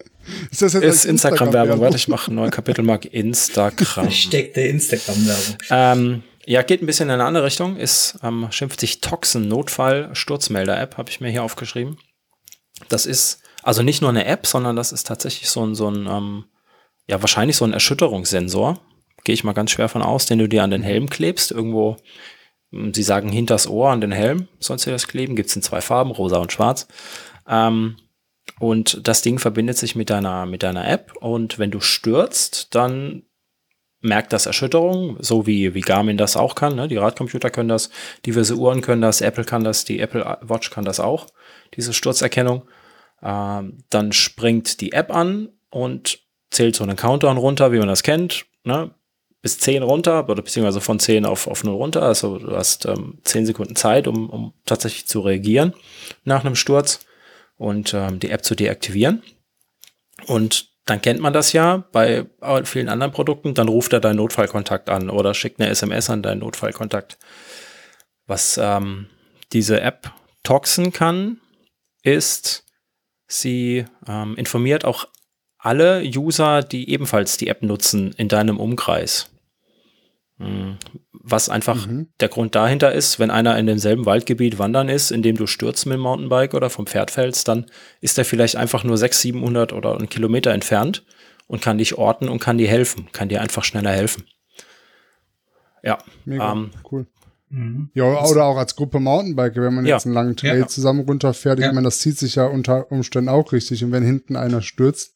Ist 0.50 0.62
das 0.62 0.74
jetzt 0.74 0.84
Ist 0.84 1.04
Instagram-Werbung. 1.06 1.80
Warte, 1.80 1.96
ich 1.96 2.06
mache 2.08 2.28
einen 2.28 2.36
neuen 2.36 2.50
Kapitelmark 2.50 3.06
Instagram. 3.06 4.10
Steckte 4.10 4.60
Instagram-Werbung. 4.60 5.56
ähm, 5.70 6.22
ja, 6.46 6.62
geht 6.62 6.80
ein 6.80 6.86
bisschen 6.86 7.08
in 7.08 7.14
eine 7.14 7.24
andere 7.24 7.44
Richtung. 7.44 7.76
Ist, 7.76 8.18
ähm, 8.22 8.46
schimpft 8.50 8.80
sich 8.80 9.00
Toxen 9.00 9.48
Notfall 9.48 10.10
Sturzmelder-App, 10.14 10.96
habe 10.96 11.10
ich 11.10 11.20
mir 11.20 11.30
hier 11.30 11.42
aufgeschrieben. 11.42 11.98
Das 12.88 13.04
ist 13.04 13.42
also 13.62 13.82
nicht 13.82 14.00
nur 14.00 14.10
eine 14.10 14.26
App, 14.26 14.46
sondern 14.46 14.76
das 14.76 14.92
ist 14.92 15.08
tatsächlich 15.08 15.50
so 15.50 15.66
ein, 15.66 15.74
so 15.74 15.90
ein 15.90 16.06
ähm, 16.06 16.44
ja, 17.08 17.20
wahrscheinlich 17.20 17.56
so 17.56 17.64
ein 17.64 17.72
Erschütterungssensor. 17.72 18.80
Gehe 19.24 19.34
ich 19.34 19.42
mal 19.42 19.54
ganz 19.54 19.72
schwer 19.72 19.88
von 19.88 20.02
aus, 20.02 20.26
den 20.26 20.38
du 20.38 20.48
dir 20.48 20.62
an 20.62 20.70
den 20.70 20.82
Helm 20.82 21.10
klebst. 21.10 21.50
Irgendwo, 21.50 21.96
hm, 22.70 22.94
sie 22.94 23.02
sagen 23.02 23.28
hinters 23.28 23.66
Ohr 23.66 23.90
an 23.90 24.00
den 24.00 24.12
Helm, 24.12 24.46
sollst 24.60 24.86
du 24.86 24.90
das 24.92 25.08
kleben. 25.08 25.34
Gibt 25.34 25.48
es 25.48 25.56
in 25.56 25.62
zwei 25.62 25.80
Farben, 25.80 26.12
rosa 26.12 26.36
und 26.36 26.52
schwarz. 26.52 26.86
Ähm, 27.48 27.96
und 28.60 29.00
das 29.06 29.22
Ding 29.22 29.40
verbindet 29.40 29.78
sich 29.78 29.96
mit 29.96 30.10
deiner, 30.10 30.46
mit 30.46 30.62
deiner 30.62 30.88
App. 30.88 31.16
Und 31.20 31.58
wenn 31.58 31.72
du 31.72 31.80
stürzt, 31.80 32.74
dann 32.74 33.24
merkt 34.06 34.32
das 34.32 34.46
Erschütterung, 34.46 35.16
so 35.20 35.46
wie, 35.46 35.74
wie 35.74 35.80
Garmin 35.80 36.16
das 36.16 36.36
auch 36.36 36.54
kann. 36.54 36.76
Ne? 36.76 36.88
Die 36.88 36.96
Radcomputer 36.96 37.50
können 37.50 37.68
das, 37.68 37.90
diverse 38.24 38.54
Uhren 38.56 38.80
können 38.80 39.02
das, 39.02 39.20
Apple 39.20 39.44
kann 39.44 39.64
das, 39.64 39.84
die 39.84 40.00
Apple 40.00 40.38
Watch 40.42 40.70
kann 40.70 40.84
das 40.84 41.00
auch, 41.00 41.26
diese 41.74 41.92
Sturzerkennung. 41.92 42.62
Ähm, 43.22 43.78
dann 43.90 44.12
springt 44.12 44.80
die 44.80 44.92
App 44.92 45.14
an 45.14 45.48
und 45.70 46.20
zählt 46.50 46.76
so 46.76 46.84
einen 46.84 46.96
Countdown 46.96 47.36
runter, 47.36 47.72
wie 47.72 47.78
man 47.78 47.88
das 47.88 48.02
kennt, 48.02 48.46
ne? 48.64 48.90
bis 49.42 49.58
10 49.58 49.82
runter, 49.82 50.28
oder 50.28 50.42
beziehungsweise 50.42 50.80
von 50.80 50.98
10 50.98 51.24
auf, 51.24 51.46
auf 51.46 51.62
0 51.62 51.74
runter. 51.74 52.02
Also 52.02 52.38
du 52.38 52.56
hast 52.56 52.86
ähm, 52.86 53.18
10 53.22 53.46
Sekunden 53.46 53.76
Zeit, 53.76 54.08
um, 54.08 54.28
um 54.30 54.54
tatsächlich 54.64 55.06
zu 55.06 55.20
reagieren 55.20 55.74
nach 56.24 56.44
einem 56.44 56.56
Sturz 56.56 57.06
und 57.56 57.94
ähm, 57.94 58.18
die 58.18 58.30
App 58.30 58.44
zu 58.44 58.54
deaktivieren. 58.54 59.22
Und 60.26 60.75
dann 60.86 61.02
kennt 61.02 61.20
man 61.20 61.32
das 61.32 61.52
ja 61.52 61.84
bei 61.92 62.26
vielen 62.64 62.88
anderen 62.88 63.12
Produkten, 63.12 63.54
dann 63.54 63.68
ruft 63.68 63.92
er 63.92 64.00
deinen 64.00 64.16
Notfallkontakt 64.16 64.88
an 64.88 65.10
oder 65.10 65.34
schickt 65.34 65.60
eine 65.60 65.68
SMS 65.68 66.08
an 66.08 66.22
deinen 66.22 66.38
Notfallkontakt. 66.38 67.18
Was 68.26 68.58
ähm, 68.62 69.06
diese 69.52 69.80
App 69.80 70.12
toxen 70.44 70.92
kann, 70.92 71.40
ist, 72.02 72.64
sie 73.26 73.84
ähm, 74.06 74.36
informiert 74.36 74.84
auch 74.84 75.08
alle 75.58 76.02
User, 76.02 76.62
die 76.62 76.88
ebenfalls 76.90 77.36
die 77.36 77.48
App 77.48 77.62
nutzen, 77.62 78.12
in 78.12 78.28
deinem 78.28 78.60
Umkreis. 78.60 79.28
Was 81.28 81.48
einfach 81.48 81.86
Mhm. 81.86 82.08
der 82.20 82.28
Grund 82.28 82.54
dahinter 82.54 82.92
ist, 82.92 83.18
wenn 83.18 83.30
einer 83.30 83.58
in 83.58 83.66
demselben 83.66 84.04
Waldgebiet 84.06 84.58
wandern 84.58 84.88
ist, 84.88 85.10
in 85.10 85.22
dem 85.22 85.36
du 85.36 85.46
stürzt 85.46 85.86
mit 85.86 85.94
dem 85.94 86.02
Mountainbike 86.02 86.54
oder 86.54 86.68
vom 86.70 86.86
Pferd 86.86 87.10
fällst, 87.10 87.48
dann 87.48 87.66
ist 88.00 88.18
er 88.18 88.24
vielleicht 88.24 88.56
einfach 88.56 88.84
nur 88.84 88.96
600, 88.98 89.22
700 89.22 89.72
oder 89.72 89.96
einen 89.96 90.08
Kilometer 90.08 90.52
entfernt 90.52 91.04
und 91.46 91.62
kann 91.62 91.78
dich 91.78 91.96
orten 91.96 92.28
und 92.28 92.38
kann 92.38 92.58
dir 92.58 92.68
helfen, 92.68 93.08
kann 93.12 93.28
dir 93.28 93.40
einfach 93.40 93.64
schneller 93.64 93.90
helfen. 93.92 94.24
Ja, 95.82 95.98
Mega, 96.24 96.52
Ähm, 96.52 96.70
cool. 96.90 97.06
Mhm. 97.48 97.90
Ja, 97.94 98.24
oder 98.24 98.44
auch 98.44 98.56
als 98.56 98.74
Gruppe 98.76 98.98
Mountainbiker, 99.00 99.62
wenn 99.62 99.74
man 99.74 99.86
Ja. 99.86 99.96
jetzt 99.96 100.04
einen 100.06 100.14
langen 100.14 100.36
Trail 100.36 100.60
Ja. 100.60 100.66
zusammen 100.66 101.00
runterfährt. 101.00 101.58
Ich 101.60 101.64
Ja. 101.64 101.72
meine, 101.72 101.84
das 101.86 102.00
zieht 102.00 102.18
sich 102.18 102.34
ja 102.34 102.44
unter 102.46 102.90
Umständen 102.92 103.28
auch 103.30 103.52
richtig. 103.52 103.82
Und 103.84 103.92
wenn 103.92 104.02
hinten 104.04 104.36
einer 104.36 104.62
stürzt, 104.62 105.15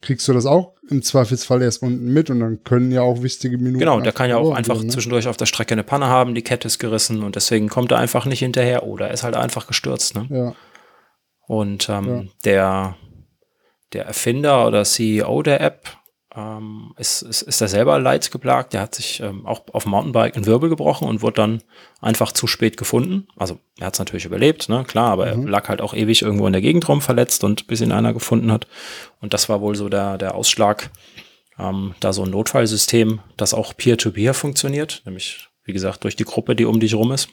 kriegst 0.00 0.26
du 0.28 0.32
das 0.32 0.46
auch 0.46 0.74
im 0.88 1.02
Zweifelsfall 1.02 1.62
erst 1.62 1.82
unten 1.82 2.12
mit 2.12 2.30
und 2.30 2.40
dann 2.40 2.62
können 2.62 2.92
ja 2.92 3.02
auch 3.02 3.22
wichtige 3.22 3.58
Minuten. 3.58 3.80
genau, 3.80 4.00
der 4.00 4.12
kann 4.12 4.30
ja 4.30 4.36
auch 4.36 4.54
einfach 4.54 4.74
gehen, 4.74 4.86
ne? 4.86 4.92
zwischendurch 4.92 5.26
auf 5.28 5.36
der 5.36 5.46
Strecke 5.46 5.72
eine 5.72 5.82
Panne 5.82 6.06
haben, 6.06 6.34
die 6.34 6.42
Kette 6.42 6.68
ist 6.68 6.78
gerissen 6.78 7.22
und 7.22 7.36
deswegen 7.36 7.68
kommt 7.68 7.90
er 7.92 7.98
einfach 7.98 8.24
nicht 8.24 8.40
hinterher 8.40 8.84
oder 8.86 9.08
er 9.08 9.14
ist 9.14 9.24
halt 9.24 9.36
einfach 9.36 9.66
gestürzt. 9.66 10.14
Ne? 10.14 10.26
Ja, 10.30 10.54
Und 11.46 11.88
ähm, 11.88 12.30
der, 12.44 12.96
der 13.92 14.06
Erfinder 14.06 14.66
oder 14.66 14.84
CEO 14.84 15.42
der 15.42 15.60
App 15.60 15.88
ähm, 16.36 16.92
ist, 16.98 17.22
ist, 17.22 17.42
ist 17.42 17.60
da 17.60 17.66
selber 17.68 17.98
leidgeplagt. 17.98 18.72
Der 18.74 18.82
hat 18.82 18.94
sich 18.94 19.20
ähm, 19.20 19.46
auch 19.46 19.62
auf 19.72 19.84
dem 19.84 19.90
Mountainbike 19.92 20.36
einen 20.36 20.44
Wirbel 20.46 20.68
gebrochen 20.68 21.08
und 21.08 21.22
wurde 21.22 21.36
dann 21.36 21.62
einfach 22.00 22.32
zu 22.32 22.46
spät 22.46 22.76
gefunden. 22.76 23.26
Also 23.36 23.58
er 23.78 23.86
hat 23.86 23.94
es 23.94 23.98
natürlich 23.98 24.26
überlebt, 24.26 24.68
ne, 24.68 24.84
klar, 24.84 25.10
aber 25.12 25.34
Mhm. 25.34 25.44
er 25.46 25.50
lag 25.50 25.68
halt 25.68 25.80
auch 25.80 25.94
ewig 25.94 26.20
irgendwo 26.22 26.46
in 26.46 26.52
der 26.52 26.62
Gegend 26.62 26.86
rum 26.88 27.00
verletzt 27.00 27.42
und 27.44 27.66
bis 27.68 27.80
ihn 27.80 27.90
einer 27.92 28.12
gefunden 28.12 28.52
hat. 28.52 28.66
Und 29.20 29.32
das 29.32 29.48
war 29.48 29.60
wohl 29.62 29.76
so 29.76 29.88
der, 29.88 30.18
der 30.18 30.34
Ausschlag, 30.34 30.90
ähm, 31.58 31.94
da 32.00 32.12
so 32.12 32.24
ein 32.24 32.30
Notfallsystem, 32.30 33.20
das 33.38 33.54
auch 33.54 33.74
peer-to-peer 33.74 34.34
funktioniert, 34.34 35.02
nämlich 35.06 35.48
wie 35.64 35.72
gesagt 35.72 36.04
durch 36.04 36.16
die 36.16 36.24
Gruppe, 36.24 36.54
die 36.54 36.66
um 36.66 36.78
dich 36.80 36.94
rum 36.94 37.12
ist. 37.12 37.28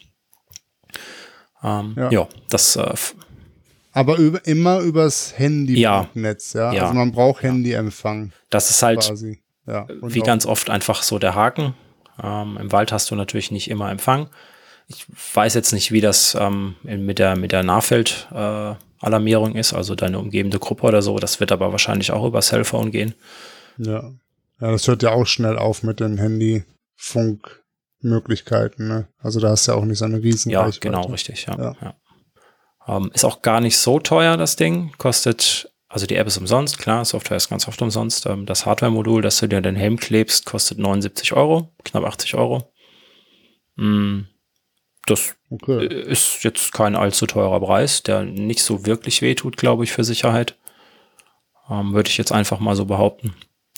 Ähm, 1.63 1.93
Ja. 1.97 2.09
ja. 2.09 2.27
das 2.49 2.75
äh, 2.77 2.93
Aber 3.93 4.17
über, 4.17 4.45
immer 4.45 4.79
übers 4.79 5.37
Handy-Netz, 5.37 6.53
ja. 6.53 6.73
ja. 6.73 6.81
Also 6.83 6.93
man 6.95 7.11
braucht 7.11 7.43
Handyempfang. 7.43 8.31
Das 8.49 8.69
ist 8.69 8.81
halt 8.81 9.01
quasi. 9.01 9.41
Ja, 9.65 9.87
wie 10.01 10.19
ganz 10.19 10.45
oft 10.45 10.69
einfach 10.69 11.03
so 11.03 11.19
der 11.19 11.35
Haken. 11.35 11.73
Ähm, 12.21 12.57
Im 12.59 12.73
Wald 12.73 12.91
hast 12.91 13.09
du 13.11 13.15
natürlich 13.15 13.49
nicht 13.51 13.69
immer 13.69 13.89
Empfang. 13.89 14.27
Ich 14.87 15.05
weiß 15.33 15.53
jetzt 15.53 15.71
nicht, 15.71 15.93
wie 15.93 16.01
das 16.01 16.35
ähm, 16.39 16.75
mit 16.83 17.19
der, 17.19 17.37
mit 17.37 17.53
der 17.53 17.63
Nahfeld-Alarmierung 17.63 19.55
äh, 19.55 19.59
ist, 19.59 19.73
also 19.73 19.95
deine 19.95 20.19
umgebende 20.19 20.59
Gruppe 20.59 20.87
oder 20.87 21.01
so. 21.01 21.17
Das 21.17 21.39
wird 21.39 21.53
aber 21.53 21.71
wahrscheinlich 21.71 22.11
auch 22.11 22.25
über 22.25 22.41
Cellphone 22.41 22.91
gehen. 22.91 23.13
Ja. 23.77 24.11
Ja, 24.59 24.71
das 24.71 24.87
hört 24.87 25.01
ja 25.03 25.11
auch 25.11 25.25
schnell 25.25 25.57
auf 25.57 25.83
mit 25.83 25.99
den 25.99 26.17
Handyfunkmöglichkeiten. 26.17 28.87
Ne? 28.87 29.07
Also 29.19 29.39
da 29.39 29.49
hast 29.49 29.67
du 29.67 29.71
ja 29.71 29.77
auch 29.77 29.85
nicht 29.85 29.99
so 29.99 30.05
eine 30.05 30.21
riesen 30.21 30.51
Ja, 30.51 30.69
genau, 30.79 31.07
richtig. 31.07 31.47
Ja, 31.47 31.57
ja. 31.57 31.75
ja. 31.81 31.95
Ähm, 32.88 33.11
ist 33.13 33.25
auch 33.25 33.41
gar 33.41 33.61
nicht 33.61 33.77
so 33.77 33.99
teuer, 33.99 34.38
das 34.38 34.55
Ding. 34.55 34.91
Kostet 34.97 35.73
also 35.93 36.07
die 36.07 36.15
App 36.15 36.25
ist 36.25 36.38
umsonst, 36.38 36.79
klar, 36.79 37.05
Software 37.05 37.38
ist 37.38 37.49
ganz 37.49 37.67
oft 37.67 37.79
umsonst. 37.79 38.25
Ähm, 38.25 38.47
das 38.47 38.65
Hardware-Modul, 38.65 39.21
das 39.21 39.38
du 39.38 39.47
dir 39.47 39.61
den 39.61 39.75
Helm 39.75 39.97
klebst, 39.97 40.47
kostet 40.47 40.79
79 40.79 41.34
Euro, 41.34 41.71
knapp 41.84 42.03
80 42.03 42.34
Euro. 42.34 42.73
Mm, 43.75 44.21
das 45.05 45.36
okay. 45.51 45.86
ist 45.86 46.43
jetzt 46.43 46.73
kein 46.73 46.95
allzu 46.95 47.27
teurer 47.27 47.59
Preis, 47.59 48.01
der 48.01 48.23
nicht 48.23 48.63
so 48.63 48.88
wirklich 48.88 49.21
wehtut, 49.21 49.55
glaube 49.55 49.84
ich, 49.84 49.91
für 49.91 50.03
Sicherheit. 50.03 50.57
Ähm, 51.69 51.93
Würde 51.93 52.09
ich 52.09 52.17
jetzt 52.17 52.31
einfach 52.31 52.59
mal 52.59 52.75
so 52.75 52.86
behaupten. 52.86 53.36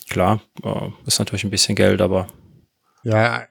Klar, 0.09 0.41
äh, 0.63 0.89
ist 1.05 1.19
natürlich 1.19 1.43
ein 1.43 1.51
bisschen 1.51 1.75
Geld, 1.75 1.99
aber. 1.99 2.27
Ja, 3.03 3.45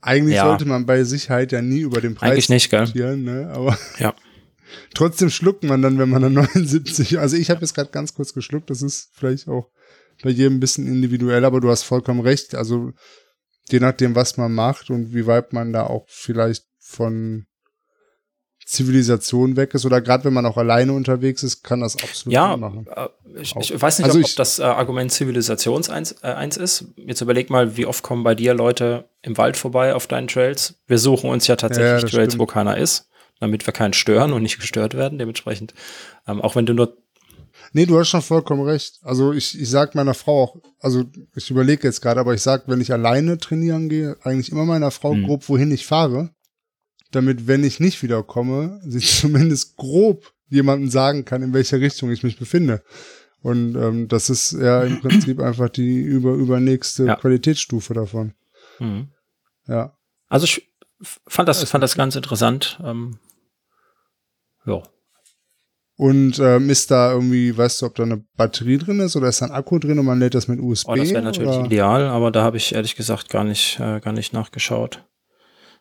eigentlich 0.00 0.34
ja. 0.34 0.46
sollte 0.46 0.64
man 0.64 0.84
bei 0.84 1.04
Sicherheit 1.04 1.52
ja 1.52 1.62
nie 1.62 1.80
über 1.80 2.00
den 2.00 2.16
Preis 2.16 2.32
eigentlich 2.32 2.48
nicht, 2.48 2.70
gell? 2.70 3.16
Ne? 3.16 3.52
Aber 3.54 3.78
ja. 4.00 4.14
Trotzdem 4.94 5.30
schluckt 5.30 5.64
man 5.64 5.82
dann, 5.82 5.98
wenn 5.98 6.08
man 6.08 6.22
dann 6.22 6.32
79, 6.54 7.18
also 7.18 7.36
ich 7.36 7.50
habe 7.50 7.60
jetzt 7.60 7.74
gerade 7.74 7.90
ganz 7.90 8.14
kurz 8.14 8.32
geschluckt, 8.32 8.70
das 8.70 8.82
ist 8.82 9.10
vielleicht 9.12 9.48
auch 9.48 9.70
bei 10.22 10.30
jedem 10.30 10.56
ein 10.56 10.60
bisschen 10.60 10.86
individuell, 10.86 11.44
aber 11.44 11.60
du 11.60 11.70
hast 11.70 11.82
vollkommen 11.82 12.20
recht. 12.20 12.54
Also 12.54 12.92
je 13.70 13.80
nachdem, 13.80 14.14
was 14.14 14.36
man 14.36 14.52
macht 14.52 14.90
und 14.90 15.14
wie 15.14 15.26
weit 15.26 15.52
man 15.52 15.72
da 15.72 15.84
auch 15.84 16.04
vielleicht 16.08 16.64
von 16.78 17.46
Zivilisation 18.66 19.56
weg 19.56 19.74
ist 19.74 19.84
oder 19.84 20.00
gerade 20.00 20.24
wenn 20.24 20.32
man 20.32 20.46
auch 20.46 20.56
alleine 20.56 20.92
unterwegs 20.92 21.42
ist, 21.42 21.62
kann 21.62 21.80
das 21.80 21.96
absolut 21.96 22.32
ja, 22.32 22.56
machen. 22.56 22.86
Äh, 22.94 23.08
ich, 23.40 23.56
ich, 23.56 23.80
weiß 23.80 23.98
nicht, 23.98 24.06
also 24.06 24.20
ob, 24.20 24.24
ob 24.24 24.36
das 24.36 24.58
äh, 24.60 24.62
Argument 24.62 25.10
Zivilisations 25.10 25.90
eins, 25.90 26.12
äh, 26.22 26.28
eins 26.28 26.56
ist. 26.56 26.84
Jetzt 26.96 27.20
überleg 27.20 27.50
mal, 27.50 27.76
wie 27.76 27.86
oft 27.86 28.04
kommen 28.04 28.22
bei 28.22 28.36
dir 28.36 28.54
Leute 28.54 29.08
im 29.22 29.36
Wald 29.38 29.56
vorbei 29.56 29.94
auf 29.94 30.06
deinen 30.06 30.28
Trails. 30.28 30.74
Wir 30.86 30.98
suchen 30.98 31.30
uns 31.30 31.48
ja 31.48 31.56
tatsächlich 31.56 32.02
ja, 32.02 32.08
Trails, 32.08 32.32
stimmt. 32.32 32.38
wo 32.38 32.46
keiner 32.46 32.76
ist 32.76 33.09
damit 33.40 33.66
wir 33.66 33.72
keinen 33.72 33.94
stören 33.94 34.32
und 34.32 34.42
nicht 34.42 34.60
gestört 34.60 34.94
werden. 34.94 35.18
Dementsprechend, 35.18 35.74
ähm, 36.26 36.40
auch 36.40 36.54
wenn 36.54 36.66
du 36.66 36.74
nur 36.74 36.96
Nee, 37.72 37.86
du 37.86 37.98
hast 37.98 38.08
schon 38.08 38.22
vollkommen 38.22 38.62
recht. 38.62 38.98
Also 39.02 39.32
ich, 39.32 39.60
ich 39.60 39.68
sag 39.68 39.94
meiner 39.94 40.14
Frau 40.14 40.42
auch, 40.42 40.56
also 40.80 41.04
ich 41.34 41.50
überlege 41.50 41.86
jetzt 41.86 42.00
gerade, 42.00 42.20
aber 42.20 42.34
ich 42.34 42.42
sag, 42.42 42.66
wenn 42.68 42.80
ich 42.80 42.92
alleine 42.92 43.38
trainieren 43.38 43.88
gehe, 43.88 44.16
eigentlich 44.22 44.50
immer 44.50 44.64
meiner 44.64 44.90
Frau 44.90 45.14
mhm. 45.14 45.24
grob, 45.24 45.48
wohin 45.48 45.70
ich 45.70 45.86
fahre, 45.86 46.30
damit, 47.10 47.46
wenn 47.46 47.64
ich 47.64 47.80
nicht 47.80 48.02
wiederkomme, 48.02 48.80
sie 48.84 48.98
zumindest 49.00 49.76
grob 49.76 50.32
jemandem 50.48 50.90
sagen 50.90 51.24
kann, 51.24 51.42
in 51.42 51.52
welcher 51.52 51.80
Richtung 51.80 52.10
ich 52.10 52.22
mich 52.22 52.38
befinde. 52.38 52.82
Und 53.42 53.76
ähm, 53.76 54.08
das 54.08 54.30
ist 54.30 54.52
ja 54.52 54.82
im 54.82 55.00
Prinzip 55.02 55.40
einfach 55.40 55.68
die 55.68 56.00
über 56.00 56.34
übernächste 56.34 57.06
ja. 57.06 57.16
Qualitätsstufe 57.16 57.94
davon. 57.94 58.34
Mhm. 58.78 59.08
Ja. 59.66 59.96
Also 60.28 60.44
ich 60.44 60.72
fand 61.26 61.48
das, 61.48 61.62
fand 61.64 61.82
das 61.82 61.94
ganz 61.94 62.16
interessant. 62.16 62.80
Ähm, 62.84 63.18
ja. 64.66 64.82
Und 65.96 66.38
ähm, 66.38 66.70
ist 66.70 66.90
da 66.90 67.12
irgendwie, 67.12 67.54
weißt 67.54 67.82
du, 67.82 67.86
ob 67.86 67.94
da 67.94 68.04
eine 68.04 68.24
Batterie 68.34 68.78
drin 68.78 69.00
ist 69.00 69.16
oder 69.16 69.28
ist 69.28 69.42
da 69.42 69.46
ein 69.46 69.52
Akku 69.52 69.78
drin 69.78 69.98
und 69.98 70.06
man 70.06 70.18
lädt 70.18 70.34
das 70.34 70.48
mit 70.48 70.58
USB? 70.58 70.88
Oh, 70.88 70.94
das 70.94 71.10
wäre 71.10 71.22
natürlich 71.22 71.56
oder? 71.56 71.66
ideal, 71.66 72.06
aber 72.06 72.30
da 72.30 72.42
habe 72.42 72.56
ich 72.56 72.74
ehrlich 72.74 72.96
gesagt 72.96 73.28
gar 73.28 73.44
nicht, 73.44 73.78
äh, 73.80 74.00
gar 74.00 74.12
nicht 74.14 74.32
nachgeschaut, 74.32 75.04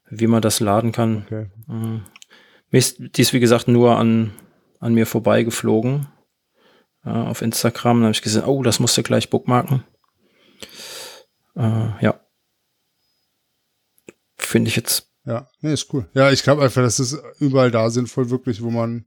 wie 0.09 0.27
man 0.27 0.41
das 0.41 0.59
laden 0.59 0.91
kann. 0.91 1.23
Okay. 1.25 1.49
Mhm. 1.67 2.01
Mir 2.69 2.77
ist 2.77 2.97
dies, 3.15 3.31
wie 3.31 3.39
gesagt, 3.39 3.69
nur 3.69 3.97
an, 3.97 4.33
an 4.81 4.93
mir 4.93 5.05
vorbeigeflogen 5.05 6.07
äh, 7.05 7.09
auf 7.09 7.41
Instagram. 7.41 7.99
Da 8.01 8.07
habe 8.07 8.13
ich 8.13 8.21
gesehen, 8.21 8.43
oh, 8.43 8.61
das 8.61 8.81
musst 8.81 8.97
du 8.97 9.03
gleich 9.03 9.29
bookmarken. 9.29 9.85
Äh, 11.55 12.03
ja. 12.03 12.19
Finde 14.35 14.67
ich 14.67 14.75
jetzt 14.75 15.08
ja, 15.25 15.47
nee, 15.61 15.73
ist 15.73 15.93
cool. 15.93 16.07
Ja, 16.13 16.31
ich 16.31 16.43
glaube 16.43 16.63
einfach, 16.63 16.81
dass 16.81 16.99
es 16.99 17.17
überall 17.39 17.71
da 17.71 17.89
sinnvoll, 17.89 18.29
wirklich, 18.29 18.61
wo 18.61 18.69
man 18.69 19.05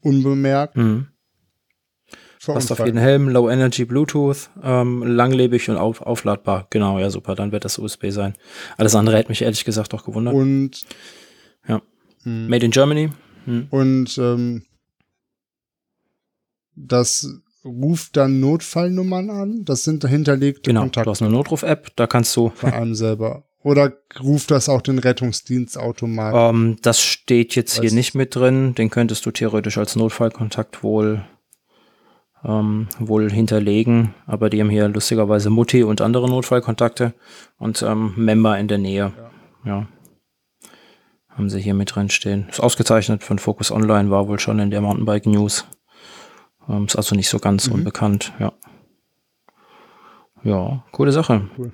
unbemerkt. 0.00 0.76
Mhm. 0.76 1.08
Passt 2.44 2.70
auf 2.70 2.78
jeden 2.78 2.98
Helm, 2.98 3.28
Low 3.28 3.50
Energy 3.50 3.84
Bluetooth, 3.84 4.50
ähm, 4.62 5.02
langlebig 5.02 5.68
und 5.68 5.76
auf, 5.76 6.00
aufladbar. 6.00 6.68
Genau, 6.70 6.98
ja, 6.98 7.10
super. 7.10 7.34
Dann 7.34 7.50
wird 7.50 7.64
das 7.64 7.78
USB 7.78 8.10
sein. 8.10 8.34
Alles 8.76 8.94
andere 8.94 9.16
hätte 9.16 9.30
mich 9.30 9.42
ehrlich 9.42 9.64
gesagt 9.64 9.94
auch 9.94 10.04
gewundert. 10.04 10.34
Und 10.34 10.82
ja. 11.66 11.82
Mh. 12.22 12.48
Made 12.48 12.64
in 12.64 12.70
Germany. 12.70 13.10
Mhm. 13.46 13.66
Und 13.70 14.18
ähm, 14.18 14.64
das 16.76 17.28
ruft 17.64 18.16
dann 18.16 18.38
Notfallnummern 18.38 19.30
an. 19.30 19.64
Das 19.64 19.82
sind 19.82 20.04
hinterlegte 20.06 20.62
genau, 20.62 20.82
Kontakte. 20.82 21.06
Du 21.06 21.10
hast 21.10 21.22
eine 21.22 21.32
Notruf-App, 21.32 21.96
da 21.96 22.06
kannst 22.06 22.36
du. 22.36 22.50
Von 22.50 22.72
einem 22.72 22.94
selber. 22.94 23.44
Oder 23.66 23.94
ruft 24.22 24.52
das 24.52 24.68
auch 24.68 24.80
den 24.80 25.00
Rettungsdienst 25.00 25.76
automatisch? 25.76 26.38
Ähm, 26.38 26.76
das 26.82 27.02
steht 27.02 27.56
jetzt 27.56 27.80
hier 27.80 27.90
nicht 27.90 28.14
mit 28.14 28.36
drin. 28.36 28.76
Den 28.76 28.90
könntest 28.90 29.26
du 29.26 29.32
theoretisch 29.32 29.76
als 29.76 29.96
Notfallkontakt 29.96 30.84
wohl, 30.84 31.24
ähm, 32.44 32.86
wohl 33.00 33.28
hinterlegen. 33.28 34.14
Aber 34.24 34.50
die 34.50 34.60
haben 34.60 34.70
hier 34.70 34.86
lustigerweise 34.86 35.50
Mutti 35.50 35.82
und 35.82 36.00
andere 36.00 36.28
Notfallkontakte 36.28 37.12
und 37.58 37.82
ähm, 37.82 38.12
Member 38.14 38.56
in 38.56 38.68
der 38.68 38.78
Nähe. 38.78 39.12
Ja. 39.64 39.70
ja. 39.72 39.88
Haben 41.30 41.50
sie 41.50 41.60
hier 41.60 41.74
mit 41.74 41.92
drin 41.92 42.08
stehen. 42.08 42.46
Ist 42.48 42.60
ausgezeichnet 42.60 43.24
von 43.24 43.40
Focus 43.40 43.72
Online, 43.72 44.12
war 44.12 44.28
wohl 44.28 44.38
schon 44.38 44.60
in 44.60 44.70
der 44.70 44.80
Mountainbike 44.80 45.26
News. 45.26 45.66
Ähm, 46.68 46.84
ist 46.84 46.94
also 46.94 47.16
nicht 47.16 47.28
so 47.28 47.40
ganz 47.40 47.66
mhm. 47.66 47.74
unbekannt, 47.74 48.32
ja. 48.38 48.52
Ja, 50.44 50.84
coole 50.92 51.10
Sache. 51.10 51.50
Cool. 51.58 51.72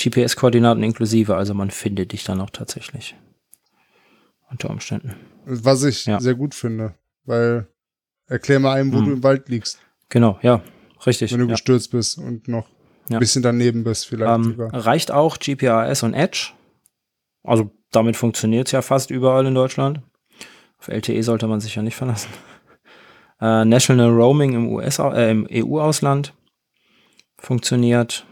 GPS-Koordinaten 0.00 0.82
inklusive, 0.82 1.36
also 1.36 1.54
man 1.54 1.70
findet 1.70 2.12
dich 2.12 2.24
dann 2.24 2.40
auch 2.40 2.50
tatsächlich. 2.50 3.16
Unter 4.50 4.70
Umständen. 4.70 5.14
Was 5.44 5.84
ich 5.84 6.06
ja. 6.06 6.18
sehr 6.20 6.34
gut 6.34 6.54
finde, 6.54 6.94
weil 7.24 7.68
erklär 8.26 8.60
mal 8.60 8.74
einem, 8.74 8.92
wo 8.92 9.00
mhm. 9.00 9.06
du 9.06 9.12
im 9.12 9.22
Wald 9.22 9.48
liegst. 9.48 9.78
Genau, 10.08 10.38
ja, 10.42 10.62
richtig. 11.06 11.32
Wenn 11.32 11.40
du 11.40 11.46
ja. 11.46 11.52
gestürzt 11.52 11.90
bist 11.90 12.18
und 12.18 12.48
noch 12.48 12.66
ein 13.08 13.18
bisschen 13.18 13.42
daneben 13.42 13.84
bist, 13.84 14.06
vielleicht 14.06 14.32
ähm, 14.32 14.44
sogar. 14.44 14.74
Reicht 14.74 15.10
auch 15.10 15.38
GPRS 15.38 16.02
und 16.02 16.14
Edge. 16.14 16.52
Also 17.42 17.70
damit 17.90 18.16
funktioniert 18.16 18.68
es 18.68 18.72
ja 18.72 18.82
fast 18.82 19.10
überall 19.10 19.46
in 19.46 19.54
Deutschland. 19.54 20.00
Auf 20.78 20.88
LTE 20.88 21.22
sollte 21.22 21.46
man 21.46 21.60
sich 21.60 21.74
ja 21.74 21.82
nicht 21.82 21.96
verlassen. 21.96 22.30
Äh, 23.40 23.64
National 23.64 24.10
Roaming 24.10 24.52
im 24.52 24.68
US, 24.68 24.98
äh, 24.98 25.30
im 25.30 25.46
EU-Ausland 25.50 26.34
funktioniert. 27.38 28.26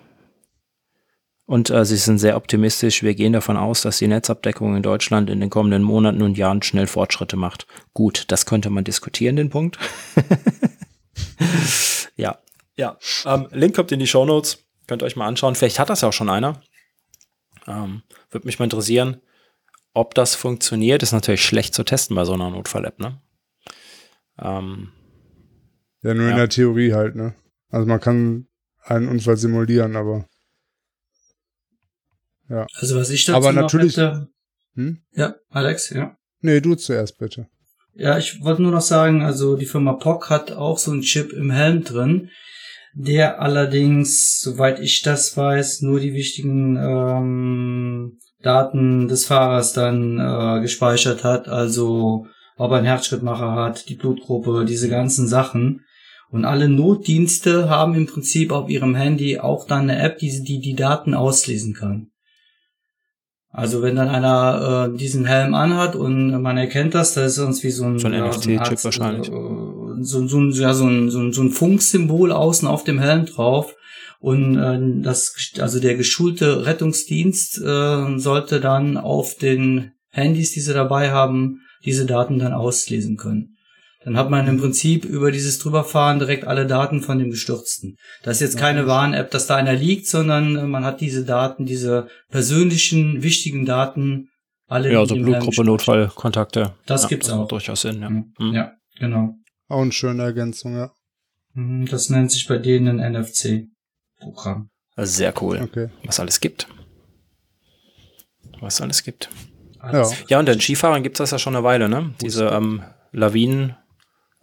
Und 1.49 1.71
äh, 1.71 1.87
sie 1.87 1.97
sind 1.97 2.19
sehr 2.19 2.37
optimistisch. 2.37 3.03
Wir 3.03 3.15
gehen 3.15 3.33
davon 3.33 3.57
aus, 3.57 3.81
dass 3.81 3.97
die 3.97 4.07
Netzabdeckung 4.07 4.77
in 4.77 4.83
Deutschland 4.83 5.31
in 5.31 5.41
den 5.41 5.49
kommenden 5.49 5.83
Monaten 5.83 6.21
und 6.21 6.37
Jahren 6.37 6.61
schnell 6.61 6.87
Fortschritte 6.87 7.37
macht. 7.37 7.67
Gut, 7.95 8.27
das 8.29 8.45
könnte 8.45 8.69
man 8.69 8.85
diskutieren, 8.85 9.37
den 9.37 9.49
Punkt. 9.49 9.79
ja, 12.17 12.37
ja. 12.77 12.99
Ähm, 13.25 13.49
Link 13.51 13.75
kommt 13.75 13.91
in 13.93 13.99
die 13.99 14.07
Show 14.07 14.27
Notes. 14.27 14.67
Könnt 14.87 15.03
ihr 15.03 15.07
euch 15.07 15.17
mal 15.17 15.27
anschauen. 15.27 15.55
Vielleicht 15.55 15.79
hat 15.79 15.89
das 15.89 16.03
ja 16.03 16.09
auch 16.09 16.13
schon 16.13 16.29
einer. 16.29 16.61
Ähm, 17.67 18.03
Würde 18.31 18.47
mich 18.47 18.59
mal 18.59 18.65
interessieren, 18.65 19.17
ob 19.95 20.15
das 20.15 20.35
funktioniert. 20.35 21.03
Ist 21.03 21.13
natürlich 21.13 21.43
schlecht 21.43 21.73
zu 21.73 21.83
testen 21.83 22.15
bei 22.15 22.27
so 22.27 22.35
einer 22.35 22.51
Notfall-App, 22.51 23.01
ne? 23.01 23.23
Ähm, 24.39 24.93
ja, 26.03 26.13
nur 26.13 26.25
ja. 26.25 26.31
in 26.33 26.37
der 26.37 26.51
Theorie 26.51 26.93
halt, 26.93 27.17
ne? 27.17 27.35
Also 27.71 27.87
man 27.87 28.01
kann 28.01 28.49
einen 28.85 29.09
Unfall 29.09 29.39
simulieren, 29.39 29.97
aber 29.97 30.27
ja. 32.49 32.67
Also 32.75 32.97
was 32.97 33.11
ich 33.11 33.25
dazu 33.25 33.37
Aber 33.37 33.53
natürlich, 33.53 33.97
hätte, 33.97 34.29
hm? 34.75 35.03
Ja, 35.13 35.35
Alex, 35.51 35.91
ja. 35.91 36.17
Nee, 36.41 36.61
du 36.61 36.75
zuerst 36.75 37.19
bitte. 37.19 37.49
Ja, 37.95 38.17
ich 38.17 38.43
wollte 38.43 38.63
nur 38.63 38.71
noch 38.71 38.81
sagen, 38.81 39.23
also 39.23 39.57
die 39.57 39.67
Firma 39.67 39.95
POC 39.95 40.31
hat 40.31 40.53
auch 40.53 40.79
so 40.79 40.93
einen 40.93 41.03
Chip 41.03 41.33
im 41.33 41.51
Helm 41.51 41.83
drin, 41.83 42.31
der 42.95 43.41
allerdings, 43.43 44.41
soweit 44.41 44.79
ich 44.79 45.03
das 45.03 45.37
weiß, 45.37 45.83
nur 45.83 45.99
die 45.99 46.15
wichtigen 46.15 46.77
ähm, 46.77 48.19
Daten 48.41 49.09
des 49.09 49.27
Fahrers 49.27 49.73
dann 49.73 50.19
äh, 50.19 50.61
gespeichert 50.61 51.25
hat, 51.25 51.49
also 51.49 52.27
ob 52.57 52.71
er 52.71 52.79
einen 52.79 52.87
Herzschrittmacher 52.87 53.53
hat, 53.53 53.89
die 53.89 53.97
Blutgruppe, 53.97 54.65
diese 54.65 54.89
ganzen 54.89 55.27
Sachen. 55.27 55.85
Und 56.31 56.45
alle 56.45 56.69
Notdienste 56.69 57.69
haben 57.69 57.95
im 57.95 58.07
Prinzip 58.07 58.53
auf 58.53 58.69
ihrem 58.69 58.95
Handy 58.95 59.39
auch 59.39 59.67
dann 59.67 59.91
eine 59.91 59.99
App, 59.99 60.19
die 60.19 60.43
die, 60.43 60.61
die 60.61 60.75
Daten 60.75 61.15
auslesen 61.15 61.75
kann. 61.75 62.11
Also 63.51 63.81
wenn 63.83 63.97
dann 63.97 64.09
einer 64.09 64.91
äh, 64.93 64.97
diesen 64.97 65.25
Helm 65.25 65.55
anhat 65.55 65.97
und 65.97 66.41
man 66.43 66.59
erkennt 66.59 66.95
das, 66.95 67.15
das 67.15 67.29
ist 67.29 67.35
sonst 67.37 67.65
wie 67.65 67.71
so 67.71 67.85
ein, 67.85 67.99
So 67.99 68.09
ein 68.09 68.13
ja, 68.15 68.27
NFC-Chip 68.29 68.61
Art- 68.61 68.85
wahrscheinlich. 68.85 69.29
äh, 69.29 70.03
So, 70.03 70.27
so, 70.27 70.39
ein, 70.39 70.51
ja, 70.53 70.75
so, 70.75 70.87
ein, 70.87 71.11
so, 71.11 71.19
ein, 71.21 71.33
so 71.33 71.43
ein 71.43 71.51
Funksymbol 71.51 72.31
außen 72.33 72.69
auf 72.69 72.85
dem 72.85 72.99
Helm 72.99 73.27
drauf. 73.27 73.75
Und 74.21 74.57
äh, 74.59 75.03
das, 75.03 75.35
also 75.61 75.81
der 75.81 75.95
geschulte 75.97 76.67
Rettungsdienst 76.67 77.59
äh, 77.65 78.19
sollte 78.19 78.61
dann 78.61 78.97
auf 78.97 79.37
den 79.37 79.93
Handys, 80.11 80.53
die 80.53 80.61
sie 80.61 80.75
dabei 80.75 81.11
haben, 81.11 81.61
diese 81.85 82.05
Daten 82.07 82.39
dann 82.39 82.53
auslesen 82.53 83.17
können. 83.17 83.55
Dann 84.05 84.17
hat 84.17 84.31
man 84.31 84.47
im 84.47 84.59
Prinzip 84.61 85.05
über 85.05 85.33
dieses 85.33 85.59
Drüberfahren 85.59 86.19
direkt 86.21 86.45
alle 86.47 86.67
Daten 86.67 87.03
von 87.03 87.19
dem 87.19 87.31
Gestürzten. 87.31 87.97
Das 88.23 88.37
ist 88.37 88.41
jetzt 88.41 88.57
keine 88.59 88.87
Warn-App, 88.87 89.31
dass 89.33 89.47
da 89.49 89.57
einer 89.57 89.73
liegt, 89.75 90.07
sondern 90.07 90.57
äh, 90.57 90.63
man 90.67 90.85
hat 90.85 91.01
diese 91.01 91.25
Daten, 91.25 91.67
diese 91.67 92.09
persönlichen, 92.31 93.23
wichtigen 93.25 93.67
Daten, 93.67 94.29
alle 94.69 94.93
Ja, 94.93 95.03
in 95.03 95.07
so 95.09 95.15
dem 95.15 95.25
Helm 95.25 95.33
Blutgruppe. 95.43 95.65
Notfallkontakte. 95.65 96.75
Das 96.87 97.03
ja, 97.03 97.09
gibt's 97.09 97.29
macht 97.29 97.39
auch. 97.41 97.49
Durchaus 97.49 97.81
Sinn, 97.81 98.01
ja. 98.01 98.09
Mhm. 98.11 98.33
Mhm. 98.39 98.53
Ja, 98.55 98.73
genau. 98.99 99.35
Auch 99.69 99.83
eine 99.83 99.93
schöne 99.93 100.23
Ergänzung, 100.23 100.77
ja. 100.77 100.93
Mhm, 101.55 101.87
Das 101.87 102.09
nennt 102.09 102.31
sich 102.31 102.47
bei 102.47 102.59
denen 102.59 103.01
ein 103.01 103.13
NFC-Programm. 103.15 104.69
Also 104.95 105.13
Sehr 105.13 105.35
cool. 105.43 105.61
Okay. 105.63 105.89
Was 106.05 106.21
alles 106.21 106.39
gibt. 106.41 106.69
Was 108.61 108.81
alles 108.81 109.03
gibt. 109.03 109.29
Alles- 109.81 110.25
Ja, 110.29 110.39
und 110.39 110.47
den 110.47 110.61
Skifahrern 110.61 111.03
gibt 111.03 111.17
es 111.17 111.19
das 111.19 111.31
ja 111.33 111.39
schon 111.39 111.55
eine 111.57 111.65
Weile, 111.65 111.89
ne? 111.89 112.15
Diese 112.21 112.47
ähm, 112.47 112.83
Lawinen. 113.13 113.77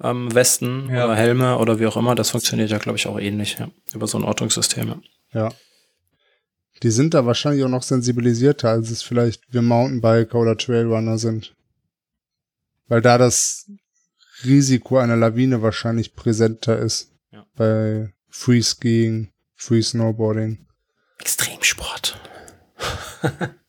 Ähm, 0.01 0.33
Westen 0.33 0.89
Ja. 0.89 1.05
oder 1.05 1.15
Helme 1.15 1.57
oder 1.57 1.79
wie 1.79 1.87
auch 1.87 1.97
immer, 1.97 2.15
das 2.15 2.31
funktioniert 2.31 2.69
ja, 2.69 2.77
glaube 2.77 2.97
ich, 2.97 3.07
auch 3.07 3.19
ähnlich, 3.19 3.57
ja. 3.59 3.69
Über 3.93 4.07
so 4.07 4.17
ein 4.17 4.23
Ortungssystem, 4.23 5.01
ja. 5.33 5.51
Die 6.83 6.91
sind 6.91 7.13
da 7.13 7.25
wahrscheinlich 7.25 7.63
auch 7.63 7.69
noch 7.69 7.83
sensibilisierter, 7.83 8.69
als 8.69 8.89
es 8.91 9.01
vielleicht 9.01 9.41
wir 9.53 9.61
Mountainbiker 9.61 10.37
oder 10.37 10.57
Trailrunner 10.57 11.17
sind. 11.17 11.55
Weil 12.87 13.01
da 13.01 13.17
das 13.17 13.71
Risiko 14.43 14.97
einer 14.97 15.15
Lawine 15.15 15.61
wahrscheinlich 15.61 16.15
präsenter 16.15 16.77
ist. 16.77 17.13
Ja. 17.31 17.45
Bei 17.55 18.13
Freeskiing, 18.29 19.31
Free 19.55 19.81
Snowboarding. 19.81 20.67
Extremsport. 21.19 22.19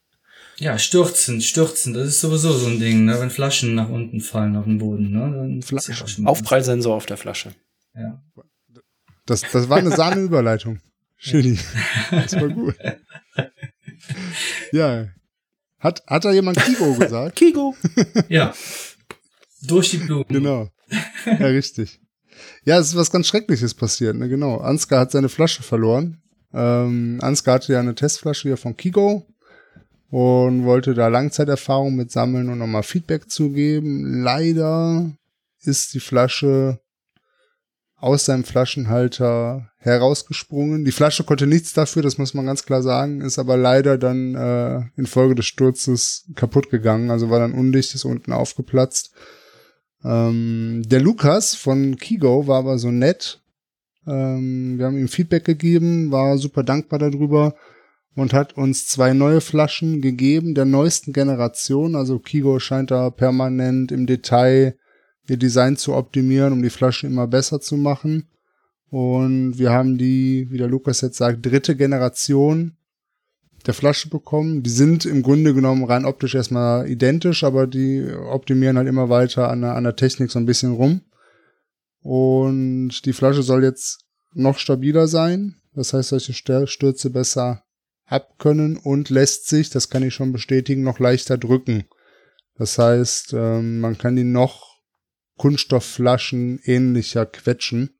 Ja, 0.59 0.78
stürzen, 0.78 1.42
stürzen, 1.42 1.92
das 1.92 2.09
ist 2.09 2.20
sowieso 2.20 2.52
so 2.52 2.66
ein 2.66 2.80
Ding, 2.80 3.04
ne? 3.04 3.20
wenn 3.20 3.30
Flaschen 3.30 3.74
nach 3.74 3.90
unten 3.90 4.20
fallen 4.20 4.57
auf 4.57 4.64
den 4.64 4.78
Boden. 4.78 5.11
Ne? 5.11 5.30
Dann 5.36 5.62
Flaschen. 5.62 6.24
ja 6.24 6.30
Aufprallsensor 6.30 6.94
auf 6.94 7.04
der 7.04 7.18
Flasche. 7.18 7.54
Ja. 7.94 8.22
Das, 9.26 9.42
das 9.42 9.68
war 9.68 9.78
eine 9.78 9.90
Sahneüberleitung. 9.90 10.80
Schöni. 11.18 11.59
Das 12.11 12.34
war 12.34 12.48
gut. 12.48 12.74
Ja. 14.72 15.09
Hat, 15.78 16.02
hat 16.07 16.24
da 16.24 16.32
jemand 16.32 16.59
Kigo 16.59 16.94
gesagt? 16.94 17.36
Kigo. 17.36 17.74
ja. 18.28 18.54
Durch 19.62 19.90
die 19.90 19.98
Blumen. 19.98 20.26
Genau. 20.28 20.68
Ja, 21.26 21.46
richtig. 21.46 22.00
Ja, 22.64 22.78
es 22.78 22.88
ist 22.88 22.96
was 22.96 23.11
ganz 23.11 23.26
Schreckliches 23.26 23.74
passiert, 23.74 24.16
ne, 24.16 24.28
genau. 24.28 24.59
Ansgar 24.59 25.00
hat 25.00 25.11
seine 25.11 25.28
Flasche 25.28 25.62
verloren. 25.62 26.22
Ähm, 26.52 27.18
Ansgar 27.20 27.57
hatte 27.57 27.72
ja 27.72 27.80
eine 27.80 27.94
Testflasche 27.94 28.48
hier 28.48 28.57
von 28.57 28.76
Kigo 28.76 29.26
und 30.11 30.64
wollte 30.64 30.94
da 30.94 31.09
Langzeiterfahrung 31.09 31.96
mit 31.96 32.11
sammeln 32.11 32.48
und 32.48 32.59
nochmal 32.59 32.82
Feedback 32.82 33.30
zugeben. 33.30 34.22
Leider 34.22 35.11
ist 35.61 35.94
die 35.94 36.00
Flasche 36.00 36.80
aus 37.96 38.26
seinem 38.26 38.44
Flaschenhalter 38.44 39.70
herausgesprungen. 39.78 40.84
Die 40.84 40.92
Flasche 40.92 41.24
konnte 41.24 41.46
nichts 41.46 41.72
dafür, 41.72 42.02
das 42.02 42.18
muss 42.18 42.34
man 42.34 42.46
ganz 42.46 42.64
klar 42.64 42.82
sagen, 42.82 43.20
ist 43.20 43.38
aber 43.38 43.57
leider 43.57 43.98
dann 43.98 44.34
äh, 44.34 44.82
infolge 44.96 45.34
des 45.34 45.46
Sturzes 45.46 46.26
kaputt 46.34 46.70
gegangen, 46.70 47.11
also 47.11 47.30
war 47.30 47.40
dann 47.40 47.52
undicht, 47.52 47.94
ist 47.94 48.04
unten 48.04 48.32
aufgeplatzt. 48.32 49.12
Ähm, 50.04 50.82
der 50.86 51.00
Lukas 51.00 51.54
von 51.54 51.96
Kigo 51.96 52.46
war 52.46 52.59
aber 52.59 52.78
so 52.78 52.90
nett. 52.90 53.40
Ähm, 54.07 54.78
wir 54.78 54.86
haben 54.86 54.98
ihm 54.98 55.09
Feedback 55.09 55.44
gegeben, 55.44 56.12
war 56.12 56.36
super 56.38 56.62
dankbar 56.62 56.98
darüber 56.98 57.54
und 58.17 58.33
hat 58.33 58.57
uns 58.57 58.89
zwei 58.89 59.12
neue 59.12 59.43
Flaschen 59.43 60.01
gegeben 60.01 60.55
der 60.55 60.64
neuesten 60.64 61.12
Generation. 61.12 61.95
Also 61.95 62.19
Kigo 62.19 62.59
scheint 62.59 62.91
da 62.91 63.11
permanent 63.11 63.93
im 63.93 64.07
Detail 64.07 64.77
ihr 65.29 65.37
Design 65.37 65.77
zu 65.77 65.95
optimieren, 65.95 66.53
um 66.55 66.62
die 66.62 66.71
Flasche 66.71 67.07
immer 67.07 67.27
besser 67.27 67.61
zu 67.61 67.77
machen. 67.77 68.29
Und 68.89 69.59
wir 69.59 69.71
haben 69.71 69.99
die, 69.99 70.49
wie 70.51 70.57
der 70.57 70.69
Lukas 70.69 71.03
jetzt 71.03 71.19
sagt, 71.19 71.45
dritte 71.45 71.77
Generation 71.77 72.77
der 73.67 73.75
Flasche 73.75 74.09
bekommen. 74.09 74.62
Die 74.62 74.71
sind 74.71 75.05
im 75.05 75.23
Grunde 75.23 75.53
genommen 75.53 75.85
rein 75.85 76.07
optisch 76.07 76.35
erstmal 76.35 76.89
identisch, 76.89 77.45
aber 77.45 77.67
die 77.67 78.07
optimieren 78.31 78.79
halt 78.79 78.89
immer 78.89 79.11
weiter 79.11 79.51
an 79.51 79.61
der, 79.61 79.75
an 79.75 79.85
der 79.85 79.97
Technik 79.97 80.31
so 80.31 80.39
ein 80.39 80.47
bisschen 80.47 80.73
rum. 80.73 81.03
Und 82.01 83.05
die 83.05 83.12
Flasche 83.12 83.43
soll 83.43 83.62
jetzt 83.62 84.07
noch 84.33 84.59
stabiler 84.59 85.07
sein. 85.07 85.57
Das 85.75 85.93
heißt, 85.93 86.11
solche 86.11 86.33
Stürze 86.33 87.11
besser 87.11 87.66
abkönnen 88.07 88.76
und 88.76 89.11
lässt 89.11 89.48
sich, 89.48 89.70
das 89.70 89.90
kann 89.90 90.02
ich 90.02 90.14
schon 90.14 90.32
bestätigen, 90.32 90.82
noch 90.82 90.98
leichter 90.98 91.36
drücken. 91.36 91.84
Das 92.57 92.78
heißt, 92.78 93.34
ähm, 93.34 93.80
man 93.80 93.98
kann 93.98 94.16
die 94.16 94.24
noch 94.24 94.80
Kunststoffflaschen 95.36 96.61
ähnlicher 96.64 97.26
quetschen. 97.26 97.90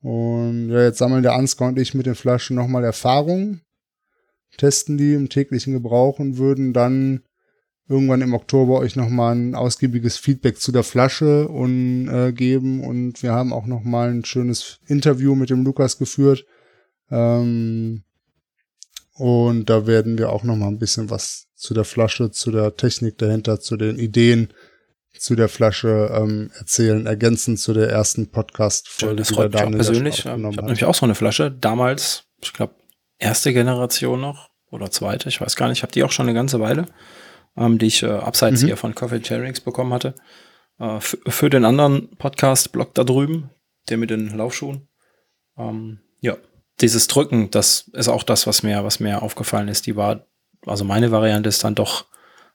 Und 0.00 0.70
ja, 0.70 0.82
jetzt 0.82 0.98
sammeln 0.98 1.22
der 1.22 1.34
Ansgar 1.34 1.68
und 1.68 1.78
ich 1.78 1.94
mit 1.94 2.06
den 2.06 2.16
Flaschen 2.16 2.56
nochmal 2.56 2.82
Erfahrung, 2.82 3.60
testen 4.56 4.98
die 4.98 5.14
im 5.14 5.28
täglichen 5.28 5.72
Gebrauch 5.72 6.18
und 6.18 6.38
würden 6.38 6.72
dann 6.72 7.22
irgendwann 7.88 8.22
im 8.22 8.34
Oktober 8.34 8.78
euch 8.78 8.96
nochmal 8.96 9.36
ein 9.36 9.54
ausgiebiges 9.54 10.16
Feedback 10.16 10.58
zu 10.58 10.72
der 10.72 10.82
Flasche 10.82 11.46
und 11.48 12.08
äh, 12.08 12.32
geben. 12.32 12.82
Und 12.82 13.22
wir 13.22 13.32
haben 13.32 13.52
auch 13.52 13.66
nochmal 13.66 14.10
ein 14.10 14.24
schönes 14.24 14.80
Interview 14.86 15.34
mit 15.36 15.50
dem 15.50 15.64
Lukas 15.64 15.98
geführt. 15.98 16.44
Ähm, 17.10 18.02
und 19.14 19.66
da 19.66 19.86
werden 19.86 20.18
wir 20.18 20.30
auch 20.30 20.42
nochmal 20.42 20.68
ein 20.68 20.78
bisschen 20.78 21.10
was 21.10 21.46
zu 21.54 21.74
der 21.74 21.84
Flasche, 21.84 22.30
zu 22.30 22.50
der 22.50 22.76
Technik 22.76 23.18
dahinter, 23.18 23.60
zu 23.60 23.76
den 23.76 23.98
Ideen 23.98 24.52
zu 25.18 25.36
der 25.36 25.48
Flasche 25.48 26.10
ähm, 26.14 26.50
erzählen, 26.58 27.06
ergänzend 27.06 27.60
zu 27.60 27.72
der 27.74 27.90
ersten 27.90 28.30
Podcast-Folge. 28.30 29.16
Das 29.16 29.28
die 29.28 29.34
freut 29.34 29.52
mich 29.52 29.60
auch 29.60 29.64
Daniel 29.64 29.84
persönlich. 29.84 30.18
Ich 30.20 30.26
habe 30.26 30.40
nämlich 30.40 30.84
auch 30.84 30.94
so 30.94 31.04
eine 31.04 31.14
Flasche. 31.14 31.50
Damals, 31.50 32.24
ich 32.40 32.52
glaube, 32.52 32.74
erste 33.18 33.52
Generation 33.52 34.20
noch 34.20 34.50
oder 34.70 34.90
zweite, 34.90 35.28
ich 35.28 35.40
weiß 35.40 35.54
gar 35.56 35.68
nicht. 35.68 35.78
Ich 35.78 35.82
habe 35.82 35.92
die 35.92 36.02
auch 36.02 36.10
schon 36.12 36.26
eine 36.26 36.34
ganze 36.34 36.60
Weile, 36.60 36.86
ähm, 37.56 37.78
die 37.78 37.86
ich 37.86 38.02
äh, 38.02 38.06
abseits 38.06 38.62
Mhm. 38.62 38.66
hier 38.66 38.76
von 38.76 38.94
Coffee 38.94 39.20
Cherrings 39.20 39.60
bekommen 39.60 39.92
hatte. 39.92 40.14
Äh, 40.78 40.98
für, 41.00 41.18
für 41.28 41.50
den 41.50 41.64
anderen 41.64 42.16
Podcast-Blog 42.16 42.94
da 42.94 43.04
drüben, 43.04 43.50
der 43.90 43.98
mit 43.98 44.10
den 44.10 44.36
Laufschuhen. 44.36 44.88
Ähm, 45.58 46.00
ja, 46.20 46.36
dieses 46.80 47.06
Drücken, 47.06 47.50
das 47.50 47.90
ist 47.92 48.08
auch 48.08 48.22
das, 48.22 48.46
was 48.46 48.62
mir, 48.62 48.84
was 48.84 49.00
mir 49.00 49.22
aufgefallen 49.22 49.68
ist. 49.68 49.86
Die 49.86 49.96
war, 49.96 50.26
also 50.66 50.84
meine 50.84 51.10
Variante 51.10 51.48
ist 51.48 51.62
dann 51.64 51.74
doch 51.74 52.06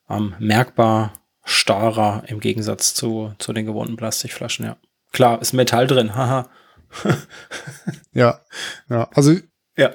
ähm, 0.10 0.36
merkbar 0.40 1.14
starrer 1.44 2.24
im 2.28 2.40
Gegensatz 2.40 2.94
zu, 2.94 3.34
zu 3.40 3.54
den 3.54 3.66
gewohnten 3.66 3.96
Plastikflaschen, 3.96 4.66
ja. 4.66 4.78
Klar, 5.14 5.42
ist 5.42 5.54
Metall 5.54 5.88
drin, 5.88 6.16
haha. 6.16 6.50
Ja, 8.14 8.42
ja, 8.90 9.10
also 9.14 9.36
Ja. 9.78 9.94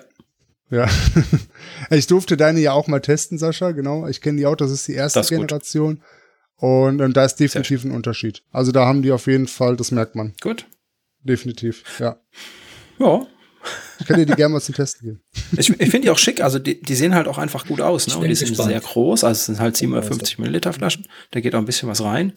Ja. 0.71 0.89
ich 1.91 2.07
durfte 2.07 2.39
deine 2.39 2.61
ja 2.61 2.73
auch 2.73 2.87
mal 2.87 3.01
testen, 3.01 3.37
Sascha, 3.37 3.73
genau. 3.73 4.07
Ich 4.09 4.23
kenne 4.23 4.39
die 4.39 4.47
auch, 4.47 4.57
das 4.57 4.71
ist 4.71 4.89
die 4.89 4.95
erste 4.95 5.21
ist. 5.21 5.29
Generation. 5.29 6.03
Und, 6.57 7.03
und 7.03 7.17
da 7.17 7.25
ist 7.25 7.37
definitiv 7.37 7.85
ein 7.85 7.91
Unterschied. 7.91 8.43
Also 8.53 8.73
da 8.73 8.87
haben 8.87 9.03
die 9.03 9.13
auf 9.13 9.27
jeden 9.27 9.49
Fall, 9.49 9.77
das 9.77 9.91
merkt 9.91 10.15
man. 10.15 10.33
Gut. 10.41 10.67
Definitiv, 11.21 12.01
ja. 12.01 12.17
Ja. 12.99 13.27
Ich 14.01 14.07
kann 14.07 14.19
dir 14.19 14.27
die 14.27 14.35
gerne 14.35 14.55
mal 14.55 14.61
zum 14.61 14.75
Testen 14.75 15.07
geben. 15.07 15.23
Ich, 15.57 15.71
ich 15.71 15.91
finde 15.91 16.01
die 16.01 16.11
auch 16.11 16.19
schick, 16.19 16.41
also 16.41 16.59
die, 16.59 16.81
die 16.81 16.95
sehen 16.95 17.15
halt 17.15 17.29
auch 17.29 17.39
einfach 17.39 17.67
gut 17.67 17.81
aus, 17.81 18.09
ne? 18.09 18.17
Und 18.17 18.29
die 18.29 18.35
sind 18.35 18.49
gespannt. 18.49 18.71
sehr 18.71 18.81
groß, 18.81 19.25
also 19.25 19.39
es 19.39 19.47
sind 19.47 19.61
halt 19.61 19.77
750 19.77 20.39
Milliliter 20.39 20.73
Flaschen, 20.73 21.07
da 21.31 21.41
geht 21.41 21.55
auch 21.55 21.59
ein 21.59 21.67
bisschen 21.67 21.89
was 21.89 22.03
rein. 22.03 22.33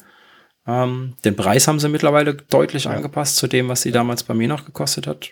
Ähm, 0.68 1.16
den 1.24 1.36
Preis 1.36 1.68
haben 1.68 1.80
sie 1.80 1.90
mittlerweile 1.90 2.34
deutlich 2.36 2.88
angepasst 2.88 3.38
zu 3.38 3.48
dem, 3.48 3.70
was 3.70 3.82
sie 3.82 3.92
damals 3.92 4.24
bei 4.24 4.34
mir 4.34 4.48
noch 4.48 4.66
gekostet 4.66 5.08
hat. 5.08 5.32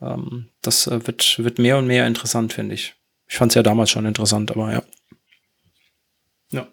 Ähm, 0.00 0.48
das 0.62 0.86
äh, 0.86 1.06
wird, 1.06 1.38
wird 1.38 1.58
mehr 1.58 1.78
und 1.78 1.86
mehr 1.86 2.06
interessant, 2.06 2.52
finde 2.52 2.74
ich. 2.74 2.94
Ich 3.26 3.36
fand 3.36 3.52
es 3.52 3.56
ja 3.56 3.62
damals 3.62 3.90
schon 3.90 4.06
interessant, 4.06 4.50
aber 4.50 4.72
ja. 4.72 4.82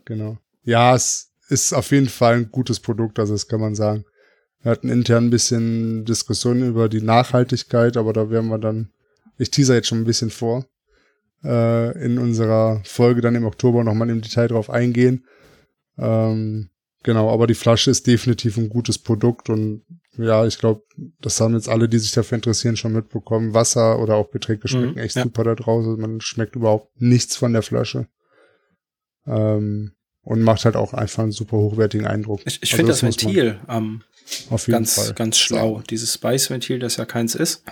Genau. 0.06 0.38
Ja, 0.64 0.96
es 0.96 1.32
ist 1.48 1.74
auf 1.74 1.92
jeden 1.92 2.10
Fall 2.10 2.36
ein 2.36 2.52
gutes 2.52 2.80
Produkt, 2.80 3.20
also 3.20 3.34
das 3.34 3.48
kann 3.48 3.60
man 3.60 3.76
sagen. 3.76 4.06
Wir 4.64 4.72
hatten 4.72 4.90
intern 4.90 5.26
ein 5.26 5.30
bisschen 5.32 6.06
Diskussionen 6.06 6.68
über 6.68 6.88
die 6.88 7.02
Nachhaltigkeit, 7.02 7.98
aber 7.98 8.14
da 8.14 8.30
werden 8.30 8.50
wir 8.50 8.60
dann, 8.60 8.90
ich 9.38 9.52
teaser 9.52 9.76
jetzt 9.76 9.88
schon 9.88 10.00
ein 10.00 10.06
bisschen 10.06 10.30
vor, 10.30 10.66
äh, 11.44 12.04
in 12.04 12.20
unserer 12.20 12.82
Folge 12.86 13.22
dann 13.22 13.36
im 13.36 13.46
Oktober 13.46 13.84
nochmal 13.84 14.10
im 14.10 14.22
Detail 14.22 14.48
drauf 14.48 14.70
eingehen. 14.70 15.26
Ähm, 15.98 16.70
genau, 17.04 17.32
aber 17.32 17.48
die 17.48 17.56
Flasche 17.56 17.90
ist 17.90 18.06
definitiv 18.06 18.58
ein 18.58 18.70
gutes 18.70 19.00
Produkt 19.00 19.50
und 19.50 19.84
ja, 20.18 20.46
ich 20.46 20.60
glaube, 20.60 20.84
das 21.22 21.40
haben 21.40 21.54
jetzt 21.56 21.70
alle, 21.70 21.88
die 21.88 21.98
sich 21.98 22.12
dafür 22.12 22.36
interessieren, 22.36 22.76
schon 22.76 22.92
mitbekommen. 22.94 23.54
Wasser 23.54 23.98
oder 24.00 24.16
auch 24.16 24.30
Getränke 24.30 24.68
schmecken 24.68 24.96
Mhm, 24.96 24.98
echt 24.98 25.16
ja. 25.16 25.24
super 25.24 25.44
da 25.44 25.56
draußen. 25.56 26.00
Man 26.00 26.20
schmeckt 26.20 26.56
überhaupt 26.56 27.02
nichts 27.02 27.38
von 27.38 27.54
der 27.54 27.62
Flasche. 27.62 28.08
Ähm, 29.26 29.94
und 30.24 30.42
macht 30.42 30.66
halt 30.66 30.76
auch 30.76 30.94
einfach 30.94 31.24
einen 31.24 31.32
super 31.32 31.58
hochwertigen 31.58 32.06
Eindruck. 32.06 32.42
Ich, 32.46 32.62
ich 32.62 32.72
also 32.72 32.78
finde 32.78 32.92
das, 32.92 33.02
das 33.02 33.24
Ventil 33.24 33.60
ähm, 33.68 34.04
auf 34.50 34.68
jeden 34.68 34.80
ganz, 34.80 34.96
Fall. 34.96 35.14
ganz 35.14 35.38
schlau. 35.38 35.78
Ja. 35.78 35.84
Dieses 35.90 36.14
Spice-Ventil, 36.14 36.80
das 36.80 36.98
ja 36.98 37.06
keins 37.06 37.36
ist, 37.36 37.64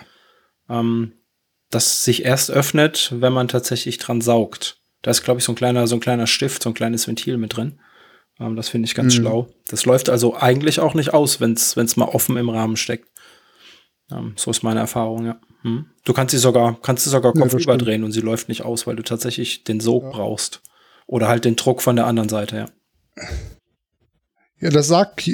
ähm, 0.70 1.14
das 1.70 2.04
sich 2.04 2.26
erst 2.26 2.52
öffnet, 2.52 3.14
wenn 3.16 3.34
man 3.34 3.48
tatsächlich 3.48 3.98
dran 4.00 4.22
saugt. 4.22 4.78
Da 5.02 5.12
ist, 5.12 5.24
glaube 5.24 5.40
ich, 5.40 5.46
so 5.46 5.52
ein 5.52 5.56
kleiner, 5.56 5.88
so 5.88 5.96
ein 5.96 6.02
kleiner 6.02 6.28
Stift, 6.28 6.64
so 6.64 6.70
ein 6.70 6.74
kleines 6.74 7.08
Ventil 7.08 7.38
mit 7.38 7.56
drin. 7.56 7.80
Ähm, 8.40 8.56
das 8.56 8.70
finde 8.70 8.88
ich 8.88 8.96
ganz 8.96 9.16
mhm. 9.16 9.22
schlau. 9.22 9.48
Das 9.68 9.86
läuft 9.86 10.10
also 10.10 10.36
eigentlich 10.36 10.80
auch 10.80 10.96
nicht 10.96 11.14
aus, 11.14 11.40
wenn 11.40 11.54
es 11.54 11.98
mal 11.98 12.06
offen 12.06 12.38
im 12.38 12.50
Rahmen 12.50 12.78
steckt. 12.78 13.10
Ähm, 14.12 14.34
so 14.36 14.50
ist 14.52 14.64
meine 14.64 14.80
Erfahrung, 14.80 15.26
ja. 15.26 15.40
Hm. 15.62 15.88
Du 16.06 16.14
kannst 16.14 16.32
sie 16.32 16.38
sogar, 16.38 16.80
kannst 16.82 17.04
sie 17.04 17.10
sogar 17.10 17.34
Kopf 17.34 17.54
ja, 17.54 17.60
überdrehen 17.60 18.04
und 18.04 18.14
sie 18.14 18.22
läuft 18.22 18.48
nicht 18.48 18.64
aus, 18.64 18.88
weil 18.88 18.96
du 18.96 19.04
tatsächlich 19.04 19.66
den 19.66 19.82
Sog 19.82 20.04
ja. 20.04 20.10
brauchst. 20.10 20.62
Oder 21.10 21.28
halt 21.28 21.44
den 21.44 21.56
Druck 21.56 21.82
von 21.82 21.96
der 21.96 22.06
anderen 22.06 22.30
Seite, 22.30 22.56
ja. 22.56 22.70
Ja, 24.60 24.70
das 24.70 24.88
sagt 24.88 25.28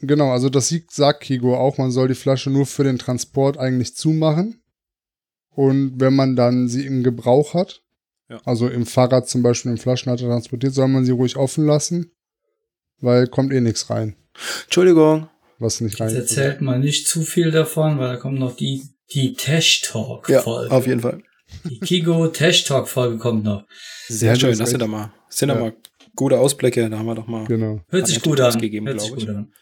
genau, 0.00 0.30
also 0.30 0.50
das 0.50 0.72
sagt 0.88 1.24
Kigo 1.24 1.56
auch, 1.56 1.78
man 1.78 1.90
soll 1.90 2.06
die 2.06 2.14
Flasche 2.14 2.48
nur 2.48 2.64
für 2.66 2.84
den 2.84 2.96
Transport 2.96 3.58
eigentlich 3.58 3.96
zumachen. 3.96 4.62
Und 5.50 6.00
wenn 6.00 6.14
man 6.14 6.36
dann 6.36 6.68
sie 6.68 6.86
im 6.86 7.02
Gebrauch 7.02 7.54
hat, 7.54 7.82
ja. 8.28 8.40
also 8.44 8.68
im 8.68 8.86
Fahrrad 8.86 9.28
zum 9.28 9.42
Beispiel 9.42 9.72
im 9.72 9.78
Flaschenhalter 9.78 10.26
transportiert, 10.26 10.74
soll 10.74 10.86
man 10.86 11.04
sie 11.04 11.10
ruhig 11.10 11.36
offen 11.36 11.66
lassen, 11.66 12.12
weil 13.00 13.26
kommt 13.26 13.52
eh 13.52 13.60
nichts 13.60 13.90
rein. 13.90 14.14
Entschuldigung. 14.62 15.28
Was 15.58 15.80
nicht 15.80 16.00
rein. 16.00 16.14
Jetzt 16.14 16.36
erzählt 16.36 16.60
mal 16.60 16.78
nicht 16.78 17.08
zu 17.08 17.22
viel 17.22 17.50
davon, 17.50 17.98
weil 17.98 18.14
da 18.14 18.16
kommt 18.16 18.38
noch 18.38 18.54
die, 18.54 18.86
die 19.10 19.34
Tash 19.34 19.80
Talk 19.80 20.26
Folge. 20.26 20.70
Ja, 20.70 20.76
auf 20.76 20.86
jeden 20.86 21.00
Fall. 21.00 21.20
Die 21.64 21.80
Kigo 21.80 22.28
Tash 22.28 22.64
Talk 22.64 22.88
Folge 22.88 23.18
kommt 23.18 23.44
noch. 23.44 23.64
Sehr 24.08 24.36
schön, 24.36 24.56
das 24.58 24.70
sind 24.70 24.82
doch 24.82 24.88
mal, 24.88 25.12
sind 25.28 25.48
ja. 25.48 25.54
mal 25.54 25.74
gute 26.16 26.38
Ausblicke, 26.38 26.88
da 26.88 26.98
haben 26.98 27.06
wir 27.06 27.14
doch 27.14 27.26
mal. 27.26 27.44
Genau. 27.46 27.80
Hört 27.88 28.06
sich 28.06 28.22
gut 28.22 28.40
an. 28.40 28.60
Gegeben, 28.60 28.86
Hört 28.86 29.00
sich 29.00 29.14
gut 29.14 29.28
an. 29.28 29.52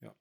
Ja. 0.00 0.14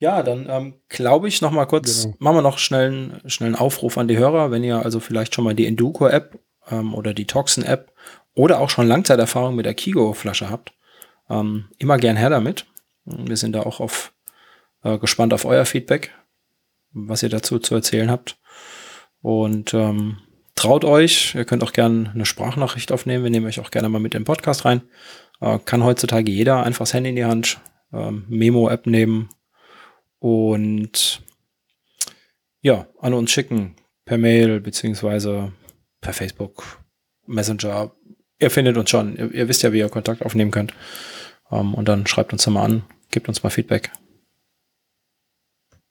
Ja, 0.00 0.22
dann 0.22 0.46
ähm, 0.48 0.74
glaube 0.88 1.28
ich 1.28 1.40
noch 1.42 1.50
mal 1.50 1.66
kurz, 1.66 2.04
genau. 2.04 2.16
machen 2.18 2.36
wir 2.36 2.42
noch 2.42 2.58
schnell, 2.58 3.20
schnell 3.26 3.48
einen 3.48 3.56
Aufruf 3.56 3.98
an 3.98 4.08
die 4.08 4.18
Hörer, 4.18 4.50
wenn 4.50 4.64
ihr 4.64 4.84
also 4.84 5.00
vielleicht 5.00 5.34
schon 5.34 5.44
mal 5.44 5.54
die 5.54 5.66
Enduko-App 5.66 6.38
ähm, 6.70 6.94
oder 6.94 7.14
die 7.14 7.26
Toxin-App 7.26 7.92
oder 8.34 8.60
auch 8.60 8.70
schon 8.70 8.86
Langzeiterfahrung 8.86 9.56
mit 9.56 9.66
der 9.66 9.74
Kigo-Flasche 9.74 10.50
habt, 10.50 10.72
ähm, 11.28 11.68
immer 11.78 11.98
gern 11.98 12.16
her 12.16 12.30
damit. 12.30 12.66
Wir 13.04 13.36
sind 13.36 13.52
da 13.52 13.62
auch 13.62 13.80
auf, 13.80 14.12
äh, 14.84 14.98
gespannt 14.98 15.34
auf 15.34 15.44
euer 15.44 15.64
Feedback, 15.64 16.12
was 16.92 17.22
ihr 17.22 17.28
dazu 17.28 17.58
zu 17.58 17.74
erzählen 17.74 18.10
habt. 18.10 18.38
Und 19.20 19.74
ähm, 19.74 20.18
traut 20.54 20.84
euch, 20.84 21.34
ihr 21.34 21.44
könnt 21.44 21.62
auch 21.62 21.72
gerne 21.72 22.10
eine 22.14 22.26
Sprachnachricht 22.26 22.92
aufnehmen, 22.92 23.24
wir 23.24 23.30
nehmen 23.30 23.46
euch 23.46 23.60
auch 23.60 23.70
gerne 23.70 23.88
mal 23.88 23.98
mit 23.98 24.14
in 24.14 24.20
den 24.20 24.26
Podcast 24.26 24.64
rein. 24.64 24.82
Äh, 25.40 25.58
kann 25.64 25.84
heutzutage 25.84 26.30
jeder 26.30 26.62
einfach 26.64 26.84
das 26.84 26.94
Handy 26.94 27.10
in 27.10 27.16
die 27.16 27.24
Hand, 27.24 27.60
äh, 27.92 28.10
Memo-App 28.10 28.86
nehmen 28.86 29.30
und 30.18 31.22
ja, 32.60 32.86
an 33.00 33.14
uns 33.14 33.30
schicken 33.30 33.76
per 34.04 34.18
Mail 34.18 34.60
beziehungsweise 34.60 35.52
per 36.00 36.12
Facebook, 36.12 36.80
Messenger. 37.26 37.92
Ihr 38.40 38.50
findet 38.50 38.76
uns 38.76 38.90
schon. 38.90 39.16
Ihr, 39.16 39.32
ihr 39.32 39.48
wisst 39.48 39.62
ja, 39.62 39.72
wie 39.72 39.78
ihr 39.78 39.88
Kontakt 39.88 40.24
aufnehmen 40.24 40.50
könnt. 40.50 40.74
Ähm, 41.50 41.74
und 41.74 41.88
dann 41.88 42.06
schreibt 42.06 42.32
uns 42.32 42.46
mal 42.46 42.64
an, 42.64 42.84
gebt 43.10 43.28
uns 43.28 43.42
mal 43.42 43.50
Feedback. 43.50 43.90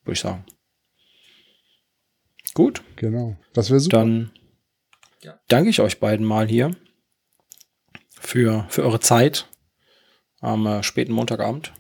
Würde 0.04 0.14
ich 0.14 0.20
sagen. 0.20 0.46
Gut. 2.58 2.82
Genau. 2.96 3.38
Das 3.54 3.70
wäre 3.70 3.80
super. 3.80 3.98
Dann 3.98 4.32
danke 5.48 5.70
ich 5.70 5.80
euch 5.80 6.00
beiden 6.00 6.26
mal 6.26 6.48
hier 6.48 6.76
für, 8.20 8.66
für 8.70 8.82
eure 8.82 9.00
Zeit 9.00 9.48
am 10.40 10.66
äh, 10.66 10.82
späten 10.82 11.14
Montagabend. 11.14 11.72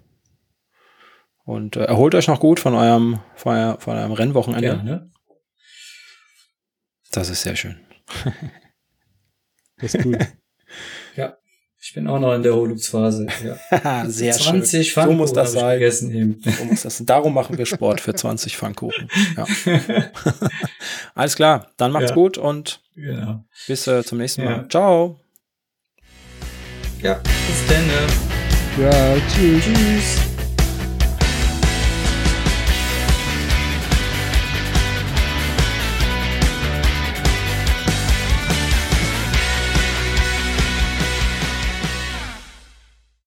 Und 1.46 1.78
äh, 1.78 1.86
erholt 1.86 2.14
euch 2.14 2.28
noch 2.28 2.40
gut 2.40 2.60
von 2.60 2.76
eurem, 2.76 3.22
von, 3.34 3.56
euer, 3.56 3.80
von 3.80 3.98
eurem 3.98 4.12
Rennwochenende. 4.12 4.68
Gerne. 4.68 5.12
Das 7.10 7.32
ist 7.32 7.42
sehr 7.42 7.56
schön. 7.56 7.84
das 9.78 9.96
ist 9.96 10.04
gut. 10.04 10.20
ja. 11.16 11.40
Ich 11.80 11.94
bin 11.94 12.08
auch 12.08 12.20
noch 12.20 12.34
in 12.34 12.44
der 12.44 12.52
Erholungsphase. 12.52 13.28
Ja. 13.72 14.06
Sehr 14.08 14.34
20 14.34 14.92
schön. 14.92 15.04
so 15.04 15.12
muss 15.14 15.34
das 15.34 15.54
sein. 15.54 15.82
Eben. 15.82 16.42
So 16.44 16.66
muss 16.66 16.82
das. 16.82 17.04
Darum 17.06 17.34
machen 17.34 17.58
wir 17.58 17.66
Sport 17.66 18.02
für 18.02 18.14
20 18.14 18.58
Pfannkuchen. 18.58 19.10
Ja. 19.36 19.46
Alles 21.16 21.36
klar, 21.36 21.72
dann 21.78 21.92
macht's 21.92 22.10
ja. 22.10 22.16
gut 22.16 22.38
und 22.38 22.82
genau. 22.96 23.44
bis 23.68 23.88
äh, 23.88 24.04
zum 24.04 24.18
nächsten 24.18 24.44
Mal. 24.44 24.68
Ciao. 24.70 25.20
Ja, 27.02 27.14
bis 27.14 27.68
dann. 27.68 28.84
Ja, 28.84 29.16
tschüss. 29.30 29.64
Tschüss. 29.64 30.27